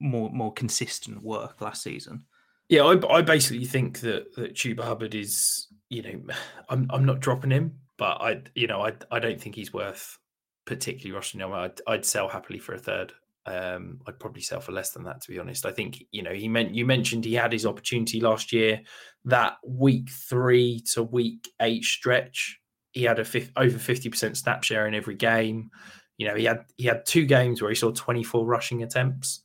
more 0.00 0.30
more 0.30 0.52
consistent 0.52 1.22
work 1.22 1.60
last 1.60 1.82
season? 1.82 2.24
Yeah, 2.68 2.82
I, 2.82 3.18
I 3.18 3.22
basically 3.22 3.64
think 3.64 4.00
that 4.00 4.34
that 4.36 4.54
Chuba 4.54 4.82
Hubbard 4.82 5.14
is, 5.14 5.68
you 5.88 6.02
know, 6.02 6.34
I'm 6.68 6.86
I'm 6.90 7.04
not 7.04 7.20
dropping 7.20 7.50
him, 7.50 7.78
but 7.98 8.20
I, 8.20 8.42
you 8.54 8.66
know, 8.66 8.82
I 8.82 8.92
I 9.10 9.18
don't 9.18 9.40
think 9.40 9.54
he's 9.54 9.72
worth 9.72 10.18
particularly 10.66 11.14
rushing 11.14 11.40
him. 11.40 11.52
I'd, 11.52 11.80
I'd 11.86 12.04
sell 12.04 12.28
happily 12.28 12.58
for 12.58 12.74
a 12.74 12.78
third. 12.78 13.12
Um, 13.46 14.00
I'd 14.06 14.18
probably 14.18 14.42
sell 14.42 14.60
for 14.60 14.72
less 14.72 14.90
than 14.90 15.04
that, 15.04 15.20
to 15.22 15.30
be 15.30 15.38
honest. 15.38 15.64
I 15.64 15.70
think 15.70 16.04
you 16.10 16.22
know 16.22 16.32
he 16.32 16.48
meant 16.48 16.74
you 16.74 16.84
mentioned 16.84 17.24
he 17.24 17.34
had 17.34 17.52
his 17.52 17.64
opportunity 17.64 18.20
last 18.20 18.52
year. 18.52 18.80
That 19.24 19.54
week 19.64 20.10
three 20.10 20.82
to 20.92 21.04
week 21.04 21.48
eight 21.60 21.84
stretch, 21.84 22.58
he 22.92 23.04
had 23.04 23.20
a 23.20 23.24
fifth, 23.24 23.52
over 23.56 23.78
fifty 23.78 24.08
percent 24.08 24.36
snap 24.36 24.64
share 24.64 24.88
in 24.88 24.94
every 24.94 25.14
game. 25.14 25.70
You 26.18 26.26
know, 26.26 26.34
he 26.34 26.44
had 26.44 26.64
he 26.76 26.84
had 26.84 27.06
two 27.06 27.24
games 27.24 27.62
where 27.62 27.70
he 27.70 27.76
saw 27.76 27.92
twenty 27.92 28.24
four 28.24 28.44
rushing 28.44 28.82
attempts. 28.82 29.42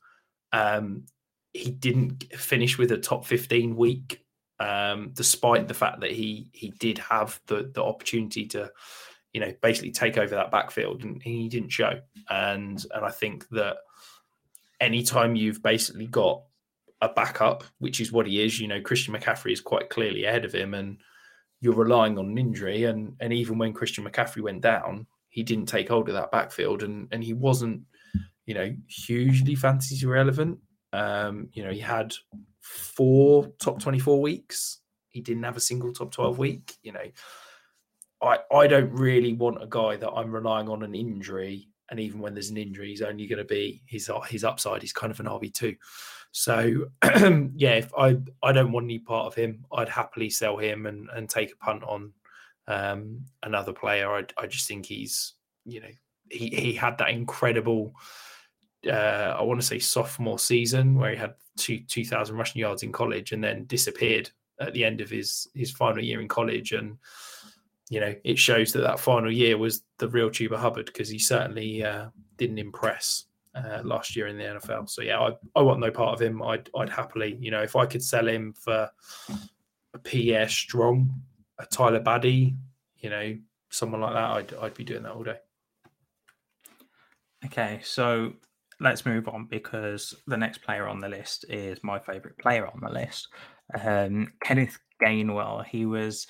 Um, 0.51 1.05
he 1.53 1.69
didn't 1.69 2.23
finish 2.33 2.79
with 2.79 2.91
a 2.91 2.97
top 2.97 3.25
fifteen 3.25 3.75
week, 3.75 4.20
um, 4.61 5.11
despite 5.13 5.67
the 5.67 5.73
fact 5.73 6.01
that 6.01 6.11
he 6.11 6.49
he 6.53 6.71
did 6.79 6.97
have 6.97 7.39
the 7.47 7.71
the 7.73 7.83
opportunity 7.83 8.45
to 8.47 8.71
you 9.33 9.39
know, 9.39 9.53
basically 9.61 9.91
take 9.91 10.17
over 10.17 10.35
that 10.35 10.51
backfield, 10.51 11.03
and 11.03 11.21
he 11.23 11.47
didn't 11.47 11.69
show. 11.69 11.99
And 12.29 12.83
and 12.93 13.05
I 13.05 13.11
think 13.11 13.47
that 13.49 13.77
anytime 14.79 15.35
you've 15.35 15.63
basically 15.63 16.07
got 16.07 16.43
a 17.01 17.09
backup, 17.09 17.63
which 17.79 18.01
is 18.01 18.11
what 18.11 18.27
he 18.27 18.43
is, 18.43 18.59
you 18.59 18.67
know, 18.67 18.81
Christian 18.81 19.13
McCaffrey 19.13 19.53
is 19.53 19.61
quite 19.61 19.89
clearly 19.89 20.25
ahead 20.25 20.45
of 20.45 20.53
him, 20.53 20.73
and 20.73 20.97
you're 21.61 21.73
relying 21.73 22.17
on 22.17 22.25
an 22.25 22.37
injury. 22.37 22.85
And 22.85 23.15
and 23.19 23.31
even 23.31 23.57
when 23.57 23.73
Christian 23.73 24.03
McCaffrey 24.03 24.41
went 24.41 24.61
down, 24.61 25.07
he 25.29 25.43
didn't 25.43 25.67
take 25.67 25.87
hold 25.87 26.09
of 26.09 26.15
that 26.15 26.31
backfield, 26.31 26.83
and 26.83 27.07
and 27.11 27.23
he 27.23 27.33
wasn't, 27.33 27.83
you 28.45 28.53
know, 28.53 28.75
hugely 28.87 29.55
fantasy 29.55 30.05
relevant. 30.05 30.59
Um, 30.91 31.47
you 31.53 31.63
know, 31.63 31.71
he 31.71 31.79
had 31.79 32.13
four 32.61 33.47
top 33.61 33.81
24 33.81 34.21
weeks. 34.21 34.79
He 35.09 35.19
didn't 35.21 35.43
have 35.43 35.57
a 35.57 35.61
single 35.61 35.91
top 35.91 36.11
12 36.11 36.37
week. 36.37 36.75
You 36.83 36.93
know, 36.93 37.11
I, 38.21 38.39
I 38.53 38.67
don't 38.67 38.91
really 38.91 39.33
want 39.33 39.61
a 39.61 39.67
guy 39.67 39.97
that 39.97 40.09
I'm 40.09 40.31
relying 40.31 40.69
on 40.69 40.83
an 40.83 40.95
injury. 40.95 41.67
And 41.89 41.99
even 41.99 42.21
when 42.21 42.33
there's 42.33 42.49
an 42.49 42.57
injury, 42.57 42.89
he's 42.89 43.01
only 43.01 43.27
going 43.27 43.39
to 43.39 43.45
be 43.45 43.81
his 43.85 44.09
his 44.29 44.45
upside. 44.45 44.81
He's 44.81 44.93
kind 44.93 45.11
of 45.11 45.19
an 45.19 45.25
RB 45.25 45.53
two. 45.53 45.75
So 46.31 46.85
yeah, 47.03 47.75
if 47.75 47.91
I 47.97 48.17
I 48.41 48.53
don't 48.53 48.71
want 48.71 48.85
any 48.85 48.99
part 48.99 49.25
of 49.25 49.35
him, 49.35 49.65
I'd 49.73 49.89
happily 49.89 50.29
sell 50.29 50.57
him 50.57 50.85
and 50.85 51.09
and 51.13 51.29
take 51.29 51.51
a 51.51 51.57
punt 51.57 51.83
on 51.83 52.13
um, 52.67 53.25
another 53.43 53.73
player. 53.73 54.09
I 54.09 54.23
I 54.37 54.47
just 54.47 54.67
think 54.67 54.85
he's 54.85 55.33
you 55.65 55.81
know 55.81 55.89
he 56.29 56.49
he 56.49 56.73
had 56.73 56.97
that 56.99 57.09
incredible. 57.09 57.93
Uh, 58.87 59.35
I 59.37 59.41
want 59.43 59.59
to 59.59 59.67
say 59.67 59.77
sophomore 59.77 60.39
season 60.39 60.95
where 60.95 61.11
he 61.11 61.17
had 61.17 61.35
two 61.61 61.79
two 61.87 62.05
thousand 62.05 62.37
rushing 62.37 62.59
yards 62.59 62.83
in 62.83 62.91
college 62.91 63.31
and 63.31 63.43
then 63.43 63.65
disappeared 63.65 64.29
at 64.59 64.73
the 64.73 64.83
end 64.83 65.01
of 65.01 65.09
his 65.09 65.47
his 65.53 65.71
final 65.71 66.03
year 66.03 66.21
in 66.21 66.27
college 66.27 66.71
and 66.71 66.97
you 67.91 67.99
know, 67.99 68.15
it 68.23 68.39
shows 68.39 68.71
that 68.71 68.83
that 68.83 69.01
final 69.01 69.29
year 69.29 69.57
was 69.57 69.83
the 69.97 70.07
real 70.07 70.29
Chuba 70.29 70.55
Hubbard 70.55 70.85
because 70.85 71.09
he 71.09 71.19
certainly 71.19 71.83
uh, 71.83 72.07
didn't 72.37 72.57
impress 72.57 73.25
uh, 73.53 73.81
last 73.83 74.15
year 74.15 74.27
in 74.27 74.37
the 74.37 74.45
NFL. 74.45 74.89
So 74.89 75.01
yeah, 75.01 75.19
I, 75.19 75.31
I 75.57 75.61
want 75.61 75.81
no 75.81 75.91
part 75.91 76.13
of 76.13 76.21
him. 76.21 76.41
I'd 76.41 76.69
I'd 76.73 76.89
happily, 76.89 77.37
you 77.41 77.51
know, 77.51 77.61
if 77.61 77.75
I 77.75 77.85
could 77.85 78.01
sell 78.01 78.25
him 78.25 78.53
for 78.53 78.89
a 79.93 79.99
Pierre 79.99 80.47
Strong, 80.47 81.13
a 81.59 81.65
Tyler 81.65 81.99
Badie, 81.99 82.55
you 82.99 83.09
know, 83.09 83.37
someone 83.69 83.99
like 83.99 84.13
that, 84.13 84.31
I'd 84.31 84.53
I'd 84.63 84.73
be 84.73 84.85
doing 84.85 85.03
that 85.03 85.11
all 85.11 85.23
day. 85.23 85.39
Okay, 87.43 87.81
so 87.83 88.31
let's 88.81 89.05
move 89.05 89.27
on 89.27 89.45
because 89.45 90.15
the 90.27 90.37
next 90.37 90.63
player 90.63 90.87
on 90.87 90.99
the 90.99 91.07
list 91.07 91.45
is 91.49 91.79
my 91.83 91.99
favorite 91.99 92.37
player 92.39 92.67
on 92.67 92.79
the 92.81 92.89
list, 92.89 93.27
um, 93.79 94.27
Kenneth 94.43 94.77
Gainwell. 95.01 95.65
He 95.65 95.85
was 95.85 96.27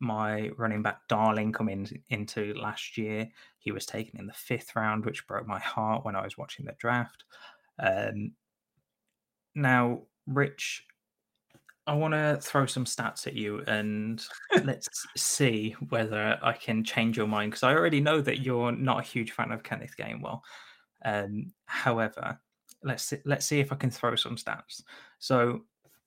my 0.00 0.50
running 0.58 0.82
back 0.82 0.98
darling 1.08 1.52
coming 1.52 1.88
into 2.10 2.54
last 2.54 2.98
year. 2.98 3.28
He 3.58 3.70
was 3.70 3.86
taken 3.86 4.18
in 4.18 4.26
the 4.26 4.32
fifth 4.32 4.74
round, 4.74 5.04
which 5.04 5.26
broke 5.28 5.46
my 5.46 5.60
heart 5.60 6.04
when 6.04 6.16
I 6.16 6.24
was 6.24 6.36
watching 6.36 6.66
the 6.66 6.74
draft. 6.78 7.24
Um, 7.78 8.32
now, 9.54 10.02
Rich, 10.26 10.84
I 11.86 11.94
want 11.94 12.14
to 12.14 12.38
throw 12.40 12.66
some 12.66 12.84
stats 12.84 13.28
at 13.28 13.34
you 13.34 13.62
and 13.68 14.24
let's 14.64 14.88
see 15.16 15.76
whether 15.88 16.38
I 16.42 16.52
can 16.52 16.82
change 16.82 17.16
your 17.16 17.28
mind 17.28 17.52
because 17.52 17.62
I 17.62 17.74
already 17.74 18.00
know 18.00 18.20
that 18.20 18.40
you're 18.40 18.72
not 18.72 19.00
a 19.00 19.06
huge 19.06 19.30
fan 19.30 19.52
of 19.52 19.62
Kenneth 19.62 19.94
Gainwell. 19.96 20.40
Um, 21.04 21.52
however, 21.66 22.38
let's 22.82 23.04
see, 23.04 23.18
let's 23.24 23.46
see 23.46 23.60
if 23.60 23.72
I 23.72 23.76
can 23.76 23.90
throw 23.90 24.14
some 24.16 24.36
stats. 24.36 24.82
So 25.18 25.62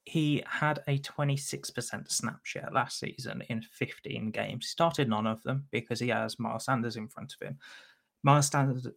he 0.06 0.44
had 0.46 0.82
a 0.88 1.00
26% 1.00 2.12
snap 2.12 2.40
share 2.44 2.70
last 2.72 3.00
season 3.00 3.44
in 3.50 3.62
15 3.62 4.32
games. 4.32 4.66
He 4.66 4.70
started 4.70 5.10
none 5.10 5.26
of 5.26 5.42
them 5.44 5.66
because 5.72 6.00
he 6.00 6.10
has 6.10 6.40
Miles 6.40 6.66
Sanders 6.66 6.96
in 6.96 7.08
front 7.08 7.34
of 7.34 7.48
him. 7.48 7.58
Miles 8.24 8.52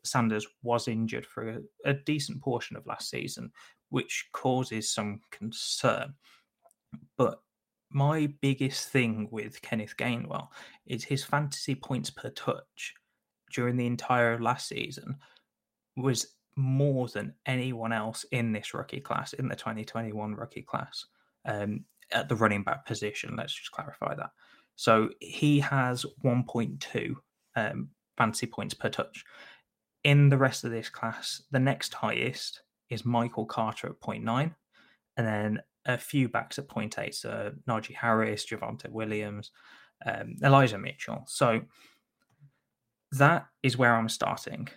Sanders 0.04 0.46
was 0.62 0.88
injured 0.88 1.26
for 1.26 1.48
a, 1.48 1.60
a 1.84 1.94
decent 1.94 2.40
portion 2.42 2.76
of 2.76 2.86
last 2.86 3.10
season, 3.10 3.50
which 3.90 4.28
causes 4.32 4.90
some 4.90 5.20
concern. 5.30 6.14
But 7.16 7.40
my 7.90 8.32
biggest 8.40 8.88
thing 8.88 9.28
with 9.30 9.62
Kenneth 9.62 9.96
Gainwell 9.96 10.48
is 10.86 11.04
his 11.04 11.24
fantasy 11.24 11.74
points 11.74 12.10
per 12.10 12.30
touch 12.30 12.94
during 13.52 13.76
the 13.76 13.86
entire 13.86 14.38
last 14.40 14.68
season 14.68 15.16
was 15.98 16.26
more 16.56 17.08
than 17.08 17.34
anyone 17.46 17.92
else 17.92 18.24
in 18.32 18.52
this 18.52 18.74
rookie 18.74 19.00
class, 19.00 19.32
in 19.32 19.48
the 19.48 19.54
2021 19.54 20.34
rookie 20.34 20.62
class, 20.62 21.04
um, 21.46 21.84
at 22.12 22.28
the 22.28 22.36
running 22.36 22.64
back 22.64 22.84
position. 22.84 23.36
Let's 23.36 23.54
just 23.54 23.70
clarify 23.70 24.14
that. 24.16 24.30
So 24.76 25.10
he 25.20 25.60
has 25.60 26.04
1.2 26.24 27.14
um, 27.56 27.88
fantasy 28.16 28.46
points 28.46 28.74
per 28.74 28.88
touch. 28.88 29.24
In 30.04 30.28
the 30.28 30.38
rest 30.38 30.64
of 30.64 30.70
this 30.70 30.88
class, 30.88 31.42
the 31.50 31.58
next 31.58 31.94
highest 31.94 32.62
is 32.90 33.04
Michael 33.04 33.46
Carter 33.46 33.88
at 33.88 34.00
0.9, 34.00 34.54
and 35.16 35.26
then 35.26 35.60
a 35.86 35.98
few 35.98 36.28
backs 36.28 36.58
at 36.58 36.68
0.8. 36.68 37.14
So 37.14 37.52
Najee 37.68 37.94
Harris, 37.94 38.46
Javonte 38.46 38.90
Williams, 38.90 39.50
um, 40.06 40.36
Elijah 40.42 40.78
Mitchell. 40.78 41.24
So 41.26 41.62
that 43.12 43.46
is 43.62 43.76
where 43.76 43.94
I'm 43.94 44.08
starting 44.08 44.68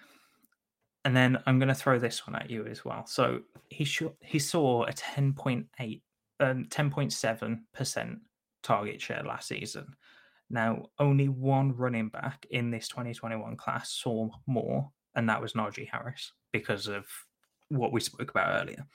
and 1.05 1.15
then 1.15 1.37
I'm 1.45 1.59
going 1.59 1.69
to 1.69 1.75
throw 1.75 1.97
this 1.97 2.27
one 2.27 2.35
at 2.35 2.49
you 2.49 2.65
as 2.67 2.85
well. 2.85 3.05
So 3.05 3.41
he 3.69 3.87
he 4.21 4.39
saw 4.39 4.83
a 4.83 4.91
10.8, 4.91 6.01
um, 6.39 6.65
10.7% 6.65 8.19
target 8.63 9.01
share 9.01 9.23
last 9.23 9.47
season. 9.47 9.95
Now, 10.49 10.87
only 10.99 11.29
one 11.29 11.75
running 11.75 12.09
back 12.09 12.45
in 12.51 12.71
this 12.71 12.87
2021 12.89 13.55
class 13.55 13.91
saw 13.91 14.29
more, 14.47 14.91
and 15.15 15.27
that 15.29 15.41
was 15.41 15.53
Najee 15.53 15.89
Harris 15.89 16.33
because 16.51 16.87
of 16.87 17.05
what 17.69 17.93
we 17.93 18.01
spoke 18.01 18.29
about 18.29 18.61
earlier. 18.61 18.85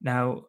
Now, 0.00 0.44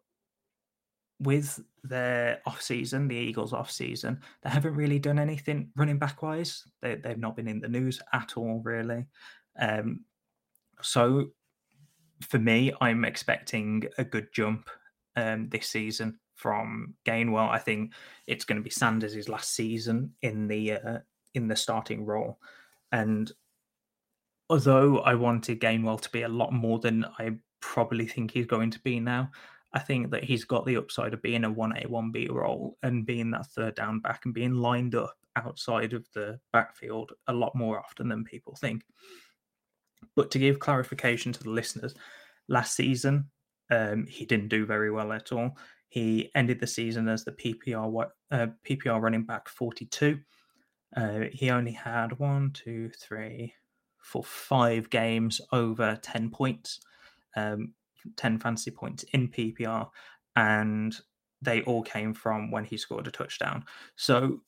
with 1.19 1.59
their 1.83 2.41
off 2.45 2.61
season, 2.61 3.07
the 3.07 3.15
Eagles 3.15 3.51
off 3.51 3.71
season, 3.71 4.21
they 4.43 4.49
haven't 4.49 4.75
really 4.75 4.99
done 4.99 5.19
anything 5.19 5.71
running 5.75 5.97
back 5.97 6.21
wise. 6.21 6.65
They, 6.81 6.95
they've 6.95 7.17
not 7.17 7.35
been 7.35 7.47
in 7.47 7.59
the 7.59 7.67
news 7.67 7.99
at 8.13 8.37
all, 8.37 8.61
really. 8.63 9.07
Um, 9.59 10.01
so 10.81 11.31
for 12.27 12.39
me, 12.39 12.71
I'm 12.81 13.05
expecting 13.05 13.83
a 13.97 14.03
good 14.03 14.27
jump 14.33 14.69
um, 15.15 15.49
this 15.49 15.67
season 15.67 16.19
from 16.35 16.95
Gainwell. 17.05 17.49
I 17.49 17.57
think 17.57 17.93
it's 18.27 18.45
going 18.45 18.57
to 18.57 18.63
be 18.63 18.69
Sanders' 18.69 19.29
last 19.29 19.53
season 19.53 20.13
in 20.21 20.47
the 20.47 20.73
uh, 20.73 20.99
in 21.33 21.47
the 21.47 21.55
starting 21.55 22.05
role, 22.05 22.39
and 22.91 23.31
although 24.49 24.99
I 24.99 25.15
wanted 25.15 25.61
Gainwell 25.61 26.01
to 26.01 26.11
be 26.11 26.23
a 26.23 26.29
lot 26.29 26.51
more 26.51 26.79
than 26.79 27.05
I 27.17 27.31
probably 27.61 28.05
think 28.05 28.31
he's 28.31 28.45
going 28.45 28.69
to 28.71 28.79
be 28.79 28.99
now, 28.99 29.31
I 29.73 29.79
think 29.79 30.11
that 30.11 30.25
he's 30.25 30.43
got 30.43 30.65
the 30.65 30.75
upside 30.75 31.13
of 31.13 31.21
being 31.21 31.45
a 31.45 31.49
1A, 31.49 31.87
1B 31.87 32.29
role 32.29 32.77
and 32.83 33.05
being 33.05 33.31
that 33.31 33.47
third 33.47 33.75
down 33.75 34.01
back 34.01 34.25
and 34.25 34.33
being 34.33 34.55
lined 34.55 34.95
up 34.95 35.15
outside 35.37 35.93
of 35.93 36.05
the 36.13 36.37
backfield 36.51 37.13
a 37.27 37.33
lot 37.33 37.55
more 37.55 37.79
often 37.79 38.09
than 38.09 38.25
people 38.25 38.55
think. 38.55 38.83
But 40.15 40.31
to 40.31 40.39
give 40.39 40.59
clarification 40.59 41.31
to 41.33 41.43
the 41.43 41.49
listeners, 41.49 41.95
last 42.47 42.75
season, 42.75 43.29
um, 43.69 44.05
he 44.07 44.25
didn't 44.25 44.49
do 44.49 44.65
very 44.65 44.91
well 44.91 45.13
at 45.13 45.31
all. 45.31 45.57
He 45.89 46.31
ended 46.35 46.59
the 46.59 46.67
season 46.67 47.07
as 47.07 47.23
the 47.23 47.31
PPR 47.31 48.09
uh, 48.31 48.47
PPR 48.67 49.01
running 49.01 49.25
back 49.25 49.49
42. 49.49 50.19
Uh, 50.95 51.21
he 51.31 51.49
only 51.49 51.71
had 51.71 52.19
one, 52.19 52.51
two, 52.51 52.89
three, 52.99 53.53
four, 53.97 54.23
five 54.23 54.89
games 54.89 55.39
over 55.51 55.97
10 56.01 56.29
points. 56.29 56.79
Um, 57.35 57.73
10 58.17 58.39
fantasy 58.39 58.71
points 58.71 59.03
in 59.13 59.27
PPR, 59.27 59.89
and 60.35 60.95
they 61.41 61.61
all 61.63 61.81
came 61.81 62.13
from 62.13 62.51
when 62.51 62.65
he 62.65 62.77
scored 62.77 63.07
a 63.07 63.11
touchdown. 63.11 63.65
So, 63.95 64.41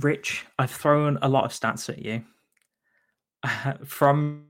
Rich, 0.00 0.46
I've 0.58 0.70
thrown 0.70 1.18
a 1.22 1.28
lot 1.28 1.44
of 1.44 1.52
stats 1.52 1.88
at 1.88 1.98
you. 1.98 2.24
from 3.84 4.46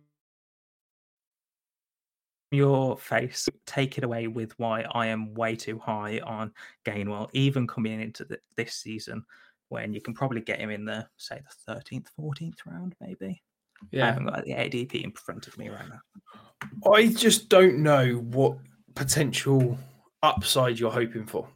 your 2.50 2.96
face, 2.98 3.48
take 3.66 3.98
it 3.98 4.04
away 4.04 4.28
with 4.28 4.52
why 4.58 4.84
I 4.92 5.06
am 5.06 5.34
way 5.34 5.56
too 5.56 5.78
high 5.78 6.20
on 6.20 6.52
Gainwell, 6.84 7.30
even 7.32 7.66
coming 7.66 8.00
into 8.00 8.24
the, 8.24 8.38
this 8.56 8.74
season 8.74 9.24
when 9.68 9.94
you 9.94 10.00
can 10.02 10.12
probably 10.12 10.42
get 10.42 10.60
him 10.60 10.70
in 10.70 10.84
the, 10.84 11.06
say, 11.16 11.40
the 11.66 11.74
13th, 11.74 12.06
14th 12.20 12.58
round, 12.66 12.94
maybe. 13.00 13.42
Yeah. 13.90 14.04
I 14.04 14.06
haven't 14.08 14.26
got 14.26 14.44
the 14.44 14.52
ADP 14.52 15.02
in 15.02 15.12
front 15.12 15.46
of 15.48 15.56
me 15.56 15.70
right 15.70 15.88
now. 15.88 16.92
I 16.92 17.08
just 17.08 17.48
don't 17.48 17.78
know 17.78 18.14
what 18.14 18.58
potential 18.94 19.78
upside 20.22 20.78
you're 20.78 20.90
hoping 20.90 21.26
for. 21.26 21.48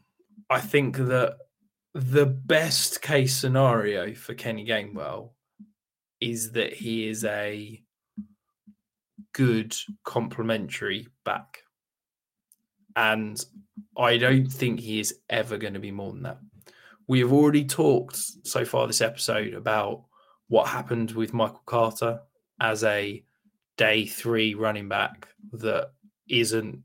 I 0.48 0.60
think 0.60 0.96
that 0.96 1.36
the 1.94 2.26
best 2.26 3.02
case 3.02 3.36
scenario 3.36 4.14
for 4.14 4.34
Kenny 4.34 4.66
Gainwell 4.66 5.30
is 6.20 6.52
that 6.52 6.72
he 6.72 7.08
is 7.08 7.24
a 7.24 7.82
good 9.32 9.76
complementary 10.04 11.08
back. 11.24 11.62
And 12.94 13.42
I 13.96 14.16
don't 14.16 14.46
think 14.46 14.80
he 14.80 15.00
is 15.00 15.18
ever 15.28 15.58
going 15.58 15.74
to 15.74 15.80
be 15.80 15.90
more 15.90 16.12
than 16.12 16.22
that. 16.22 16.38
We 17.06 17.20
have 17.20 17.32
already 17.32 17.64
talked 17.64 18.16
so 18.44 18.64
far 18.64 18.86
this 18.86 19.02
episode 19.02 19.54
about 19.54 20.04
what 20.48 20.68
happened 20.68 21.12
with 21.12 21.34
Michael 21.34 21.62
Carter 21.66 22.20
as 22.60 22.82
a 22.84 23.22
day 23.76 24.06
three 24.06 24.54
running 24.54 24.88
back 24.88 25.28
that 25.52 25.90
isn't 26.28 26.82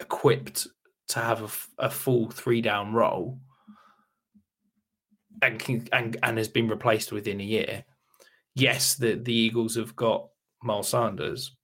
equipped 0.00 0.66
to 1.08 1.18
have 1.18 1.42
a, 1.78 1.86
a 1.86 1.90
full 1.90 2.30
three 2.30 2.60
down 2.60 2.92
role 2.92 3.38
and, 5.40 5.58
can, 5.58 5.88
and 5.92 6.16
and 6.22 6.38
has 6.38 6.48
been 6.48 6.68
replaced 6.68 7.12
within 7.12 7.40
a 7.40 7.44
year. 7.44 7.84
Yes, 8.54 8.94
the, 8.94 9.14
the 9.14 9.34
Eagles 9.34 9.76
have 9.76 9.96
got 9.96 10.28
Miles 10.62 10.88
Sanders, 10.88 11.56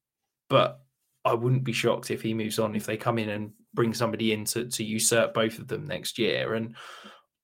but 0.48 0.80
I 1.24 1.34
wouldn't 1.34 1.64
be 1.64 1.72
shocked 1.72 2.10
if 2.10 2.22
he 2.22 2.32
moves 2.34 2.58
on 2.58 2.74
if 2.74 2.86
they 2.86 2.96
come 2.96 3.18
in 3.18 3.28
and 3.28 3.52
bring 3.74 3.92
somebody 3.92 4.32
in 4.32 4.44
to, 4.46 4.64
to 4.64 4.84
usurp 4.84 5.34
both 5.34 5.58
of 5.58 5.68
them 5.68 5.86
next 5.86 6.18
year. 6.18 6.54
And 6.54 6.74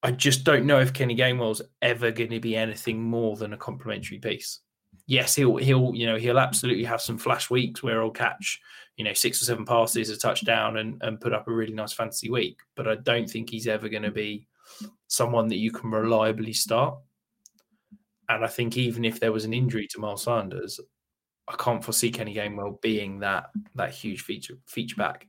I 0.03 0.11
just 0.11 0.45
don't 0.45 0.66
know 0.66 0.80
if 0.80 0.92
Kenny 0.92 1.16
Gainwell's 1.16 1.62
ever 1.82 2.11
going 2.11 2.30
to 2.30 2.40
be 2.40 2.57
anything 2.57 3.03
more 3.03 3.36
than 3.36 3.53
a 3.53 3.59
complimentary 3.59 4.18
piece. 4.18 4.61
Yes, 5.07 5.34
he'll 5.34 5.57
he'll 5.57 5.95
you 5.95 6.07
know 6.07 6.16
he'll 6.16 6.38
absolutely 6.38 6.84
have 6.84 7.01
some 7.01 7.18
flash 7.18 7.51
weeks 7.51 7.82
where 7.82 8.01
he'll 8.01 8.11
catch 8.11 8.61
you 8.97 9.05
know 9.05 9.12
six 9.12 9.42
or 9.42 9.45
seven 9.45 9.64
passes, 9.64 10.09
a 10.09 10.16
touchdown, 10.16 10.78
and 10.78 11.03
and 11.03 11.20
put 11.20 11.34
up 11.34 11.49
a 11.49 11.53
really 11.53 11.74
nice 11.74 11.92
fantasy 11.92 12.30
week. 12.30 12.61
But 12.74 12.88
I 12.88 12.97
don't 12.97 13.28
think 13.28 13.51
he's 13.51 13.66
ever 13.66 13.88
going 13.88 14.05
to 14.05 14.11
be 14.11 14.47
someone 15.09 15.49
that 15.49 15.57
you 15.57 15.70
can 15.72 15.90
reliably 15.90 16.53
start. 16.53 16.97
And 18.29 18.45
I 18.45 18.49
think 18.49 18.77
even 18.77 19.05
if 19.05 19.20
there 19.20 19.33
was 19.33 19.45
an 19.45 19.55
injury 19.55 19.87
to 19.89 20.01
Miles 20.01 20.25
Sanders, 20.25 20.81
I 21.49 21.55
can't 21.57 21.85
foresee 21.85 22.11
Kenny 22.11 22.35
Gainwell 22.35 22.81
being 22.81 23.20
that 23.20 23.51
that 23.75 23.91
huge 23.91 24.22
feature 24.22 24.55
feature 24.66 24.97
back. 24.97 25.29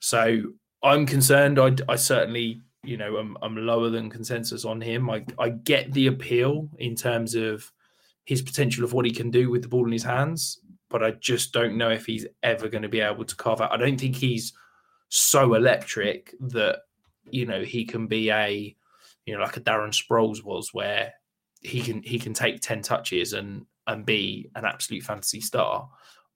So 0.00 0.42
I'm 0.82 1.06
concerned. 1.06 1.58
I, 1.58 1.74
I 1.88 1.96
certainly 1.96 2.60
you 2.84 2.96
know, 2.96 3.16
I'm, 3.16 3.36
I'm 3.42 3.56
lower 3.56 3.90
than 3.90 4.10
consensus 4.10 4.64
on 4.64 4.80
him. 4.80 5.10
I, 5.10 5.24
I 5.38 5.50
get 5.50 5.92
the 5.92 6.06
appeal 6.06 6.68
in 6.78 6.94
terms 6.94 7.34
of 7.34 7.70
his 8.24 8.42
potential 8.42 8.84
of 8.84 8.92
what 8.92 9.04
he 9.04 9.10
can 9.10 9.30
do 9.30 9.50
with 9.50 9.62
the 9.62 9.68
ball 9.68 9.86
in 9.86 9.92
his 9.92 10.04
hands, 10.04 10.60
but 10.88 11.02
I 11.02 11.12
just 11.12 11.52
don't 11.52 11.76
know 11.76 11.90
if 11.90 12.06
he's 12.06 12.26
ever 12.42 12.68
going 12.68 12.82
to 12.82 12.88
be 12.88 13.00
able 13.00 13.24
to 13.24 13.36
carve 13.36 13.60
out. 13.60 13.72
I 13.72 13.76
don't 13.76 13.98
think 13.98 14.16
he's 14.16 14.52
so 15.08 15.54
electric 15.54 16.34
that, 16.40 16.80
you 17.30 17.46
know, 17.46 17.62
he 17.62 17.84
can 17.84 18.06
be 18.06 18.30
a, 18.30 18.74
you 19.26 19.34
know, 19.34 19.42
like 19.42 19.56
a 19.56 19.60
Darren 19.60 19.92
Sproles 19.92 20.44
was, 20.44 20.72
where 20.72 21.12
he 21.60 21.80
can 21.80 22.02
he 22.02 22.18
can 22.18 22.34
take 22.34 22.60
10 22.60 22.82
touches 22.82 23.32
and 23.32 23.66
and 23.86 24.04
be 24.04 24.50
an 24.54 24.64
absolute 24.64 25.02
fantasy 25.02 25.40
star. 25.40 25.88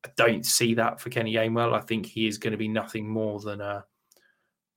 I 0.04 0.08
don't 0.16 0.44
see 0.44 0.74
that 0.74 1.00
for 1.00 1.10
Kenny 1.10 1.34
Gainwell. 1.34 1.74
I 1.74 1.80
think 1.80 2.06
he 2.06 2.26
is 2.26 2.38
going 2.38 2.52
to 2.52 2.58
be 2.58 2.68
nothing 2.68 3.08
more 3.08 3.40
than 3.40 3.60
a 3.60 3.84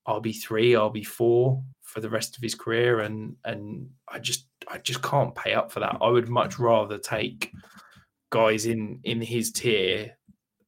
RB 0.07 0.39
three, 0.39 0.73
RB 0.73 1.05
four 1.05 1.63
for 1.81 1.99
the 1.99 2.09
rest 2.09 2.35
of 2.35 2.43
his 2.43 2.53
career, 2.53 2.99
and 2.99 3.35
and 3.43 3.89
I 4.07 4.19
just 4.19 4.47
I 4.67 4.77
just 4.77 5.01
can't 5.01 5.33
pay 5.33 5.53
up 5.53 5.71
for 5.71 5.79
that. 5.79 5.97
I 6.01 6.09
would 6.09 6.29
much 6.29 6.59
rather 6.59 6.97
take 6.97 7.51
guys 8.29 8.65
in 8.65 8.99
in 9.03 9.21
his 9.21 9.51
tier 9.51 10.15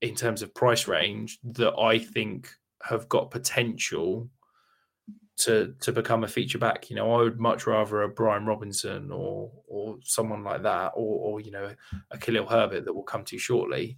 in 0.02 0.16
terms 0.16 0.42
of 0.42 0.56
price 0.56 0.88
range 0.88 1.40
that 1.44 1.78
I 1.78 2.00
think 2.00 2.50
have 2.84 3.10
got 3.10 3.32
potential 3.32 4.30
to 5.38 5.76
to 5.80 5.92
become 5.92 6.24
a 6.24 6.28
feature 6.28 6.58
back. 6.58 6.90
You 6.90 6.96
know, 6.96 7.14
I 7.14 7.18
would 7.18 7.40
much 7.40 7.68
rather 7.68 8.02
a 8.02 8.10
Brian 8.10 8.46
Robinson 8.46 9.12
or 9.12 9.52
or 9.68 9.98
someone 10.04 10.44
like 10.44 10.64
that, 10.64 10.94
or 10.96 11.34
or 11.36 11.40
you 11.40 11.52
know 11.52 11.74
a 12.12 12.18
Khalil 12.18 12.48
Herbert 12.48 12.86
that 12.86 12.94
will 12.94 13.04
come 13.04 13.24
to 13.26 13.36
you 13.36 13.40
shortly 13.40 13.98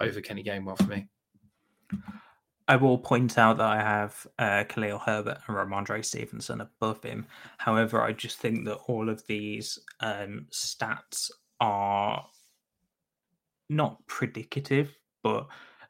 over 0.00 0.20
Kenny 0.20 0.44
Gainwell 0.44 0.78
for 0.78 0.84
me. 0.84 1.08
I 2.68 2.76
will 2.76 2.98
point 2.98 3.38
out 3.38 3.58
that 3.58 3.66
I 3.66 3.80
have 3.80 4.26
uh, 4.38 4.64
Khalil 4.68 4.98
Herbert 4.98 5.38
and 5.46 5.56
Rhamondre 5.56 6.04
Stevenson 6.04 6.60
above 6.60 7.02
him. 7.02 7.26
However, 7.58 8.02
I 8.02 8.12
just 8.12 8.38
think 8.38 8.64
that 8.64 8.78
all 8.88 9.08
of 9.08 9.24
these 9.26 9.78
um, 10.00 10.46
stats 10.50 11.30
are 11.60 12.26
not 13.68 14.04
predicative, 14.08 14.88
but 15.22 15.46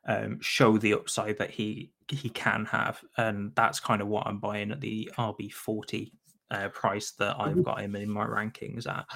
um, 0.06 0.38
show 0.40 0.76
the 0.76 0.94
upside 0.94 1.38
that 1.38 1.50
he 1.50 1.92
he 2.08 2.28
can 2.30 2.64
have, 2.66 3.02
and 3.16 3.52
that's 3.54 3.80
kind 3.80 4.02
of 4.02 4.08
what 4.08 4.26
I'm 4.26 4.38
buying 4.38 4.70
at 4.70 4.80
the 4.80 5.10
RB 5.18 5.52
forty 5.52 6.12
uh, 6.50 6.68
price 6.68 7.12
that 7.18 7.36
I've 7.38 7.62
got 7.64 7.80
him 7.80 7.96
in 7.96 8.10
my 8.10 8.24
rankings 8.24 8.86
at. 8.86 9.06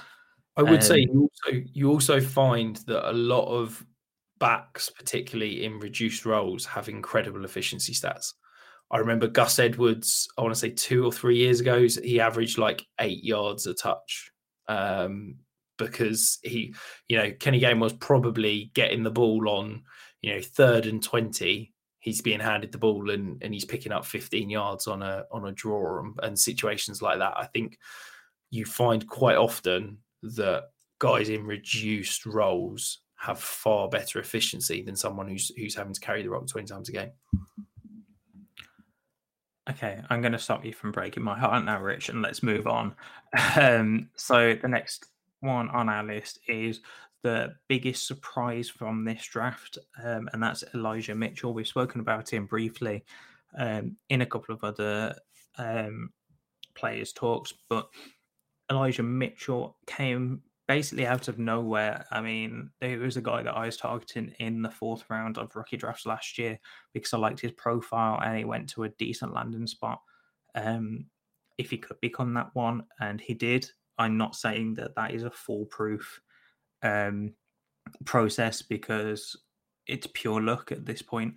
I 0.57 0.63
would 0.63 0.81
um, 0.81 0.83
say 0.83 0.99
you 1.01 1.31
also 1.31 1.63
you 1.73 1.91
also 1.91 2.21
find 2.21 2.77
that 2.87 3.11
a 3.11 3.13
lot 3.13 3.47
of 3.47 3.85
backs, 4.39 4.91
particularly 4.91 5.65
in 5.65 5.79
reduced 5.79 6.27
roles, 6.27 6.65
have 6.67 6.89
incredible 6.89 7.45
efficiency 7.45 7.93
stats. 7.93 8.33
I 8.91 8.99
remember 8.99 9.29
Gus 9.29 9.59
Edwards, 9.59 10.27
I 10.37 10.43
want 10.43 10.53
to 10.53 10.59
say 10.59 10.71
two 10.71 11.05
or 11.05 11.13
three 11.13 11.37
years 11.37 11.61
ago, 11.61 11.87
he 12.03 12.19
averaged 12.19 12.59
like 12.59 12.85
eight 12.99 13.23
yards 13.23 13.67
a 13.67 13.75
touch. 13.75 14.33
Um, 14.69 15.37
because 15.81 16.39
he, 16.43 16.75
you 17.09 17.17
know, 17.17 17.33
Kenny 17.41 17.61
Gainwell's 17.61 17.95
probably 17.95 18.71
getting 18.75 19.03
the 19.03 19.11
ball 19.11 19.49
on, 19.49 19.83
you 20.21 20.35
know, 20.35 20.41
third 20.41 20.87
and 20.87 21.03
20. 21.03 21.73
He's 22.01 22.23
being 22.23 22.41
handed 22.41 22.73
the 22.73 22.79
ball 22.79 23.11
and, 23.11 23.43
and 23.43 23.55
he's 23.55 23.65
picking 23.65 23.93
up 23.93 24.05
15 24.05 24.51
yards 24.51 24.87
on 24.87 25.03
a 25.03 25.25
on 25.31 25.47
a 25.47 25.53
draw 25.53 26.01
and, 26.01 26.19
and 26.23 26.39
situations 26.39 27.03
like 27.03 27.19
that. 27.19 27.35
I 27.37 27.47
think 27.47 27.79
you 28.51 28.65
find 28.65 29.07
quite 29.07 29.37
often 29.37 29.99
that 30.23 30.71
guys 30.99 31.29
in 31.29 31.47
reduced 31.47 32.27
roles 32.27 32.99
have 33.17 33.39
far 33.39 33.89
better 33.89 34.19
efficiency 34.19 34.83
than 34.83 34.97
someone 34.97 35.29
who's 35.29 35.53
who's 35.57 35.75
having 35.75 35.93
to 35.93 36.01
carry 36.01 36.23
the 36.23 36.31
rock 36.31 36.47
20 36.47 36.67
times 36.67 36.89
a 36.89 36.93
game. 36.93 37.11
Okay, 39.69 40.01
I'm 40.09 40.21
going 40.21 40.33
to 40.33 40.39
stop 40.39 40.65
you 40.65 40.73
from 40.73 40.91
breaking 40.91 41.23
my 41.23 41.39
heart 41.39 41.65
now, 41.65 41.81
Rich, 41.81 42.09
and 42.09 42.23
let's 42.23 42.43
move 42.43 42.67
on. 42.67 42.95
Um, 43.57 44.09
so 44.17 44.55
the 44.61 44.67
next 44.67 45.07
one 45.39 45.69
on 45.69 45.89
our 45.89 46.03
list 46.03 46.41
is 46.49 46.81
the 47.23 47.55
biggest 47.69 48.07
surprise 48.07 48.69
from 48.69 49.05
this 49.05 49.25
draft, 49.25 49.79
um, 50.03 50.29
and 50.33 50.43
that's 50.43 50.65
Elijah 50.75 51.15
Mitchell. 51.15 51.55
We've 51.55 51.67
spoken 51.67 52.01
about 52.01 52.33
him 52.33 52.47
briefly 52.47 53.05
um, 53.59 53.97
in 54.09 54.23
a 54.23 54.27
couple 54.27 54.55
of 54.55 54.65
other 54.65 55.15
um, 55.59 56.11
players' 56.75 57.13
talks, 57.13 57.53
but 57.69 57.89
Elijah 58.71 59.03
Mitchell 59.03 59.77
came 59.87 60.43
basically 60.69 61.07
out 61.07 61.27
of 61.27 61.39
nowhere. 61.39 62.07
I 62.13 62.21
mean, 62.21 62.71
there 62.81 62.99
was 62.99 63.17
a 63.17 63.23
guy 63.23 63.43
that 63.43 63.57
I 63.57 63.67
was 63.67 63.77
targeting 63.77 64.33
in 64.39 64.63
the 64.63 64.71
fourth 64.71 65.05
round 65.11 65.37
of 65.37 65.57
rookie 65.57 65.77
drafts 65.77 66.07
last 66.07 66.39
year 66.39 66.59
because 66.95 67.13
I 67.13 67.19
liked 67.19 67.41
his 67.41 67.53
profile 67.53 68.21
and 68.23 68.39
he 68.39 68.45
went 68.45 68.69
to 68.71 68.85
a 68.85 68.89
decent 68.91 69.35
landing 69.35 69.67
spot. 69.67 70.01
Um, 70.55 71.07
if 71.59 71.71
he 71.71 71.77
could 71.77 72.01
become 72.01 72.35
that 72.35 72.51
one, 72.55 72.85
and 73.01 73.21
he 73.21 73.35
did. 73.35 73.69
I'm 73.99 74.17
not 74.17 74.35
saying 74.35 74.75
that 74.75 74.95
that 74.95 75.13
is 75.13 75.25
a 75.25 75.31
foolproof 75.31 76.21
um, 76.83 77.35
process 78.05 78.63
because 78.63 79.37
it's 79.87 80.09
pure 80.13 80.41
luck 80.41 80.73
at 80.73 80.87
this 80.87 81.03
point. 81.03 81.35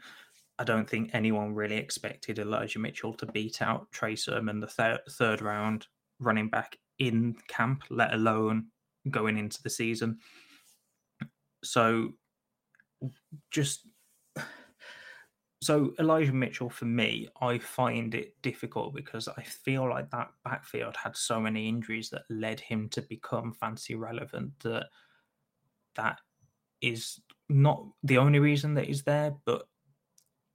I 0.59 0.63
don't 0.63 0.89
think 0.89 1.09
anyone 1.13 1.55
really 1.55 1.77
expected 1.77 2.39
Elijah 2.39 2.79
Mitchell 2.79 3.13
to 3.15 3.25
beat 3.27 3.61
out 3.61 3.91
Trey 3.91 4.15
Sermon 4.15 4.59
the 4.59 4.67
thir- 4.67 5.01
third 5.09 5.41
round 5.41 5.87
running 6.19 6.49
back 6.49 6.77
in 6.99 7.35
camp, 7.47 7.83
let 7.89 8.13
alone 8.13 8.67
going 9.09 9.37
into 9.37 9.61
the 9.63 9.69
season. 9.69 10.19
So 11.63 12.13
just 13.51 13.87
so 15.63 15.93
Elijah 15.97 16.33
Mitchell 16.33 16.69
for 16.69 16.85
me, 16.85 17.29
I 17.41 17.57
find 17.57 18.13
it 18.13 18.35
difficult 18.41 18.93
because 18.93 19.27
I 19.27 19.41
feel 19.43 19.89
like 19.89 20.11
that 20.11 20.29
backfield 20.43 20.95
had 20.95 21.15
so 21.15 21.39
many 21.39 21.67
injuries 21.69 22.09
that 22.09 22.23
led 22.29 22.59
him 22.59 22.89
to 22.89 23.01
become 23.01 23.53
fancy 23.53 23.95
relevant 23.95 24.51
that 24.59 24.87
that 25.95 26.19
is 26.81 27.19
not 27.49 27.85
the 28.03 28.17
only 28.17 28.39
reason 28.39 28.75
that 28.75 28.85
he's 28.85 29.03
there, 29.03 29.35
but 29.45 29.65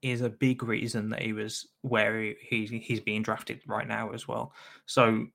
is 0.02 0.20
a 0.20 0.30
big 0.30 0.62
reason 0.62 1.10
that 1.10 1.22
he 1.22 1.32
was 1.32 1.66
where 1.82 2.20
he, 2.20 2.36
he 2.40 2.78
he's 2.78 3.00
being 3.00 3.22
drafted 3.22 3.60
right 3.66 3.88
now 3.88 4.10
as 4.10 4.28
well. 4.28 4.52
So 4.86 5.26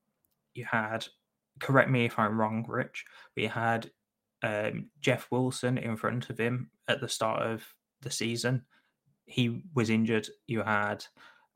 you 0.54 0.66
had 0.66 1.06
correct 1.60 1.90
me 1.90 2.06
if 2.06 2.18
I'm 2.18 2.40
wrong, 2.40 2.66
Rich. 2.68 3.06
We 3.36 3.48
had 3.48 3.90
um, 4.42 4.90
Jeff 5.02 5.28
Wilson 5.32 5.78
in 5.78 5.96
front 5.98 6.30
of 6.30 6.38
him 6.38 6.70
at 6.88 7.02
the 7.02 7.10
start 7.10 7.42
of 7.42 7.66
the 8.02 8.12
season. 8.12 8.64
He 9.26 9.64
was 9.74 9.90
injured. 9.90 10.28
You 10.48 10.64
had 10.64 11.06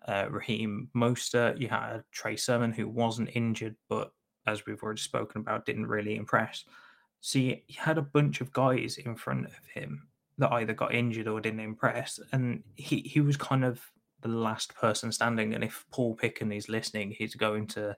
uh, 0.07 0.27
Raheem 0.29 0.89
Mostert. 0.95 1.59
You 1.59 1.67
had 1.67 2.03
Trey 2.11 2.35
Sermon, 2.35 2.71
who 2.71 2.87
wasn't 2.87 3.35
injured, 3.35 3.75
but 3.89 4.11
as 4.45 4.65
we've 4.65 4.81
already 4.81 5.01
spoken 5.01 5.41
about, 5.41 5.65
didn't 5.65 5.87
really 5.87 6.15
impress. 6.15 6.63
So 7.22 7.39
you 7.39 7.57
had 7.76 7.97
a 7.97 8.03
bunch 8.03 8.41
of 8.41 8.53
guys 8.53 8.97
in 8.97 9.15
front 9.15 9.45
of 9.47 9.53
him 9.74 10.07
that 10.38 10.51
either 10.51 10.74
got 10.74 10.93
injured 10.93 11.28
or 11.28 11.41
didn't 11.41 11.59
impress, 11.59 12.20
and 12.32 12.63
he 12.76 12.99
he 12.99 13.22
was 13.22 13.38
kind 13.38 13.65
of 13.65 13.82
the 14.22 14.30
last 14.30 14.76
person 14.76 15.11
standing. 15.11 15.53
And 15.53 15.63
if 15.63 15.86
Paul 15.91 16.15
Picken 16.15 16.55
is 16.55 16.70
listening, 16.70 17.11
he's 17.11 17.36
going 17.36 17.68
to. 17.68 17.95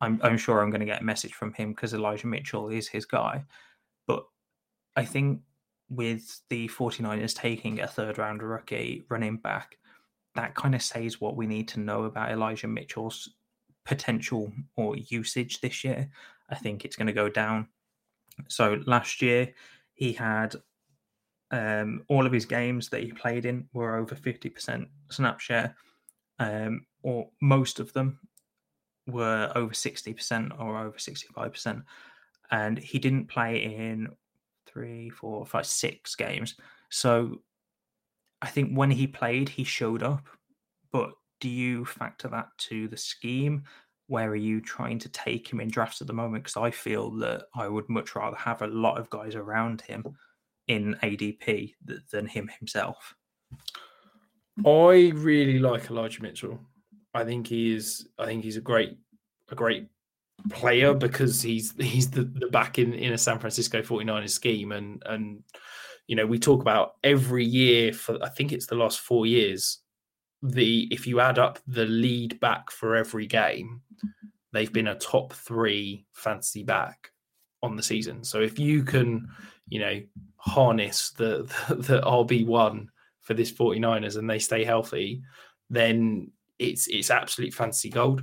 I'm 0.00 0.20
I'm 0.22 0.38
sure 0.38 0.60
I'm 0.62 0.70
going 0.70 0.80
to 0.80 0.86
get 0.86 1.02
a 1.02 1.04
message 1.04 1.34
from 1.34 1.52
him 1.54 1.72
because 1.72 1.92
Elijah 1.94 2.26
Mitchell 2.26 2.68
is 2.68 2.88
his 2.88 3.04
guy. 3.04 3.44
But 4.06 4.24
I 4.96 5.04
think 5.04 5.40
with 5.90 6.40
the 6.50 6.68
49ers 6.68 7.34
taking 7.34 7.80
a 7.80 7.86
third 7.86 8.18
round 8.18 8.42
rookie 8.42 9.04
running 9.08 9.38
back, 9.38 9.78
that 10.34 10.54
kind 10.54 10.74
of 10.74 10.82
says 10.82 11.20
what 11.20 11.36
we 11.36 11.46
need 11.46 11.68
to 11.68 11.80
know 11.80 12.04
about 12.04 12.30
Elijah 12.30 12.68
Mitchell's 12.68 13.30
potential 13.84 14.52
or 14.76 14.96
usage 14.96 15.60
this 15.60 15.82
year. 15.82 16.10
I 16.50 16.54
think 16.54 16.84
it's 16.84 16.96
going 16.96 17.06
to 17.06 17.12
go 17.12 17.28
down. 17.28 17.68
So 18.48 18.80
last 18.86 19.22
year, 19.22 19.52
he 19.94 20.12
had 20.12 20.54
um, 21.50 22.04
all 22.08 22.26
of 22.26 22.32
his 22.32 22.46
games 22.46 22.88
that 22.90 23.02
he 23.02 23.12
played 23.12 23.46
in 23.46 23.68
were 23.72 23.96
over 23.96 24.14
50% 24.14 24.86
snap 25.10 25.40
share, 25.40 25.74
um, 26.38 26.86
or 27.02 27.28
most 27.40 27.80
of 27.80 27.92
them 27.92 28.20
were 29.06 29.50
over 29.54 29.72
60% 29.72 30.60
or 30.60 30.78
over 30.78 30.98
65% 30.98 31.82
and 32.50 32.78
he 32.78 32.98
didn't 32.98 33.28
play 33.28 33.64
in 33.64 34.08
three, 34.66 35.10
four, 35.10 35.44
five, 35.46 35.66
six 35.66 36.14
games. 36.14 36.56
So 36.90 37.42
I 38.40 38.48
think 38.48 38.72
when 38.72 38.90
he 38.90 39.06
played, 39.06 39.48
he 39.48 39.64
showed 39.64 40.02
up. 40.02 40.26
But 40.92 41.12
do 41.40 41.48
you 41.48 41.84
factor 41.84 42.28
that 42.28 42.48
to 42.58 42.88
the 42.88 42.96
scheme? 42.96 43.64
Where 44.08 44.30
are 44.30 44.36
you 44.36 44.60
trying 44.60 44.98
to 45.00 45.08
take 45.10 45.50
him 45.50 45.60
in 45.60 45.68
drafts 45.68 46.00
at 46.00 46.06
the 46.06 46.12
moment? 46.12 46.44
Because 46.44 46.56
I 46.56 46.70
feel 46.70 47.10
that 47.18 47.44
I 47.54 47.68
would 47.68 47.88
much 47.88 48.16
rather 48.16 48.36
have 48.36 48.62
a 48.62 48.66
lot 48.66 48.98
of 48.98 49.10
guys 49.10 49.34
around 49.34 49.82
him 49.82 50.16
in 50.66 50.96
ADP 51.02 51.74
than 52.10 52.26
him 52.26 52.50
himself. 52.58 53.14
I 54.66 55.12
really 55.14 55.58
like 55.58 55.90
Elijah 55.90 56.22
Mitchell. 56.22 56.58
I 57.14 57.24
think 57.24 57.46
he 57.46 57.74
is. 57.74 58.08
I 58.18 58.26
think 58.26 58.44
he's 58.44 58.56
a 58.56 58.62
great, 58.62 58.98
a 59.50 59.54
great 59.54 59.88
player 60.50 60.94
because 60.94 61.42
he's 61.42 61.74
he's 61.78 62.10
the, 62.10 62.22
the 62.22 62.48
back 62.48 62.78
in, 62.78 62.94
in 62.94 63.12
a 63.12 63.18
San 63.18 63.38
Francisco 63.38 63.82
49ers 63.82 64.30
scheme 64.30 64.72
and 64.72 65.02
and 65.06 65.42
you 66.06 66.16
know 66.16 66.26
we 66.26 66.38
talk 66.38 66.60
about 66.60 66.94
every 67.02 67.44
year 67.44 67.92
for 67.92 68.22
I 68.22 68.28
think 68.28 68.52
it's 68.52 68.66
the 68.66 68.76
last 68.76 69.00
4 69.00 69.26
years 69.26 69.78
the 70.42 70.86
if 70.92 71.06
you 71.06 71.20
add 71.20 71.38
up 71.38 71.58
the 71.66 71.86
lead 71.86 72.38
back 72.40 72.70
for 72.70 72.94
every 72.94 73.26
game 73.26 73.82
they've 74.52 74.72
been 74.72 74.88
a 74.88 74.98
top 74.98 75.32
3 75.32 76.04
fantasy 76.12 76.62
back 76.62 77.10
on 77.62 77.76
the 77.76 77.82
season. 77.82 78.24
So 78.24 78.40
if 78.40 78.58
you 78.58 78.82
can 78.82 79.28
you 79.68 79.80
know 79.80 80.00
harness 80.36 81.10
the 81.10 81.52
the, 81.68 81.74
the 81.74 82.00
RB1 82.00 82.86
for 83.20 83.34
this 83.34 83.52
49ers 83.52 84.16
and 84.16 84.28
they 84.28 84.38
stay 84.38 84.64
healthy 84.64 85.22
then 85.70 86.30
it's 86.58 86.86
it's 86.88 87.10
absolute 87.10 87.54
fantasy 87.54 87.90
gold. 87.90 88.22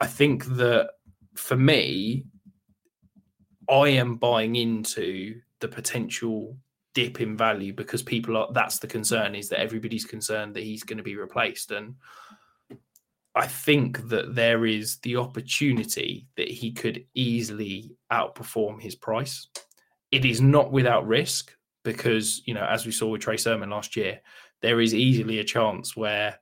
I 0.00 0.06
think 0.06 0.44
that 0.56 0.90
for 1.34 1.56
me, 1.56 2.24
I 3.68 3.88
am 3.88 4.16
buying 4.16 4.56
into 4.56 5.40
the 5.60 5.68
potential 5.68 6.56
dip 6.94 7.20
in 7.20 7.36
value 7.36 7.72
because 7.72 8.02
people 8.02 8.36
are 8.36 8.48
that's 8.52 8.78
the 8.78 8.86
concern 8.86 9.34
is 9.34 9.48
that 9.48 9.60
everybody's 9.60 10.04
concerned 10.04 10.54
that 10.54 10.64
he's 10.64 10.82
going 10.82 10.96
to 10.96 11.02
be 11.02 11.16
replaced. 11.16 11.70
And 11.70 11.94
I 13.38 13.46
think 13.46 14.08
that 14.08 14.34
there 14.34 14.66
is 14.66 14.98
the 14.98 15.14
opportunity 15.14 16.26
that 16.36 16.48
he 16.48 16.72
could 16.72 17.04
easily 17.14 17.92
outperform 18.12 18.82
his 18.82 18.96
price. 18.96 19.46
It 20.10 20.24
is 20.24 20.40
not 20.40 20.72
without 20.72 21.06
risk 21.06 21.52
because, 21.84 22.42
you 22.46 22.54
know, 22.54 22.64
as 22.64 22.84
we 22.84 22.90
saw 22.90 23.06
with 23.06 23.20
Trey 23.20 23.36
Sermon 23.36 23.70
last 23.70 23.94
year, 23.94 24.20
there 24.60 24.80
is 24.80 24.92
easily 24.92 25.38
a 25.38 25.44
chance 25.44 25.96
where, 25.96 26.36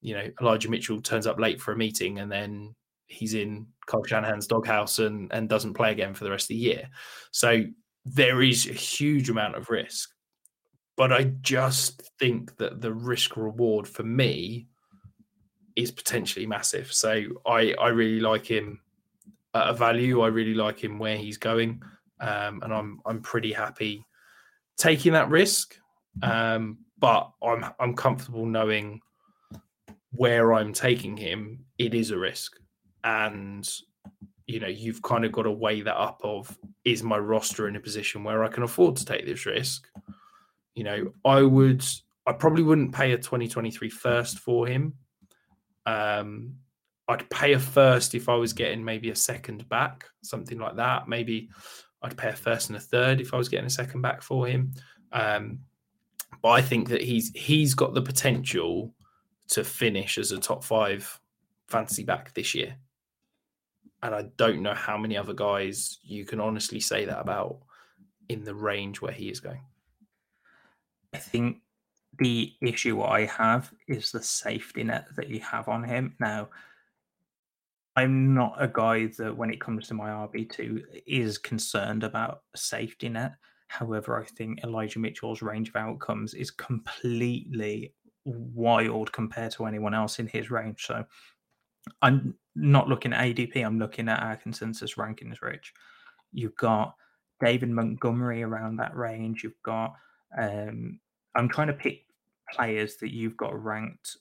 you 0.00 0.12
know, 0.12 0.28
Elijah 0.40 0.68
Mitchell 0.68 1.00
turns 1.00 1.28
up 1.28 1.38
late 1.38 1.60
for 1.60 1.70
a 1.70 1.76
meeting 1.76 2.18
and 2.18 2.32
then 2.32 2.74
he's 3.06 3.34
in 3.34 3.68
Kyle 3.86 4.02
Shanahan's 4.02 4.48
doghouse 4.48 4.98
and, 4.98 5.32
and 5.32 5.48
doesn't 5.48 5.74
play 5.74 5.92
again 5.92 6.14
for 6.14 6.24
the 6.24 6.32
rest 6.32 6.46
of 6.46 6.48
the 6.48 6.56
year. 6.56 6.88
So 7.30 7.62
there 8.04 8.42
is 8.42 8.66
a 8.66 8.72
huge 8.72 9.30
amount 9.30 9.54
of 9.54 9.70
risk. 9.70 10.10
But 10.96 11.12
I 11.12 11.30
just 11.42 12.10
think 12.18 12.56
that 12.56 12.80
the 12.80 12.92
risk 12.92 13.36
reward 13.36 13.86
for 13.86 14.02
me 14.02 14.66
is 15.78 15.90
potentially 15.90 16.44
massive. 16.44 16.92
So 16.92 17.22
I, 17.46 17.72
I 17.78 17.88
really 17.88 18.20
like 18.20 18.44
him 18.44 18.80
at 19.54 19.68
a 19.68 19.72
value. 19.72 20.22
I 20.22 20.26
really 20.26 20.54
like 20.54 20.82
him 20.82 20.98
where 20.98 21.16
he's 21.16 21.38
going. 21.38 21.80
Um, 22.20 22.62
and 22.62 22.74
I'm 22.74 23.00
I'm 23.06 23.20
pretty 23.20 23.52
happy 23.52 24.04
taking 24.76 25.12
that 25.12 25.30
risk. 25.30 25.76
Um, 26.22 26.78
but 26.98 27.30
I'm 27.42 27.64
I'm 27.78 27.94
comfortable 27.94 28.44
knowing 28.44 29.00
where 30.10 30.52
I'm 30.52 30.72
taking 30.72 31.16
him, 31.16 31.64
it 31.78 31.94
is 31.94 32.10
a 32.10 32.18
risk 32.18 32.58
and 33.04 33.68
you 34.46 34.58
know 34.58 34.66
you've 34.66 35.02
kind 35.02 35.24
of 35.24 35.30
got 35.30 35.42
to 35.42 35.52
weigh 35.52 35.82
that 35.82 35.96
up 35.96 36.20
of 36.24 36.58
is 36.84 37.04
my 37.04 37.18
roster 37.18 37.68
in 37.68 37.76
a 37.76 37.80
position 37.80 38.24
where 38.24 38.42
I 38.42 38.48
can 38.48 38.64
afford 38.64 38.96
to 38.96 39.04
take 39.04 39.24
this 39.24 39.46
risk 39.46 39.86
you 40.74 40.82
know 40.82 41.12
I 41.24 41.42
would 41.42 41.84
I 42.26 42.32
probably 42.32 42.64
wouldn't 42.64 42.92
pay 42.92 43.12
a 43.12 43.16
2023 43.18 43.88
first 43.88 44.40
for 44.40 44.66
him 44.66 44.94
um 45.88 46.54
I'd 47.08 47.28
pay 47.30 47.54
a 47.54 47.58
first 47.58 48.14
if 48.14 48.28
I 48.28 48.34
was 48.34 48.52
getting 48.52 48.84
maybe 48.84 49.10
a 49.10 49.16
second 49.16 49.66
back 49.68 50.04
something 50.22 50.58
like 50.58 50.76
that. 50.76 51.08
Maybe 51.08 51.48
I'd 52.02 52.16
pay 52.16 52.28
a 52.28 52.36
first 52.36 52.68
and 52.68 52.76
a 52.76 52.80
third 52.80 53.20
if 53.20 53.32
I 53.32 53.38
was 53.38 53.48
getting 53.48 53.66
a 53.66 53.70
second 53.70 54.02
back 54.02 54.22
for 54.22 54.46
him. 54.46 54.74
Um 55.12 55.60
but 56.42 56.50
I 56.50 56.62
think 56.62 56.88
that 56.88 57.02
he's 57.02 57.30
he's 57.34 57.74
got 57.74 57.94
the 57.94 58.02
potential 58.02 58.94
to 59.48 59.64
finish 59.64 60.18
as 60.18 60.30
a 60.30 60.38
top 60.38 60.62
5 60.62 61.20
fantasy 61.68 62.04
back 62.04 62.34
this 62.34 62.54
year. 62.54 62.76
And 64.02 64.14
I 64.14 64.26
don't 64.36 64.62
know 64.62 64.74
how 64.74 64.98
many 64.98 65.16
other 65.16 65.32
guys 65.32 65.98
you 66.02 66.26
can 66.26 66.38
honestly 66.38 66.80
say 66.80 67.06
that 67.06 67.18
about 67.18 67.60
in 68.28 68.44
the 68.44 68.54
range 68.54 69.00
where 69.00 69.12
he 69.12 69.30
is 69.30 69.40
going. 69.40 69.62
I 71.14 71.18
think 71.18 71.62
the 72.18 72.52
issue 72.60 73.02
I 73.02 73.26
have 73.26 73.72
is 73.86 74.10
the 74.10 74.22
safety 74.22 74.84
net 74.84 75.06
that 75.16 75.28
you 75.28 75.40
have 75.40 75.68
on 75.68 75.84
him. 75.84 76.16
Now, 76.20 76.48
I'm 77.96 78.34
not 78.34 78.54
a 78.58 78.68
guy 78.68 79.06
that, 79.18 79.36
when 79.36 79.50
it 79.50 79.60
comes 79.60 79.88
to 79.88 79.94
my 79.94 80.10
RB2, 80.10 81.02
is 81.06 81.38
concerned 81.38 82.04
about 82.04 82.42
safety 82.54 83.08
net. 83.08 83.32
However, 83.68 84.20
I 84.20 84.24
think 84.24 84.62
Elijah 84.62 84.98
Mitchell's 84.98 85.42
range 85.42 85.68
of 85.70 85.76
outcomes 85.76 86.34
is 86.34 86.50
completely 86.50 87.94
wild 88.24 89.12
compared 89.12 89.52
to 89.52 89.66
anyone 89.66 89.94
else 89.94 90.18
in 90.18 90.26
his 90.26 90.50
range. 90.50 90.86
So 90.86 91.04
I'm 92.02 92.34
not 92.54 92.88
looking 92.88 93.12
at 93.12 93.24
ADP, 93.24 93.64
I'm 93.64 93.78
looking 93.78 94.08
at 94.08 94.22
our 94.22 94.36
consensus 94.36 94.94
rankings, 94.94 95.40
Rich. 95.42 95.72
You've 96.32 96.56
got 96.56 96.94
David 97.40 97.70
Montgomery 97.70 98.42
around 98.42 98.76
that 98.76 98.96
range. 98.96 99.42
You've 99.42 99.62
got, 99.62 99.94
um, 100.36 100.98
I'm 101.34 101.48
trying 101.48 101.68
to 101.68 101.72
pick 101.72 102.02
players 102.52 102.96
that 102.96 103.12
you've 103.12 103.36
got 103.36 103.62
ranked 103.62 104.16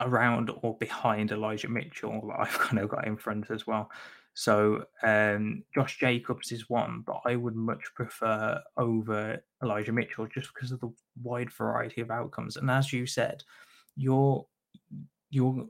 around 0.00 0.50
or 0.62 0.76
behind 0.78 1.30
Elijah 1.30 1.68
Mitchell 1.68 2.26
that 2.28 2.40
I've 2.40 2.58
kind 2.58 2.78
of 2.78 2.88
got 2.88 3.06
in 3.06 3.16
front 3.16 3.50
as 3.50 3.66
well. 3.66 3.90
So 4.34 4.84
um, 5.02 5.62
Josh 5.74 5.98
Jacobs 5.98 6.52
is 6.52 6.70
one, 6.70 7.02
but 7.06 7.20
I 7.26 7.36
would 7.36 7.54
much 7.54 7.82
prefer 7.94 8.60
over 8.76 9.42
Elijah 9.62 9.92
Mitchell 9.92 10.26
just 10.26 10.52
because 10.54 10.72
of 10.72 10.80
the 10.80 10.92
wide 11.22 11.52
variety 11.52 12.00
of 12.00 12.10
outcomes. 12.10 12.56
And 12.56 12.70
as 12.70 12.92
you 12.92 13.06
said, 13.06 13.42
you're 13.96 14.46
you're 15.30 15.66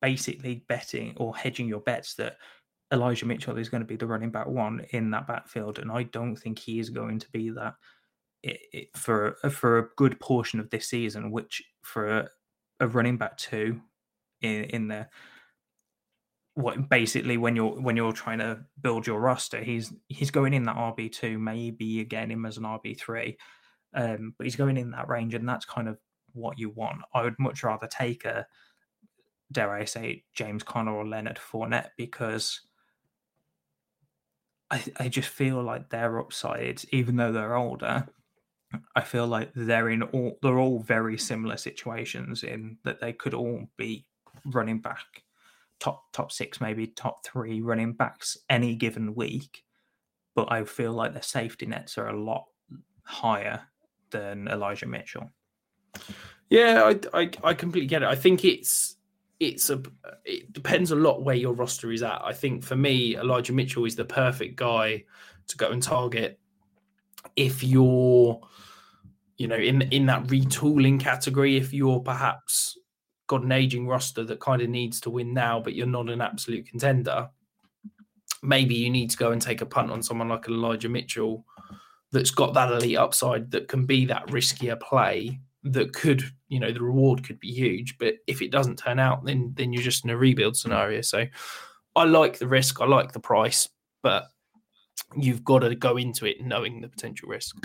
basically 0.00 0.64
betting 0.68 1.14
or 1.16 1.36
hedging 1.36 1.66
your 1.66 1.80
bets 1.80 2.14
that 2.14 2.36
Elijah 2.92 3.26
Mitchell 3.26 3.58
is 3.58 3.68
going 3.68 3.80
to 3.80 3.86
be 3.86 3.96
the 3.96 4.06
running 4.06 4.30
back 4.30 4.46
one 4.46 4.84
in 4.90 5.10
that 5.10 5.26
backfield, 5.26 5.78
and 5.78 5.90
I 5.90 6.04
don't 6.04 6.36
think 6.36 6.58
he 6.58 6.78
is 6.78 6.90
going 6.90 7.18
to 7.20 7.30
be 7.30 7.50
that 7.50 7.74
it, 8.44 8.60
it, 8.72 8.88
for 8.96 9.36
for 9.50 9.78
a 9.78 9.88
good 9.96 10.20
portion 10.20 10.60
of 10.60 10.70
this 10.70 10.88
season. 10.88 11.30
Which 11.30 11.62
for 11.82 12.08
a, 12.08 12.28
a 12.80 12.88
running 12.88 13.16
back 13.16 13.36
two 13.38 13.80
in 14.42 14.64
in 14.64 14.88
there, 14.88 15.08
what 16.54 16.88
basically 16.88 17.38
when 17.38 17.56
you're 17.56 17.80
when 17.80 17.96
you're 17.96 18.12
trying 18.12 18.38
to 18.38 18.60
build 18.80 19.06
your 19.06 19.20
roster, 19.20 19.62
he's 19.62 19.92
he's 20.08 20.30
going 20.30 20.52
in 20.52 20.64
that 20.64 20.76
RB 20.76 21.10
two, 21.10 21.38
maybe 21.38 22.00
again 22.00 22.30
him 22.30 22.44
as 22.44 22.58
an 22.58 22.64
RB 22.64 22.98
three, 22.98 23.38
um, 23.94 24.34
but 24.36 24.44
he's 24.44 24.56
going 24.56 24.76
in 24.76 24.90
that 24.90 25.08
range, 25.08 25.34
and 25.34 25.48
that's 25.48 25.64
kind 25.64 25.88
of 25.88 25.98
what 26.32 26.58
you 26.58 26.68
want. 26.68 27.00
I 27.14 27.22
would 27.22 27.38
much 27.38 27.62
rather 27.64 27.86
take 27.86 28.24
a 28.26 28.46
dare 29.52 29.72
I 29.72 29.84
say 29.86 30.24
James 30.34 30.62
Conner 30.62 30.92
or 30.92 31.06
Leonard 31.06 31.38
Fournette 31.38 31.90
because 31.96 32.60
I, 34.70 34.84
I 34.98 35.08
just 35.08 35.28
feel 35.28 35.62
like 35.62 35.88
their 35.88 36.18
upsides, 36.18 36.84
even 36.90 37.16
though 37.16 37.32
they're 37.32 37.56
older, 37.56 38.06
I 38.94 39.00
feel 39.02 39.26
like 39.26 39.50
they're 39.54 39.90
in 39.90 40.02
all 40.02 40.38
they're 40.42 40.58
all 40.58 40.80
very 40.80 41.18
similar 41.18 41.56
situations 41.56 42.42
in 42.42 42.78
that 42.84 43.00
they 43.00 43.12
could 43.12 43.34
all 43.34 43.68
be 43.76 44.06
running 44.44 44.80
back 44.80 45.24
top 45.80 46.12
top 46.12 46.32
six, 46.32 46.60
maybe 46.60 46.86
top 46.86 47.24
three 47.24 47.60
running 47.60 47.92
backs 47.92 48.36
any 48.48 48.74
given 48.74 49.14
week. 49.14 49.64
But 50.34 50.50
I 50.50 50.64
feel 50.64 50.92
like 50.92 51.12
their 51.12 51.22
safety 51.22 51.66
nets 51.66 51.98
are 51.98 52.08
a 52.08 52.20
lot 52.20 52.46
higher 53.04 53.60
than 54.10 54.48
Elijah 54.48 54.86
Mitchell. 54.86 55.30
Yeah, 56.50 56.92
I, 57.12 57.20
I, 57.20 57.30
I 57.42 57.54
completely 57.54 57.86
get 57.86 58.02
it. 58.02 58.08
I 58.08 58.14
think 58.14 58.44
it's 58.44 58.96
it's 59.40 59.70
a 59.70 59.82
it 60.24 60.52
depends 60.52 60.90
a 60.90 60.96
lot 60.96 61.22
where 61.22 61.34
your 61.34 61.52
roster 61.52 61.92
is 61.92 62.02
at. 62.02 62.20
I 62.24 62.32
think 62.32 62.62
for 62.62 62.76
me, 62.76 63.16
Elijah 63.16 63.52
Mitchell 63.52 63.84
is 63.84 63.96
the 63.96 64.04
perfect 64.04 64.56
guy 64.56 65.04
to 65.48 65.56
go 65.56 65.70
and 65.70 65.82
target 65.82 66.38
if 67.36 67.62
you're 67.62 68.40
you 69.36 69.48
know 69.48 69.56
in 69.56 69.82
in 69.82 70.06
that 70.06 70.24
retooling 70.24 71.00
category 71.00 71.56
if 71.56 71.72
you're 71.72 72.00
perhaps 72.00 72.78
got 73.26 73.42
an 73.42 73.52
aging 73.52 73.86
roster 73.86 74.22
that 74.22 74.40
kind 74.40 74.62
of 74.62 74.68
needs 74.68 75.00
to 75.00 75.10
win 75.10 75.32
now 75.32 75.58
but 75.60 75.74
you're 75.74 75.86
not 75.86 76.10
an 76.10 76.20
absolute 76.20 76.66
contender 76.68 77.28
maybe 78.42 78.74
you 78.74 78.90
need 78.90 79.10
to 79.10 79.16
go 79.16 79.32
and 79.32 79.40
take 79.40 79.62
a 79.62 79.66
punt 79.66 79.90
on 79.90 80.02
someone 80.02 80.28
like 80.28 80.46
Elijah 80.46 80.88
Mitchell 80.88 81.44
that's 82.12 82.30
got 82.30 82.54
that 82.54 82.70
elite 82.70 82.98
upside 82.98 83.50
that 83.50 83.68
can 83.68 83.86
be 83.86 84.04
that 84.04 84.26
riskier 84.28 84.78
play 84.78 85.40
that 85.64 85.94
could 85.94 86.22
you 86.48 86.60
know 86.60 86.70
the 86.70 86.82
reward 86.82 87.24
could 87.24 87.40
be 87.40 87.50
huge 87.50 87.96
but 87.98 88.14
if 88.26 88.42
it 88.42 88.52
doesn't 88.52 88.78
turn 88.78 88.98
out 88.98 89.24
then 89.24 89.52
then 89.56 89.72
you're 89.72 89.82
just 89.82 90.04
in 90.04 90.10
a 90.10 90.16
rebuild 90.16 90.56
scenario. 90.56 91.00
So 91.00 91.26
i 91.96 92.04
like 92.04 92.38
the 92.38 92.48
risk 92.48 92.80
i 92.80 92.86
like 92.86 93.12
the 93.12 93.20
price 93.20 93.68
but 94.02 94.26
you've 95.16 95.44
got 95.44 95.60
to 95.60 95.74
go 95.74 95.96
into 95.96 96.26
it 96.26 96.40
knowing 96.40 96.80
the 96.80 96.88
potential 96.88 97.28
risk 97.28 97.56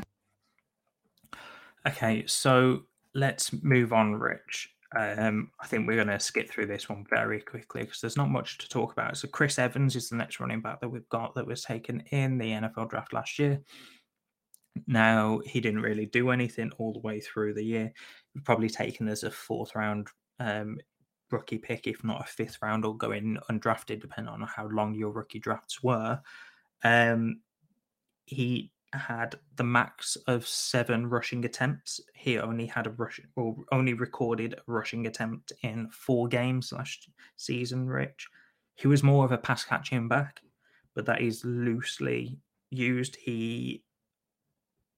okay 1.88 2.24
so 2.28 2.84
let's 3.14 3.52
move 3.64 3.94
on 3.94 4.16
rich 4.16 4.70
um, 4.98 5.52
I 5.62 5.68
think 5.68 5.88
we're 5.88 6.04
going 6.04 6.08
to 6.08 6.20
skip 6.20 6.50
through 6.50 6.66
this 6.66 6.90
one 6.90 7.06
very 7.08 7.42
quickly 7.42 7.84
because 7.84 8.02
there's 8.02 8.18
not 8.18 8.32
much 8.32 8.58
to 8.58 8.70
talk 8.70 8.92
about. 8.92 9.18
So 9.18 9.28
Chris 9.28 9.60
Evans 9.60 9.96
is 9.96 10.10
the 10.10 10.16
next 10.16 10.40
running 10.40 10.62
back 10.62 10.82
that 10.82 10.90
we've 10.90 11.08
got 11.10 11.36
that 11.36 11.46
was 11.46 11.62
taken 11.62 12.02
in 12.12 12.40
the 12.40 12.52
NFL 12.52 12.90
draft 12.90 13.14
last 13.14 13.38
year. 13.38 13.62
Now, 14.88 15.42
he 15.46 15.60
didn't 15.60 15.82
really 15.82 16.08
do 16.08 16.32
anything 16.32 16.72
all 16.78 16.94
the 16.94 17.00
way 17.00 17.20
through 17.20 17.54
the 17.54 17.64
year. 17.64 17.92
Probably 18.46 18.70
taken 18.70 19.08
as 19.08 19.24
a 19.24 19.30
fourth 19.30 19.76
round 19.76 20.08
um, 20.40 20.78
rookie 21.32 21.60
pick, 21.60 21.86
if 21.86 22.04
not 22.04 22.22
a 22.22 22.28
fifth 22.28 22.58
round, 22.62 22.84
or 22.84 22.98
going 22.98 23.38
undrafted, 23.52 24.02
depending 24.02 24.34
on 24.34 24.42
how 24.42 24.68
long 24.70 24.96
your 24.96 25.12
rookie 25.12 25.40
drafts 25.40 25.84
were. 25.84 26.20
Um, 26.84 27.42
he 28.26 28.72
had 28.94 29.36
the 29.56 29.64
max 29.64 30.18
of 30.28 30.48
seven 30.48 31.08
rushing 31.08 31.46
attempts. 31.46 32.00
He 32.14 32.40
only 32.40 32.66
had 32.66 32.88
a 32.88 32.92
rush 32.92 33.20
or 33.36 33.56
only 33.72 33.94
recorded 33.94 34.54
a 34.54 34.72
rushing 34.72 35.08
attempt 35.08 35.54
in 35.64 35.90
four 35.90 36.28
games 36.28 36.72
last 36.72 37.10
season, 37.36 37.88
Rich. 37.88 38.28
He 38.76 38.88
was 38.88 39.04
more 39.04 39.26
of 39.26 39.32
a 39.32 39.38
pass 39.38 39.64
catching 39.64 40.08
back, 40.08 40.42
but 40.96 41.06
that 41.06 41.22
is 41.22 41.44
loosely 41.46 42.40
used. 42.72 43.16
He 43.16 43.84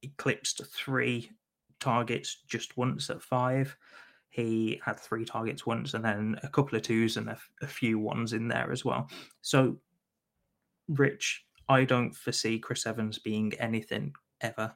eclipsed 0.04 0.62
three 0.68 1.32
targets 1.80 2.44
just 2.48 2.78
once 2.78 3.10
at 3.10 3.22
five. 3.22 3.76
He 4.30 4.80
had 4.84 5.00
three 5.00 5.26
targets 5.26 5.66
once 5.66 5.94
and 5.94 6.06
then 6.06 6.40
a 6.44 6.48
couple 6.48 6.78
of 6.78 6.84
twos 6.84 7.18
and 7.18 7.30
a, 7.30 7.38
a 7.62 7.68
few 7.68 8.00
ones 8.00 8.34
in 8.34 8.48
there 8.48 8.72
as 8.72 8.86
well. 8.86 9.10
So, 9.42 9.78
Rich, 10.88 11.44
I 11.72 11.86
don't 11.86 12.16
foresee 12.16 12.60
Chris 12.60 12.86
Evans 12.86 13.18
being 13.18 13.54
anything 13.54 14.14
ever, 14.42 14.76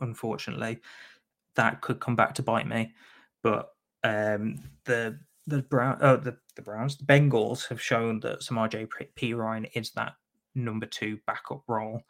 unfortunately. 0.00 0.80
That 1.56 1.80
could 1.80 2.00
come 2.00 2.16
back 2.16 2.34
to 2.34 2.42
bite 2.42 2.66
me. 2.66 2.92
But 3.42 3.68
um, 4.02 4.58
the 4.84 5.18
the 5.46 5.62
Brown, 5.62 5.98
oh, 6.00 6.16
the, 6.16 6.36
the 6.56 6.62
Browns, 6.62 6.96
the 6.96 7.04
Bengals 7.04 7.66
have 7.68 7.80
shown 7.80 8.20
that 8.20 8.40
Samaje 8.40 8.88
Perine 9.16 9.70
is 9.74 9.90
that 9.92 10.14
number 10.54 10.86
two 10.86 11.18
backup 11.26 11.62
role 11.66 12.00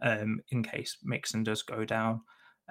um, 0.00 0.40
in 0.50 0.62
case 0.62 0.96
Mixon 1.04 1.44
does 1.44 1.62
go 1.62 1.84
down. 1.84 2.22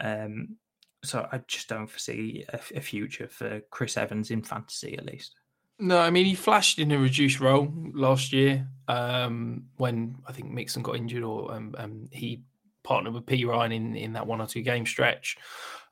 Um, 0.02 0.58
so 1.04 1.28
I 1.32 1.42
just 1.48 1.70
don't 1.70 1.88
foresee 1.88 2.46
a, 2.50 2.60
a, 2.76 2.82
future 2.82 3.28
for 3.28 3.62
Chris 3.70 3.98
Evans 3.98 4.32
in 4.32 4.42
fantasy, 4.42 4.98
at 4.98 5.06
least. 5.06 5.36
No, 5.80 6.00
I 6.00 6.10
mean 6.10 6.26
he 6.26 6.36
flashed 6.36 6.80
in 6.80 6.92
a 6.92 6.98
reduced 6.98 7.40
role 7.40 7.72
last 7.94 8.34
year 8.34 8.68
um, 8.88 9.66
when 9.78 10.18
I 10.28 10.32
think 10.32 10.52
Mixon 10.52 10.82
got 10.82 10.96
injured, 10.96 11.24
or 11.24 11.54
um, 11.54 11.76
um, 11.78 12.08
he 12.12 12.42
partnered 12.84 13.14
with 13.14 13.26
Perine 13.26 13.76
in 13.76 13.96
in 13.96 14.14
that 14.14 14.26
one 14.26 14.42
or 14.42 14.48
two 14.48 14.62
game 14.62 14.86
stretch. 14.86 15.38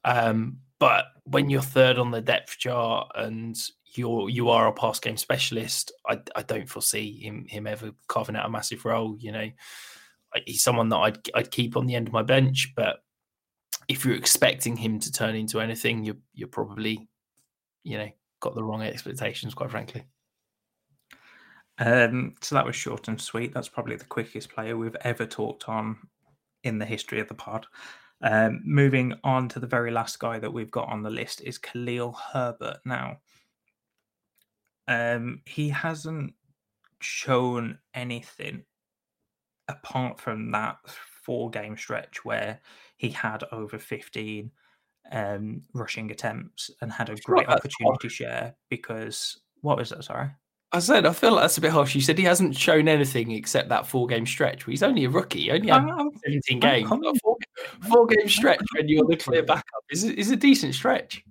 Um, 0.03 0.57
but 0.79 1.05
when 1.25 1.49
you're 1.49 1.61
third 1.61 1.97
on 1.97 2.11
the 2.11 2.21
depth 2.21 2.57
chart 2.57 3.11
and 3.15 3.55
you're 3.93 4.29
you 4.29 4.49
are 4.49 4.67
a 4.67 4.73
pass 4.73 4.99
game 4.99 5.17
specialist, 5.17 5.91
I, 6.07 6.19
I 6.35 6.41
don't 6.41 6.69
foresee 6.69 7.19
him 7.19 7.45
him 7.47 7.67
ever 7.67 7.91
carving 8.07 8.35
out 8.35 8.45
a 8.45 8.49
massive 8.49 8.85
role. 8.85 9.15
You 9.19 9.31
know, 9.31 9.51
he's 10.45 10.63
someone 10.63 10.89
that 10.89 10.97
I'd 10.97 11.29
I'd 11.35 11.51
keep 11.51 11.77
on 11.77 11.85
the 11.85 11.95
end 11.95 12.07
of 12.07 12.13
my 12.13 12.23
bench, 12.23 12.73
but 12.75 12.97
if 13.87 14.03
you're 14.03 14.15
expecting 14.15 14.75
him 14.77 14.99
to 14.99 15.11
turn 15.11 15.35
into 15.35 15.59
anything, 15.59 16.03
you're 16.03 16.17
you're 16.33 16.47
probably, 16.47 17.07
you 17.83 17.97
know, 17.97 18.09
got 18.39 18.55
the 18.55 18.63
wrong 18.63 18.81
expectations, 18.81 19.53
quite 19.53 19.71
frankly. 19.71 20.03
Um, 21.77 22.35
so 22.41 22.55
that 22.55 22.65
was 22.65 22.75
short 22.75 23.07
and 23.07 23.19
sweet. 23.19 23.53
That's 23.53 23.67
probably 23.69 23.95
the 23.97 24.05
quickest 24.05 24.49
player 24.49 24.77
we've 24.77 24.95
ever 25.01 25.25
talked 25.25 25.67
on 25.67 25.97
in 26.63 26.79
the 26.79 26.85
history 26.85 27.19
of 27.19 27.27
the 27.27 27.33
pod. 27.33 27.67
Um, 28.21 28.61
moving 28.63 29.13
on 29.23 29.49
to 29.49 29.59
the 29.59 29.67
very 29.67 29.91
last 29.91 30.19
guy 30.19 30.39
that 30.39 30.53
we've 30.53 30.71
got 30.71 30.87
on 30.87 31.03
the 31.03 31.09
list 31.09 31.41
is 31.41 31.57
Khalil 31.57 32.13
Herbert. 32.13 32.77
Now, 32.85 33.17
um, 34.87 35.41
he 35.45 35.69
hasn't 35.69 36.33
shown 37.01 37.77
anything 37.93 38.63
apart 39.67 40.19
from 40.19 40.51
that 40.51 40.77
four 40.87 41.49
game 41.49 41.75
stretch 41.75 42.23
where 42.23 42.59
he 42.97 43.09
had 43.09 43.43
over 43.51 43.77
15 43.77 44.51
um, 45.11 45.61
rushing 45.73 46.11
attempts 46.11 46.71
and 46.81 46.91
had 46.91 47.09
a 47.09 47.15
great 47.15 47.47
opportunity 47.47 48.09
share 48.09 48.55
because 48.69 49.39
what 49.61 49.77
was 49.77 49.89
that? 49.89 50.03
Sorry. 50.03 50.29
I 50.71 50.79
said 50.79 51.05
I 51.05 51.13
feel 51.13 51.31
like 51.31 51.43
that's 51.43 51.57
a 51.57 51.61
bit 51.61 51.71
harsh. 51.71 51.95
You 51.95 52.01
said 52.01 52.17
he 52.17 52.25
hasn't 52.25 52.55
shown 52.55 52.87
anything 52.87 53.31
except 53.31 53.69
that 53.69 53.87
four 53.87 54.07
game 54.07 54.25
stretch. 54.25 54.65
Well, 54.65 54.71
he's 54.71 54.83
only 54.83 55.05
a 55.05 55.09
rookie. 55.09 55.43
He 55.43 55.51
only 55.51 55.69
had 55.69 55.83
I'm, 55.83 56.09
17 56.25 56.59
games. 56.59 56.89
Four, 56.89 57.37
four, 57.87 58.07
game 58.07 58.27
stretch 58.27 58.61
when 58.75 58.89
you're 58.89 59.05
the 59.05 59.15
clear 59.15 59.43
backup 59.43 59.83
is 59.89 60.03
is 60.03 60.31
a 60.31 60.35
decent 60.35 60.75
stretch. 60.75 61.23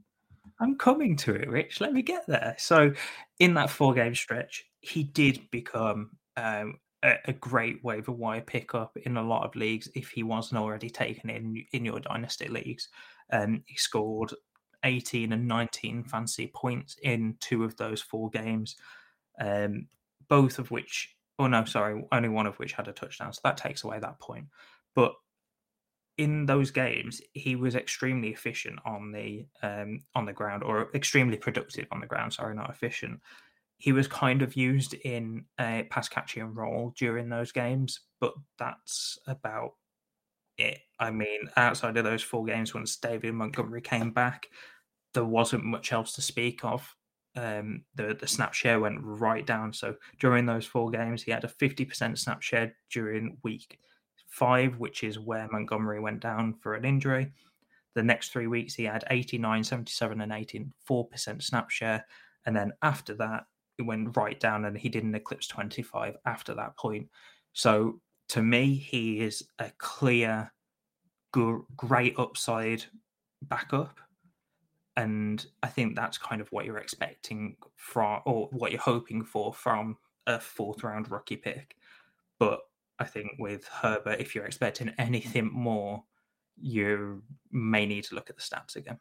I'm 0.60 0.78
coming 0.78 1.16
to 1.18 1.34
it, 1.34 1.48
Rich. 1.48 1.80
Let 1.80 1.92
me 1.92 2.00
get 2.00 2.26
there. 2.26 2.54
So, 2.58 2.92
in 3.38 3.54
that 3.54 3.70
four 3.70 3.92
game 3.92 4.14
stretch, 4.14 4.64
he 4.80 5.02
did 5.02 5.50
become 5.50 6.12
um, 6.36 6.78
a, 7.02 7.16
a 7.26 7.32
great 7.34 7.84
waiver 7.84 8.12
wire 8.12 8.40
pickup 8.40 8.96
in 9.04 9.16
a 9.16 9.22
lot 9.22 9.44
of 9.44 9.54
leagues 9.56 9.90
if 9.94 10.08
he 10.08 10.22
wasn't 10.22 10.60
already 10.60 10.88
taken 10.88 11.28
in 11.28 11.64
in 11.72 11.84
your 11.84 12.00
dynasty 12.00 12.48
leagues. 12.48 12.88
Um, 13.30 13.62
he 13.66 13.76
scored 13.76 14.32
18 14.84 15.32
and 15.32 15.48
19 15.48 16.04
fancy 16.04 16.50
points 16.54 16.96
in 17.02 17.36
two 17.40 17.64
of 17.64 17.76
those 17.76 18.00
four 18.02 18.28
games, 18.30 18.76
um, 19.40 19.88
both 20.28 20.58
of 20.58 20.70
which, 20.70 21.16
oh 21.38 21.46
no, 21.46 21.64
sorry, 21.64 22.04
only 22.12 22.28
one 22.28 22.46
of 22.46 22.56
which 22.58 22.72
had 22.72 22.88
a 22.88 22.92
touchdown. 22.92 23.32
So 23.32 23.40
that 23.44 23.56
takes 23.56 23.82
away 23.84 23.98
that 23.98 24.20
point. 24.20 24.46
But 24.94 25.14
in 26.16 26.46
those 26.46 26.70
games, 26.70 27.20
he 27.32 27.56
was 27.56 27.74
extremely 27.74 28.28
efficient 28.28 28.78
on 28.86 29.10
the 29.10 29.46
um, 29.62 30.00
on 30.14 30.26
the 30.26 30.32
ground, 30.32 30.62
or 30.62 30.90
extremely 30.94 31.36
productive 31.36 31.86
on 31.90 32.00
the 32.00 32.06
ground. 32.06 32.32
Sorry, 32.34 32.54
not 32.54 32.70
efficient. 32.70 33.20
he 33.78 33.92
was 33.92 34.06
kind 34.08 34.42
of 34.42 34.56
used 34.56 34.94
in 34.94 35.44
a 35.60 35.86
pass 35.90 36.08
catching 36.08 36.54
role 36.54 36.94
during 36.96 37.28
those 37.28 37.52
games, 37.52 38.00
but 38.20 38.34
that's 38.58 39.18
about 39.26 39.72
it. 40.58 40.78
I 40.98 41.10
mean, 41.10 41.48
outside 41.56 41.96
of 41.96 42.04
those 42.04 42.22
four 42.22 42.44
games, 42.44 42.74
once 42.74 42.96
David 42.96 43.34
Montgomery 43.34 43.80
came 43.80 44.10
back, 44.10 44.48
there 45.12 45.24
wasn't 45.24 45.64
much 45.64 45.92
else 45.92 46.12
to 46.14 46.22
speak 46.22 46.64
of. 46.64 46.94
Um, 47.36 47.84
the 47.96 48.16
the 48.18 48.28
snap 48.28 48.54
share 48.54 48.78
went 48.78 49.00
right 49.02 49.44
down. 49.44 49.72
So 49.72 49.96
during 50.20 50.46
those 50.46 50.66
four 50.66 50.90
games, 50.90 51.22
he 51.22 51.32
had 51.32 51.44
a 51.44 51.48
fifty 51.48 51.84
percent 51.84 52.18
snap 52.18 52.42
share 52.42 52.76
during 52.90 53.38
week 53.42 53.78
five, 54.28 54.78
which 54.78 55.04
is 55.04 55.18
where 55.18 55.48
Montgomery 55.50 56.00
went 56.00 56.20
down 56.20 56.54
for 56.60 56.74
an 56.74 56.84
injury. 56.84 57.32
The 57.94 58.02
next 58.02 58.32
three 58.32 58.48
weeks, 58.48 58.74
he 58.74 58.82
had 58.82 59.04
89, 59.08 59.62
77, 59.62 60.20
and 60.20 60.32
84% 60.32 61.40
snap 61.40 61.70
share. 61.70 62.04
And 62.44 62.54
then 62.54 62.72
after 62.82 63.14
that, 63.14 63.44
it 63.78 63.82
went 63.82 64.16
right 64.16 64.38
down 64.38 64.64
and 64.64 64.76
he 64.76 64.88
didn't 64.88 65.14
eclipse 65.14 65.46
25 65.46 66.16
after 66.26 66.54
that 66.54 66.76
point. 66.76 67.08
So 67.52 68.00
to 68.28 68.42
me, 68.42 68.74
he 68.74 69.20
is 69.20 69.44
a 69.58 69.70
clear, 69.78 70.52
great 71.32 72.18
upside 72.18 72.84
backup. 73.42 74.00
And 74.96 75.44
I 75.62 75.68
think 75.68 75.96
that's 75.96 76.18
kind 76.18 76.40
of 76.40 76.50
what 76.52 76.64
you're 76.64 76.78
expecting 76.78 77.56
from, 77.76 78.20
or 78.24 78.48
what 78.52 78.70
you're 78.70 78.80
hoping 78.80 79.24
for 79.24 79.52
from 79.52 79.96
a 80.26 80.38
fourth 80.38 80.84
round 80.84 81.10
rookie 81.10 81.36
pick. 81.36 81.76
But 82.38 82.60
I 82.98 83.04
think 83.04 83.32
with 83.38 83.66
Herbert, 83.66 84.20
if 84.20 84.34
you're 84.34 84.44
expecting 84.44 84.92
anything 84.98 85.50
more, 85.52 86.04
you 86.56 87.22
may 87.50 87.86
need 87.86 88.04
to 88.04 88.14
look 88.14 88.30
at 88.30 88.36
the 88.36 88.42
stats 88.42 88.76
again. 88.76 88.98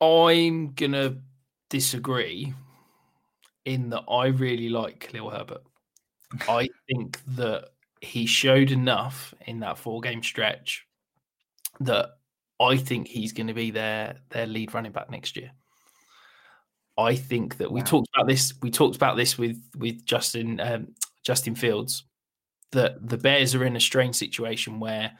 I'm 0.00 0.72
gonna 0.72 1.18
disagree 1.68 2.52
in 3.64 3.90
that 3.90 4.04
I 4.10 4.26
really 4.26 4.68
like 4.68 4.98
Khalil 4.98 5.30
Herbert. 5.30 5.62
I 6.48 6.68
think 6.88 7.20
that 7.36 7.70
he 8.00 8.26
showed 8.26 8.70
enough 8.70 9.34
in 9.46 9.60
that 9.60 9.78
four 9.78 10.00
game 10.00 10.22
stretch 10.22 10.86
that 11.80 12.10
I 12.60 12.76
think 12.76 13.08
he's 13.08 13.32
going 13.32 13.46
to 13.46 13.54
be 13.54 13.70
their 13.70 14.16
their 14.30 14.46
lead 14.46 14.74
running 14.74 14.92
back 14.92 15.10
next 15.10 15.36
year. 15.36 15.50
I 16.98 17.14
think 17.14 17.56
that 17.56 17.72
we 17.72 17.80
wow. 17.80 17.86
talked 17.86 18.08
about 18.14 18.28
this. 18.28 18.52
We 18.60 18.70
talked 18.70 18.96
about 18.96 19.16
this 19.16 19.38
with 19.38 19.58
with 19.76 20.04
Justin 20.04 20.60
um, 20.60 20.88
Justin 21.24 21.54
Fields. 21.54 22.04
That 22.72 23.08
the 23.08 23.16
Bears 23.16 23.54
are 23.56 23.64
in 23.64 23.74
a 23.74 23.80
strange 23.80 24.14
situation 24.14 24.78
where, 24.78 25.10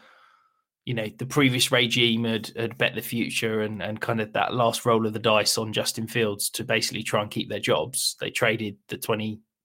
you 0.84 0.94
know, 0.94 1.08
the 1.18 1.26
previous 1.26 1.72
regime 1.72 2.22
had, 2.22 2.52
had 2.56 2.78
bet 2.78 2.94
the 2.94 3.00
future 3.00 3.62
and 3.62 3.82
and 3.82 4.00
kind 4.00 4.20
of 4.20 4.32
that 4.34 4.54
last 4.54 4.86
roll 4.86 5.06
of 5.06 5.12
the 5.12 5.18
dice 5.18 5.58
on 5.58 5.72
Justin 5.72 6.06
Fields 6.06 6.50
to 6.50 6.64
basically 6.64 7.02
try 7.02 7.22
and 7.22 7.30
keep 7.30 7.48
their 7.48 7.58
jobs. 7.58 8.16
They 8.20 8.30
traded 8.30 8.76
the 8.88 8.98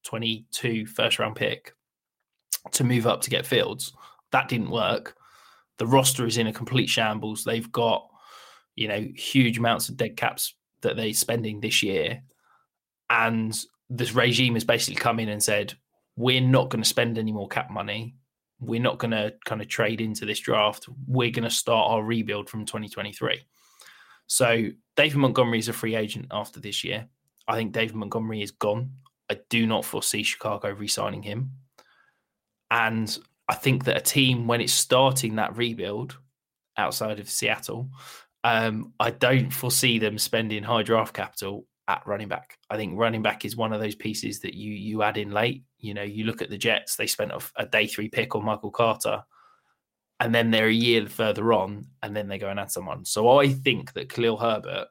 2022 0.05 0.85
first 0.85 1.19
round 1.19 1.35
pick 1.35 1.73
to 2.71 2.83
move 2.83 3.05
up 3.07 3.21
to 3.21 3.29
get 3.29 3.45
Fields. 3.45 3.93
That 4.31 4.47
didn't 4.47 4.71
work. 4.71 5.15
The 5.77 5.87
roster 5.87 6.25
is 6.25 6.37
in 6.37 6.47
a 6.47 6.53
complete 6.53 6.89
shambles. 6.89 7.43
They've 7.43 7.71
got, 7.71 8.07
you 8.75 8.87
know, 8.87 9.07
huge 9.15 9.57
amounts 9.57 9.89
of 9.89 9.97
dead 9.97 10.15
caps 10.15 10.55
that 10.81 10.95
they're 10.95 11.13
spending 11.13 11.59
this 11.59 11.83
year. 11.83 12.21
And 13.09 13.57
this 13.89 14.13
regime 14.13 14.53
has 14.55 14.63
basically 14.63 14.95
come 14.95 15.19
in 15.19 15.29
and 15.29 15.43
said, 15.43 15.73
we're 16.15 16.41
not 16.41 16.69
going 16.69 16.81
to 16.81 16.89
spend 16.89 17.17
any 17.17 17.31
more 17.31 17.47
cap 17.47 17.69
money. 17.69 18.15
We're 18.59 18.81
not 18.81 18.99
going 18.99 19.11
to 19.11 19.33
kind 19.45 19.61
of 19.61 19.67
trade 19.67 19.99
into 20.01 20.25
this 20.25 20.39
draft. 20.39 20.87
We're 21.07 21.31
going 21.31 21.43
to 21.43 21.49
start 21.49 21.91
our 21.91 22.03
rebuild 22.03 22.49
from 22.49 22.65
2023. 22.65 23.41
So 24.27 24.69
David 24.95 25.17
Montgomery 25.17 25.59
is 25.59 25.67
a 25.67 25.73
free 25.73 25.95
agent 25.95 26.27
after 26.31 26.59
this 26.59 26.83
year. 26.83 27.07
I 27.47 27.55
think 27.55 27.73
David 27.73 27.95
Montgomery 27.95 28.41
is 28.41 28.51
gone. 28.51 28.91
I 29.29 29.39
do 29.49 29.65
not 29.65 29.85
foresee 29.85 30.23
Chicago 30.23 30.71
re 30.71 30.87
signing 30.87 31.23
him. 31.23 31.51
And 32.71 33.17
I 33.47 33.55
think 33.55 33.85
that 33.85 33.97
a 33.97 34.01
team, 34.01 34.47
when 34.47 34.61
it's 34.61 34.73
starting 34.73 35.35
that 35.35 35.55
rebuild 35.55 36.17
outside 36.77 37.19
of 37.19 37.29
Seattle, 37.29 37.89
um, 38.43 38.93
I 38.99 39.11
don't 39.11 39.51
foresee 39.51 39.99
them 39.99 40.17
spending 40.17 40.63
high 40.63 40.83
draft 40.83 41.13
capital 41.13 41.65
at 41.87 42.05
running 42.05 42.27
back. 42.27 42.57
I 42.69 42.77
think 42.77 42.97
running 42.97 43.21
back 43.21 43.45
is 43.45 43.55
one 43.55 43.73
of 43.73 43.79
those 43.79 43.95
pieces 43.95 44.39
that 44.41 44.55
you 44.55 44.71
you 44.71 45.03
add 45.03 45.17
in 45.17 45.31
late. 45.31 45.63
You 45.79 45.93
know, 45.93 46.03
you 46.03 46.25
look 46.25 46.41
at 46.41 46.49
the 46.49 46.57
Jets; 46.57 46.95
they 46.95 47.07
spent 47.07 47.31
a, 47.31 47.39
a 47.55 47.65
day 47.65 47.87
three 47.87 48.09
pick 48.09 48.35
on 48.35 48.45
Michael 48.45 48.71
Carter, 48.71 49.23
and 50.19 50.33
then 50.33 50.51
they're 50.51 50.67
a 50.67 50.73
year 50.73 51.07
further 51.07 51.53
on, 51.53 51.87
and 52.01 52.15
then 52.15 52.27
they 52.27 52.37
go 52.37 52.49
and 52.49 52.59
add 52.59 52.71
someone. 52.71 53.05
So 53.05 53.39
I 53.39 53.49
think 53.49 53.93
that 53.93 54.09
Khalil 54.09 54.37
Herbert, 54.37 54.87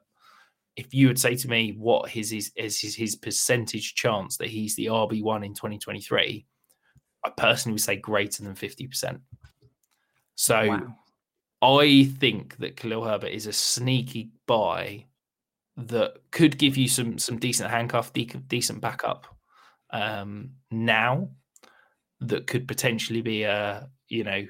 if 0.75 0.93
you 0.93 1.07
would 1.07 1.19
say 1.19 1.35
to 1.35 1.47
me 1.47 1.75
what 1.77 2.09
his 2.09 2.31
is 2.31 2.51
his, 2.55 2.79
his, 2.79 2.95
his 2.95 3.15
percentage 3.15 3.95
chance 3.95 4.37
that 4.37 4.49
he's 4.49 4.75
the 4.75 4.87
RB 4.87 5.23
one 5.23 5.43
in 5.43 5.53
2023, 5.53 6.45
I 7.23 7.29
personally 7.31 7.73
would 7.73 7.81
say 7.81 7.95
greater 7.95 8.43
than 8.43 8.55
50%. 8.55 9.19
So 10.35 10.67
wow. 10.67 10.95
I 11.79 12.05
think 12.19 12.57
that 12.57 12.75
Khalil 12.75 13.05
Herbert 13.05 13.31
is 13.31 13.47
a 13.47 13.53
sneaky 13.53 14.31
buy 14.47 15.05
that 15.77 16.17
could 16.31 16.57
give 16.57 16.77
you 16.77 16.87
some 16.87 17.17
some 17.17 17.37
decent 17.37 17.69
handcuff, 17.69 18.13
decent 18.13 18.81
backup 18.81 19.25
um, 19.91 20.51
now. 20.71 21.29
That 22.21 22.47
could 22.47 22.67
potentially 22.67 23.21
be 23.21 23.43
a 23.43 23.89
you 24.07 24.23
know, 24.23 24.47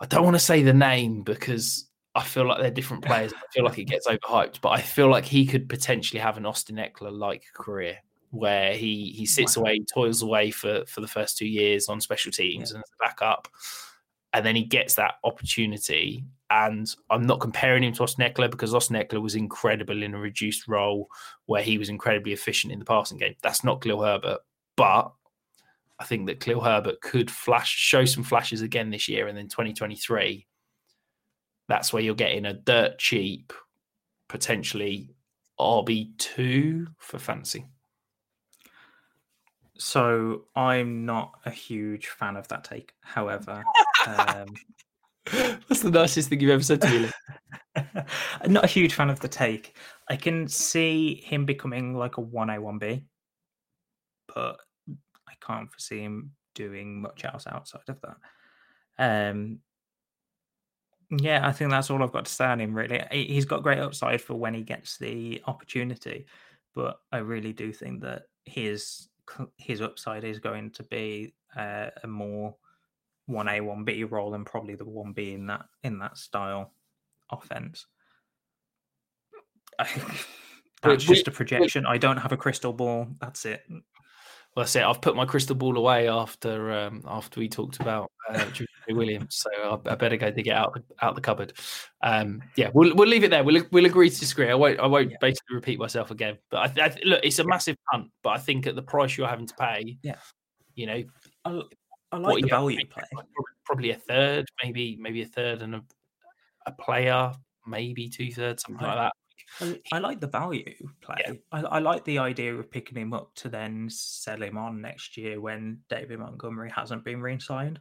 I 0.00 0.06
don't 0.06 0.24
want 0.24 0.34
to 0.34 0.40
say 0.40 0.62
the 0.62 0.74
name 0.74 1.22
because 1.22 1.88
I 2.14 2.22
feel 2.22 2.46
like 2.46 2.60
they're 2.60 2.70
different 2.70 3.04
players. 3.04 3.32
I 3.32 3.42
feel 3.52 3.64
like 3.64 3.78
it 3.78 3.84
gets 3.84 4.06
overhyped, 4.08 4.60
but 4.60 4.70
I 4.70 4.80
feel 4.80 5.08
like 5.08 5.24
he 5.24 5.46
could 5.46 5.68
potentially 5.68 6.20
have 6.20 6.36
an 6.36 6.46
Austin 6.46 6.76
Ekeler 6.76 7.12
like 7.12 7.44
career 7.54 7.98
where 8.30 8.74
he 8.74 9.10
he 9.10 9.26
sits 9.26 9.56
wow. 9.56 9.62
away, 9.62 9.80
toils 9.92 10.22
away 10.22 10.50
for 10.50 10.84
for 10.86 11.00
the 11.00 11.08
first 11.08 11.36
two 11.36 11.48
years 11.48 11.88
on 11.88 12.00
special 12.00 12.32
teams 12.32 12.70
yeah. 12.70 12.76
and 12.76 12.84
as 12.84 12.90
a 12.90 13.04
backup, 13.04 13.48
and 14.32 14.44
then 14.44 14.56
he 14.56 14.64
gets 14.64 14.94
that 14.94 15.14
opportunity 15.24 16.24
and 16.50 16.94
I'm 17.10 17.26
not 17.26 17.40
comparing 17.40 17.82
him 17.82 17.92
to 17.94 18.02
Austin 18.04 18.30
Ekeler 18.30 18.50
because 18.50 18.74
Austin 18.74 18.96
Ekeler 18.96 19.20
was 19.20 19.34
incredible 19.34 20.02
in 20.02 20.14
a 20.14 20.18
reduced 20.18 20.68
role 20.68 21.08
where 21.46 21.62
he 21.62 21.78
was 21.78 21.88
incredibly 21.88 22.32
efficient 22.32 22.72
in 22.72 22.78
the 22.78 22.84
passing 22.84 23.18
game. 23.18 23.34
That's 23.42 23.64
not 23.64 23.80
Khalil 23.80 24.02
Herbert. 24.02 24.38
But 24.76 25.12
I 25.98 26.04
think 26.04 26.26
that 26.26 26.38
Khalil 26.38 26.62
Herbert 26.62 27.00
could 27.00 27.28
flash, 27.28 27.74
show 27.74 28.04
some 28.04 28.22
flashes 28.22 28.62
again 28.62 28.90
this 28.90 29.08
year. 29.08 29.26
And 29.26 29.36
then 29.36 29.48
2023, 29.48 30.46
that's 31.68 31.92
where 31.92 32.02
you're 32.02 32.14
getting 32.14 32.44
a 32.44 32.52
dirt 32.52 32.98
cheap, 32.98 33.52
potentially 34.28 35.14
RB2 35.58 36.86
for 36.98 37.18
fancy. 37.18 37.66
So 39.76 40.44
I'm 40.54 41.04
not 41.04 41.32
a 41.46 41.50
huge 41.50 42.08
fan 42.08 42.36
of 42.36 42.46
that 42.48 42.64
take. 42.64 42.92
However, 43.00 43.64
um, 44.06 44.46
That's 45.68 45.80
the 45.80 45.90
nicest 45.90 46.28
thing 46.28 46.40
you've 46.40 46.50
ever 46.50 46.62
said 46.62 46.82
to 46.82 46.90
me. 46.90 47.10
I'm 48.42 48.52
not 48.52 48.64
a 48.64 48.68
huge 48.68 48.94
fan 48.94 49.10
of 49.10 49.20
the 49.20 49.28
take. 49.28 49.76
I 50.08 50.16
can 50.16 50.48
see 50.48 51.22
him 51.24 51.46
becoming 51.46 51.96
like 51.96 52.18
a 52.18 52.22
1A, 52.22 52.58
1B, 52.58 53.02
but 54.34 54.60
I 55.28 55.32
can't 55.40 55.70
foresee 55.70 56.00
him 56.00 56.32
doing 56.54 57.00
much 57.00 57.24
else 57.24 57.46
outside 57.46 57.88
of 57.88 58.00
that. 58.02 59.30
Um, 59.30 59.60
yeah, 61.10 61.46
I 61.46 61.52
think 61.52 61.70
that's 61.70 61.90
all 61.90 62.02
I've 62.02 62.12
got 62.12 62.26
to 62.26 62.32
say 62.32 62.46
on 62.46 62.60
him, 62.60 62.74
really. 62.74 63.02
He's 63.10 63.44
got 63.44 63.62
great 63.62 63.78
upside 63.78 64.20
for 64.20 64.34
when 64.34 64.54
he 64.54 64.62
gets 64.62 64.98
the 64.98 65.42
opportunity, 65.46 66.26
but 66.74 67.00
I 67.12 67.18
really 67.18 67.52
do 67.52 67.72
think 67.72 68.02
that 68.02 68.24
his 68.44 69.08
his 69.56 69.80
upside 69.80 70.24
is 70.24 70.38
going 70.38 70.70
to 70.72 70.82
be 70.84 71.34
uh, 71.56 71.90
a 72.02 72.06
more 72.06 72.54
one 73.26 73.48
A, 73.48 73.60
one 73.60 73.84
B 73.84 74.04
role, 74.04 74.34
and 74.34 74.44
probably 74.44 74.74
the 74.74 74.84
one 74.84 75.12
B 75.12 75.32
in 75.32 75.46
that 75.46 75.66
in 75.82 75.98
that 75.98 76.18
style 76.18 76.72
offense. 77.30 77.86
that's 80.82 81.04
just 81.04 81.28
a 81.28 81.30
projection. 81.30 81.86
I 81.86 81.98
don't 81.98 82.18
have 82.18 82.32
a 82.32 82.36
crystal 82.36 82.72
ball. 82.72 83.08
That's 83.20 83.44
it. 83.44 83.62
Well, 83.68 83.82
that's 84.64 84.76
it. 84.76 84.84
I've 84.84 85.00
put 85.00 85.16
my 85.16 85.24
crystal 85.24 85.56
ball 85.56 85.76
away 85.76 86.08
after 86.08 86.72
um, 86.72 87.02
after 87.06 87.40
we 87.40 87.48
talked 87.48 87.80
about 87.80 88.10
uh, 88.30 88.44
Williams, 88.92 89.36
so 89.36 89.50
I, 89.86 89.92
I, 89.92 89.94
better 89.94 90.16
go 90.16 90.30
dig 90.30 90.48
it 90.48 90.52
out 90.52 90.82
out 91.00 91.14
the 91.14 91.20
cupboard. 91.20 91.52
Um, 92.02 92.42
yeah, 92.56 92.70
we'll 92.74 92.94
we'll 92.94 93.08
leave 93.08 93.24
it 93.24 93.30
there. 93.30 93.44
We'll 93.44 93.62
we'll 93.70 93.86
agree 93.86 94.10
to 94.10 94.20
disagree. 94.20 94.50
I 94.50 94.54
won't 94.54 94.80
I 94.80 94.86
won't 94.86 95.10
yeah. 95.10 95.16
basically 95.20 95.54
repeat 95.54 95.78
myself 95.78 96.10
again. 96.10 96.38
But 96.50 96.78
I, 96.78 96.84
I, 96.86 96.96
look, 97.04 97.20
it's 97.22 97.38
a 97.38 97.44
massive 97.44 97.76
punt. 97.90 98.10
But 98.22 98.30
I 98.30 98.38
think 98.38 98.66
at 98.66 98.74
the 98.74 98.82
price 98.82 99.16
you're 99.16 99.28
having 99.28 99.46
to 99.46 99.54
pay, 99.54 99.96
yeah, 100.02 100.16
you 100.74 100.86
know, 100.86 101.02
I 101.44 102.18
like 102.18 102.42
the 102.42 102.48
value 102.48 102.86
play. 102.86 103.04
Probably 103.64 103.90
a 103.90 103.96
third, 103.96 104.46
maybe 104.62 104.96
maybe 105.00 105.22
a 105.22 105.26
third 105.26 105.62
and 105.62 105.76
a, 105.76 105.82
a 106.66 106.72
player, 106.72 107.32
maybe 107.66 108.08
two 108.08 108.30
thirds, 108.30 108.62
something 108.62 108.86
like 108.86 108.96
that. 108.96 109.12
I, 109.60 109.80
I, 109.92 109.98
like 109.98 110.20
the 110.20 110.26
value 110.26 110.64
play. 111.00 111.16
Yeah. 111.26 111.34
I, 111.52 111.60
I, 111.62 111.78
like 111.78 112.04
the 112.04 112.18
idea 112.18 112.54
of 112.54 112.70
picking 112.70 112.98
him 112.98 113.12
up 113.12 113.34
to 113.36 113.48
then 113.48 113.88
sell 113.88 114.42
him 114.42 114.58
on 114.58 114.80
next 114.80 115.16
year 115.16 115.40
when 115.40 115.78
David 115.88 116.18
Montgomery 116.18 116.70
hasn't 116.70 117.04
been 117.04 117.20
re-signed. 117.20 117.78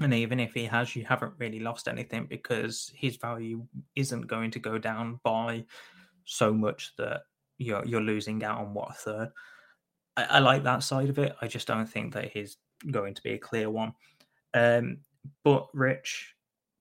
And 0.00 0.14
even 0.14 0.40
if 0.40 0.54
he 0.54 0.64
has, 0.64 0.96
you 0.96 1.04
haven't 1.04 1.34
really 1.38 1.60
lost 1.60 1.86
anything 1.86 2.26
because 2.26 2.90
his 2.94 3.16
value 3.16 3.66
isn't 3.94 4.26
going 4.26 4.50
to 4.52 4.58
go 4.58 4.78
down 4.78 5.20
by 5.22 5.64
so 6.24 6.52
much 6.54 6.92
that 6.96 7.22
you're 7.58 7.84
you're 7.84 8.00
losing 8.00 8.42
out 8.42 8.60
on 8.60 8.72
what 8.72 8.90
a 8.90 8.94
third. 8.94 9.28
I, 10.16 10.24
I 10.24 10.38
like 10.38 10.64
that 10.64 10.82
side 10.82 11.10
of 11.10 11.18
it. 11.18 11.36
I 11.42 11.46
just 11.46 11.66
don't 11.66 11.86
think 11.86 12.14
that 12.14 12.30
he's 12.32 12.56
going 12.90 13.14
to 13.14 13.22
be 13.22 13.32
a 13.32 13.38
clear 13.38 13.68
one. 13.68 13.92
Um, 14.54 14.98
but 15.44 15.68
Rich, 15.74 16.34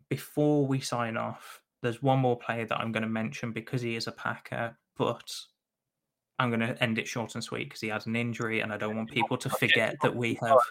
before 0.10 0.66
we 0.66 0.80
sign 0.80 1.18
off, 1.18 1.62
there's 1.84 2.02
one 2.02 2.20
more 2.20 2.38
player 2.38 2.66
that 2.66 2.80
I'm 2.80 2.94
going 2.94 3.04
to 3.04 3.10
mention 3.10 3.52
because 3.52 3.82
he 3.82 3.96
is 3.96 4.08
a 4.08 4.14
Packer, 4.14 4.78
but 4.98 5.30
I'm 6.40 6.50
going 6.50 6.62
to 6.62 6.82
end 6.82 6.98
it 6.98 7.08
short 7.08 7.36
and 7.36 7.44
sweet 7.44 7.66
because 7.66 7.82
he 7.82 7.90
has 7.90 8.06
an 8.06 8.16
injury, 8.16 8.62
and 8.62 8.72
I 8.72 8.78
don't 8.78 8.96
want 8.96 9.12
people 9.12 9.38
to 9.38 9.50
forget 9.50 9.98
that 10.02 10.16
we 10.16 10.40
have. 10.42 10.58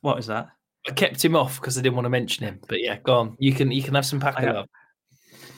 What 0.00 0.18
is 0.18 0.26
that? 0.26 0.48
I 0.86 0.92
kept 0.92 1.24
him 1.24 1.36
off 1.36 1.60
because 1.60 1.78
I 1.78 1.82
didn't 1.82 1.94
want 1.94 2.06
to 2.06 2.10
mention 2.10 2.46
him. 2.46 2.60
But 2.66 2.82
yeah, 2.82 2.98
go 3.02 3.14
on. 3.14 3.36
You 3.38 3.52
can 3.52 3.70
you 3.70 3.82
can 3.82 3.94
have 3.94 4.06
some 4.06 4.22
I, 4.22 4.44
love. 4.44 4.68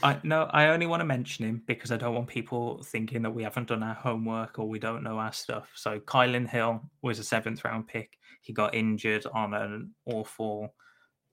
I 0.02 0.20
no, 0.22 0.44
I 0.50 0.68
only 0.68 0.86
want 0.86 1.00
to 1.00 1.06
mention 1.06 1.46
him 1.46 1.62
because 1.66 1.90
I 1.90 1.96
don't 1.96 2.14
want 2.14 2.28
people 2.28 2.82
thinking 2.84 3.22
that 3.22 3.30
we 3.30 3.42
haven't 3.42 3.68
done 3.68 3.82
our 3.82 3.94
homework 3.94 4.58
or 4.58 4.68
we 4.68 4.78
don't 4.78 5.02
know 5.02 5.18
our 5.18 5.32
stuff. 5.32 5.70
So 5.74 5.98
Kylin 6.00 6.48
Hill 6.48 6.82
was 7.00 7.18
a 7.18 7.24
seventh 7.24 7.64
round 7.64 7.88
pick. 7.88 8.18
He 8.42 8.52
got 8.52 8.74
injured 8.74 9.24
on 9.32 9.54
an 9.54 9.94
awful, 10.04 10.74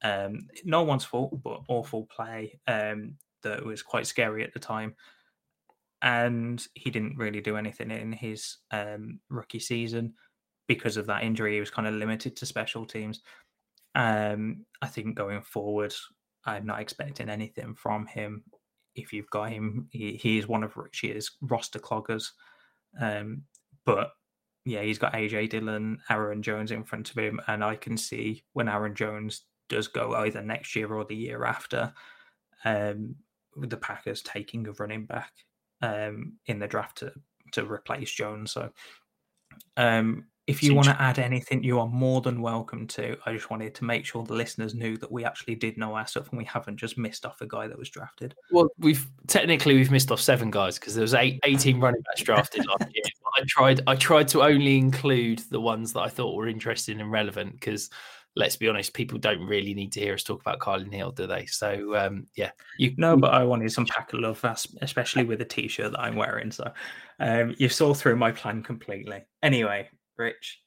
um, 0.03 0.47
no 0.63 0.83
one's 0.83 1.03
fault, 1.03 1.43
but 1.43 1.59
awful 1.67 2.05
play 2.05 2.59
um, 2.67 3.15
that 3.43 3.65
was 3.65 3.83
quite 3.83 4.07
scary 4.07 4.41
at 4.43 4.53
the 4.53 4.59
time. 4.59 4.95
And 6.01 6.65
he 6.73 6.89
didn't 6.89 7.17
really 7.17 7.41
do 7.41 7.57
anything 7.57 7.91
in 7.91 8.13
his 8.13 8.57
um, 8.71 9.19
rookie 9.29 9.59
season 9.59 10.13
because 10.67 10.95
of 10.95 11.07
that 11.07 11.23
injury. 11.23 11.55
He 11.55 11.59
was 11.59 11.69
kind 11.69 11.89
of 11.89 11.95
limited 11.95 12.37
to 12.37 12.45
special 12.45 12.85
teams. 12.85 13.21
Um, 13.95 14.65
I 14.81 14.87
think 14.87 15.15
going 15.15 15.41
forward, 15.41 15.93
I'm 16.45 16.65
not 16.65 16.79
expecting 16.79 17.29
anything 17.29 17.75
from 17.75 18.07
him. 18.07 18.43
If 18.95 19.13
you've 19.13 19.29
got 19.29 19.51
him, 19.51 19.87
he, 19.91 20.13
he 20.13 20.37
is 20.37 20.47
one 20.47 20.63
of 20.63 20.77
Richie's 20.77 21.31
roster 21.41 21.79
cloggers. 21.79 22.29
Um, 22.99 23.43
but 23.85 24.11
yeah, 24.65 24.81
he's 24.81 24.99
got 24.99 25.13
AJ 25.13 25.49
Dillon, 25.49 25.99
Aaron 26.09 26.41
Jones 26.41 26.71
in 26.71 26.83
front 26.83 27.09
of 27.09 27.17
him, 27.17 27.39
and 27.47 27.63
I 27.63 27.75
can 27.75 27.97
see 27.97 28.43
when 28.53 28.69
Aaron 28.69 28.95
Jones 28.95 29.43
does 29.69 29.87
go 29.87 30.13
either 30.15 30.41
next 30.41 30.75
year 30.75 30.93
or 30.93 31.05
the 31.05 31.15
year 31.15 31.45
after, 31.45 31.93
um, 32.65 33.15
with 33.55 33.69
the 33.69 33.77
Packers 33.77 34.21
taking 34.21 34.67
a 34.67 34.73
running 34.73 35.05
back 35.05 35.31
um, 35.81 36.33
in 36.45 36.59
the 36.59 36.67
draft 36.67 36.99
to 36.99 37.13
to 37.53 37.65
replace 37.65 38.11
Jones. 38.11 38.51
So 38.51 38.69
um, 39.77 40.27
if 40.47 40.63
you 40.63 40.73
want 40.73 40.87
to 40.87 41.01
add 41.01 41.19
anything, 41.19 41.63
you 41.63 41.79
are 41.79 41.87
more 41.87 42.19
than 42.21 42.41
welcome 42.41 42.87
to. 42.87 43.15
I 43.25 43.33
just 43.33 43.49
wanted 43.51 43.75
to 43.75 43.83
make 43.83 44.05
sure 44.05 44.23
the 44.23 44.33
listeners 44.33 44.73
knew 44.73 44.97
that 44.97 45.11
we 45.11 45.23
actually 45.23 45.55
did 45.55 45.77
know 45.77 45.95
our 45.95 46.07
stuff 46.07 46.29
and 46.29 46.37
we 46.37 46.45
haven't 46.45 46.77
just 46.77 46.97
missed 46.97 47.25
off 47.25 47.41
a 47.41 47.47
guy 47.47 47.67
that 47.67 47.77
was 47.77 47.89
drafted. 47.89 48.33
Well, 48.51 48.69
we've 48.79 49.07
technically 49.27 49.75
we've 49.75 49.91
missed 49.91 50.11
off 50.11 50.19
seven 50.19 50.49
guys 50.49 50.79
because 50.79 50.95
there 50.95 51.03
was 51.03 51.13
eight, 51.13 51.39
18 51.43 51.79
running 51.79 52.01
backs 52.01 52.23
drafted 52.23 52.65
last 52.65 52.91
year. 52.93 53.03
I 53.37 53.43
tried 53.47 53.81
I 53.87 53.95
tried 53.95 54.27
to 54.29 54.41
only 54.41 54.77
include 54.77 55.39
the 55.49 55.61
ones 55.61 55.93
that 55.93 56.01
I 56.01 56.09
thought 56.09 56.35
were 56.35 56.47
interesting 56.47 56.99
and 56.99 57.11
relevant 57.11 57.53
because 57.53 57.89
let's 58.35 58.55
be 58.55 58.67
honest, 58.67 58.93
people 58.93 59.19
don't 59.19 59.45
really 59.45 59.73
need 59.73 59.91
to 59.91 59.99
hear 59.99 60.13
us 60.13 60.23
talk 60.23 60.41
about 60.41 60.59
Kylin 60.59 60.93
Hill, 60.93 61.11
do 61.11 61.27
they? 61.27 61.45
So 61.45 61.95
um, 61.95 62.27
yeah, 62.35 62.51
you 62.77 62.93
no, 62.97 63.15
but 63.15 63.33
I 63.33 63.43
wanted 63.43 63.71
some 63.71 63.85
pack 63.85 64.13
of 64.13 64.19
love, 64.19 64.43
especially 64.81 65.23
with 65.23 65.39
the 65.39 65.45
t-shirt 65.45 65.91
that 65.91 65.99
I'm 65.99 66.15
wearing. 66.15 66.51
So 66.51 66.71
um, 67.19 67.55
you 67.57 67.69
saw 67.69 67.93
through 67.93 68.15
my 68.15 68.31
plan 68.31 68.63
completely. 68.63 69.25
Anyway, 69.43 69.89
Rich. 70.21 70.61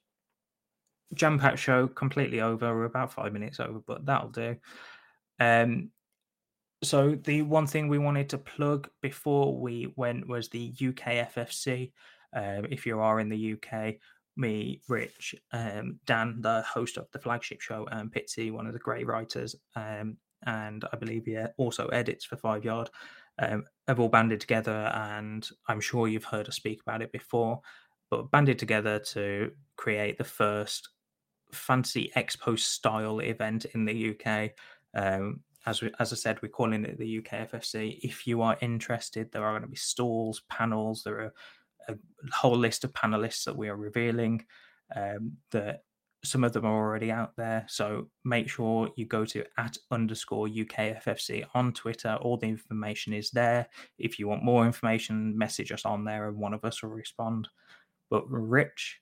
Jam 1.13 1.39
pack 1.39 1.57
show 1.57 1.87
completely 1.87 2.41
over. 2.41 2.75
We're 2.75 2.85
about 2.85 3.13
five 3.13 3.31
minutes 3.31 3.59
over, 3.59 3.79
but 3.79 4.05
that'll 4.05 4.29
do. 4.29 4.57
Um, 5.39 5.91
so 6.83 7.15
the 7.15 7.41
one 7.41 7.67
thing 7.67 7.87
we 7.87 7.97
wanted 7.97 8.29
to 8.29 8.37
plug 8.37 8.89
before 9.01 9.57
we 9.57 9.93
went 9.95 10.27
was 10.27 10.49
the 10.49 10.73
UK 10.75 11.33
FFC. 11.33 11.91
Um, 12.33 12.67
if 12.69 12.85
you 12.85 12.99
are 12.99 13.19
in 13.19 13.29
the 13.29 13.53
UK, 13.53 13.95
me, 14.35 14.81
Rich, 14.89 15.35
um, 15.53 15.99
Dan, 16.05 16.41
the 16.41 16.63
host 16.63 16.97
of 16.97 17.07
the 17.13 17.19
flagship 17.19 17.61
show, 17.61 17.87
and 17.89 18.11
Pitsy, 18.11 18.51
one 18.51 18.67
of 18.67 18.73
the 18.73 18.79
great 18.79 19.07
writers, 19.07 19.55
um, 19.75 20.17
and 20.45 20.83
I 20.91 20.97
believe 20.97 21.25
he 21.25 21.37
also 21.57 21.87
edits 21.87 22.25
for 22.25 22.35
Five 22.35 22.65
Yard, 22.65 22.89
um, 23.39 23.63
have 23.87 24.01
all 24.01 24.09
banded 24.09 24.41
together, 24.41 24.91
and 24.93 25.47
I'm 25.67 25.79
sure 25.79 26.09
you've 26.09 26.25
heard 26.25 26.49
us 26.49 26.57
speak 26.57 26.81
about 26.81 27.01
it 27.01 27.13
before 27.13 27.61
but 28.09 28.31
banded 28.31 28.59
together 28.59 28.99
to 28.99 29.51
create 29.77 30.17
the 30.17 30.23
first 30.23 30.89
fancy 31.51 32.11
expo 32.15 32.57
style 32.57 33.19
event 33.19 33.65
in 33.73 33.85
the 33.85 34.15
UK. 34.15 34.51
Um, 34.93 35.41
as 35.65 35.81
we, 35.81 35.91
as 35.99 36.13
I 36.13 36.15
said, 36.15 36.41
we're 36.41 36.49
calling 36.49 36.85
it 36.85 36.97
the 36.97 37.21
UKFFC. 37.21 37.99
If 38.03 38.27
you 38.27 38.41
are 38.41 38.57
interested, 38.61 39.31
there 39.31 39.43
are 39.43 39.53
going 39.53 39.63
to 39.63 39.67
be 39.67 39.75
stalls, 39.75 40.43
panels. 40.49 41.03
There 41.03 41.19
are 41.19 41.33
a 41.89 41.95
whole 42.31 42.57
list 42.57 42.83
of 42.83 42.93
panelists 42.93 43.45
that 43.45 43.57
we 43.57 43.69
are 43.69 43.75
revealing. 43.75 44.45
Um, 44.95 45.37
that 45.51 45.81
some 46.25 46.43
of 46.43 46.53
them 46.53 46.65
are 46.65 46.75
already 46.75 47.11
out 47.11 47.35
there. 47.35 47.65
So 47.69 48.09
make 48.23 48.49
sure 48.49 48.89
you 48.95 49.05
go 49.05 49.25
to 49.25 49.43
at 49.57 49.77
underscore 49.91 50.47
UKFFC 50.47 51.45
on 51.53 51.73
Twitter. 51.73 52.17
All 52.21 52.37
the 52.37 52.47
information 52.47 53.13
is 53.13 53.31
there. 53.31 53.67
If 53.97 54.19
you 54.19 54.27
want 54.27 54.43
more 54.43 54.65
information, 54.65 55.37
message 55.37 55.71
us 55.71 55.85
on 55.85 56.03
there, 56.03 56.27
and 56.27 56.37
one 56.37 56.53
of 56.53 56.65
us 56.65 56.81
will 56.81 56.89
respond. 56.89 57.47
But 58.09 58.29
Rich, 58.29 58.99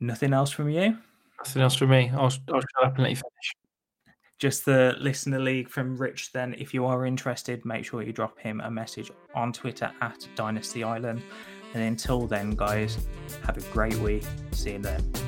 nothing 0.00 0.32
else 0.32 0.50
from 0.50 0.68
you? 0.68 0.98
Nothing 1.38 1.62
else 1.62 1.74
from 1.74 1.90
me. 1.90 2.10
I'll, 2.12 2.22
I'll 2.24 2.30
shut 2.30 2.84
up 2.84 2.94
and 2.94 3.04
let 3.04 3.10
you 3.10 3.16
finish. 3.16 3.54
Just 4.38 4.64
the 4.64 4.94
listener 5.00 5.40
league 5.40 5.68
from 5.68 5.96
Rich. 5.96 6.32
Then, 6.32 6.54
if 6.58 6.72
you 6.72 6.84
are 6.86 7.06
interested, 7.06 7.64
make 7.64 7.84
sure 7.84 8.02
you 8.02 8.12
drop 8.12 8.38
him 8.38 8.60
a 8.60 8.70
message 8.70 9.10
on 9.34 9.52
Twitter 9.52 9.90
at 10.00 10.28
Dynasty 10.36 10.84
Island. 10.84 11.22
And 11.74 11.82
until 11.82 12.26
then, 12.26 12.52
guys, 12.52 13.08
have 13.44 13.56
a 13.56 13.72
great 13.72 13.96
week. 13.96 14.24
See 14.52 14.72
you 14.72 14.78
then. 14.78 15.27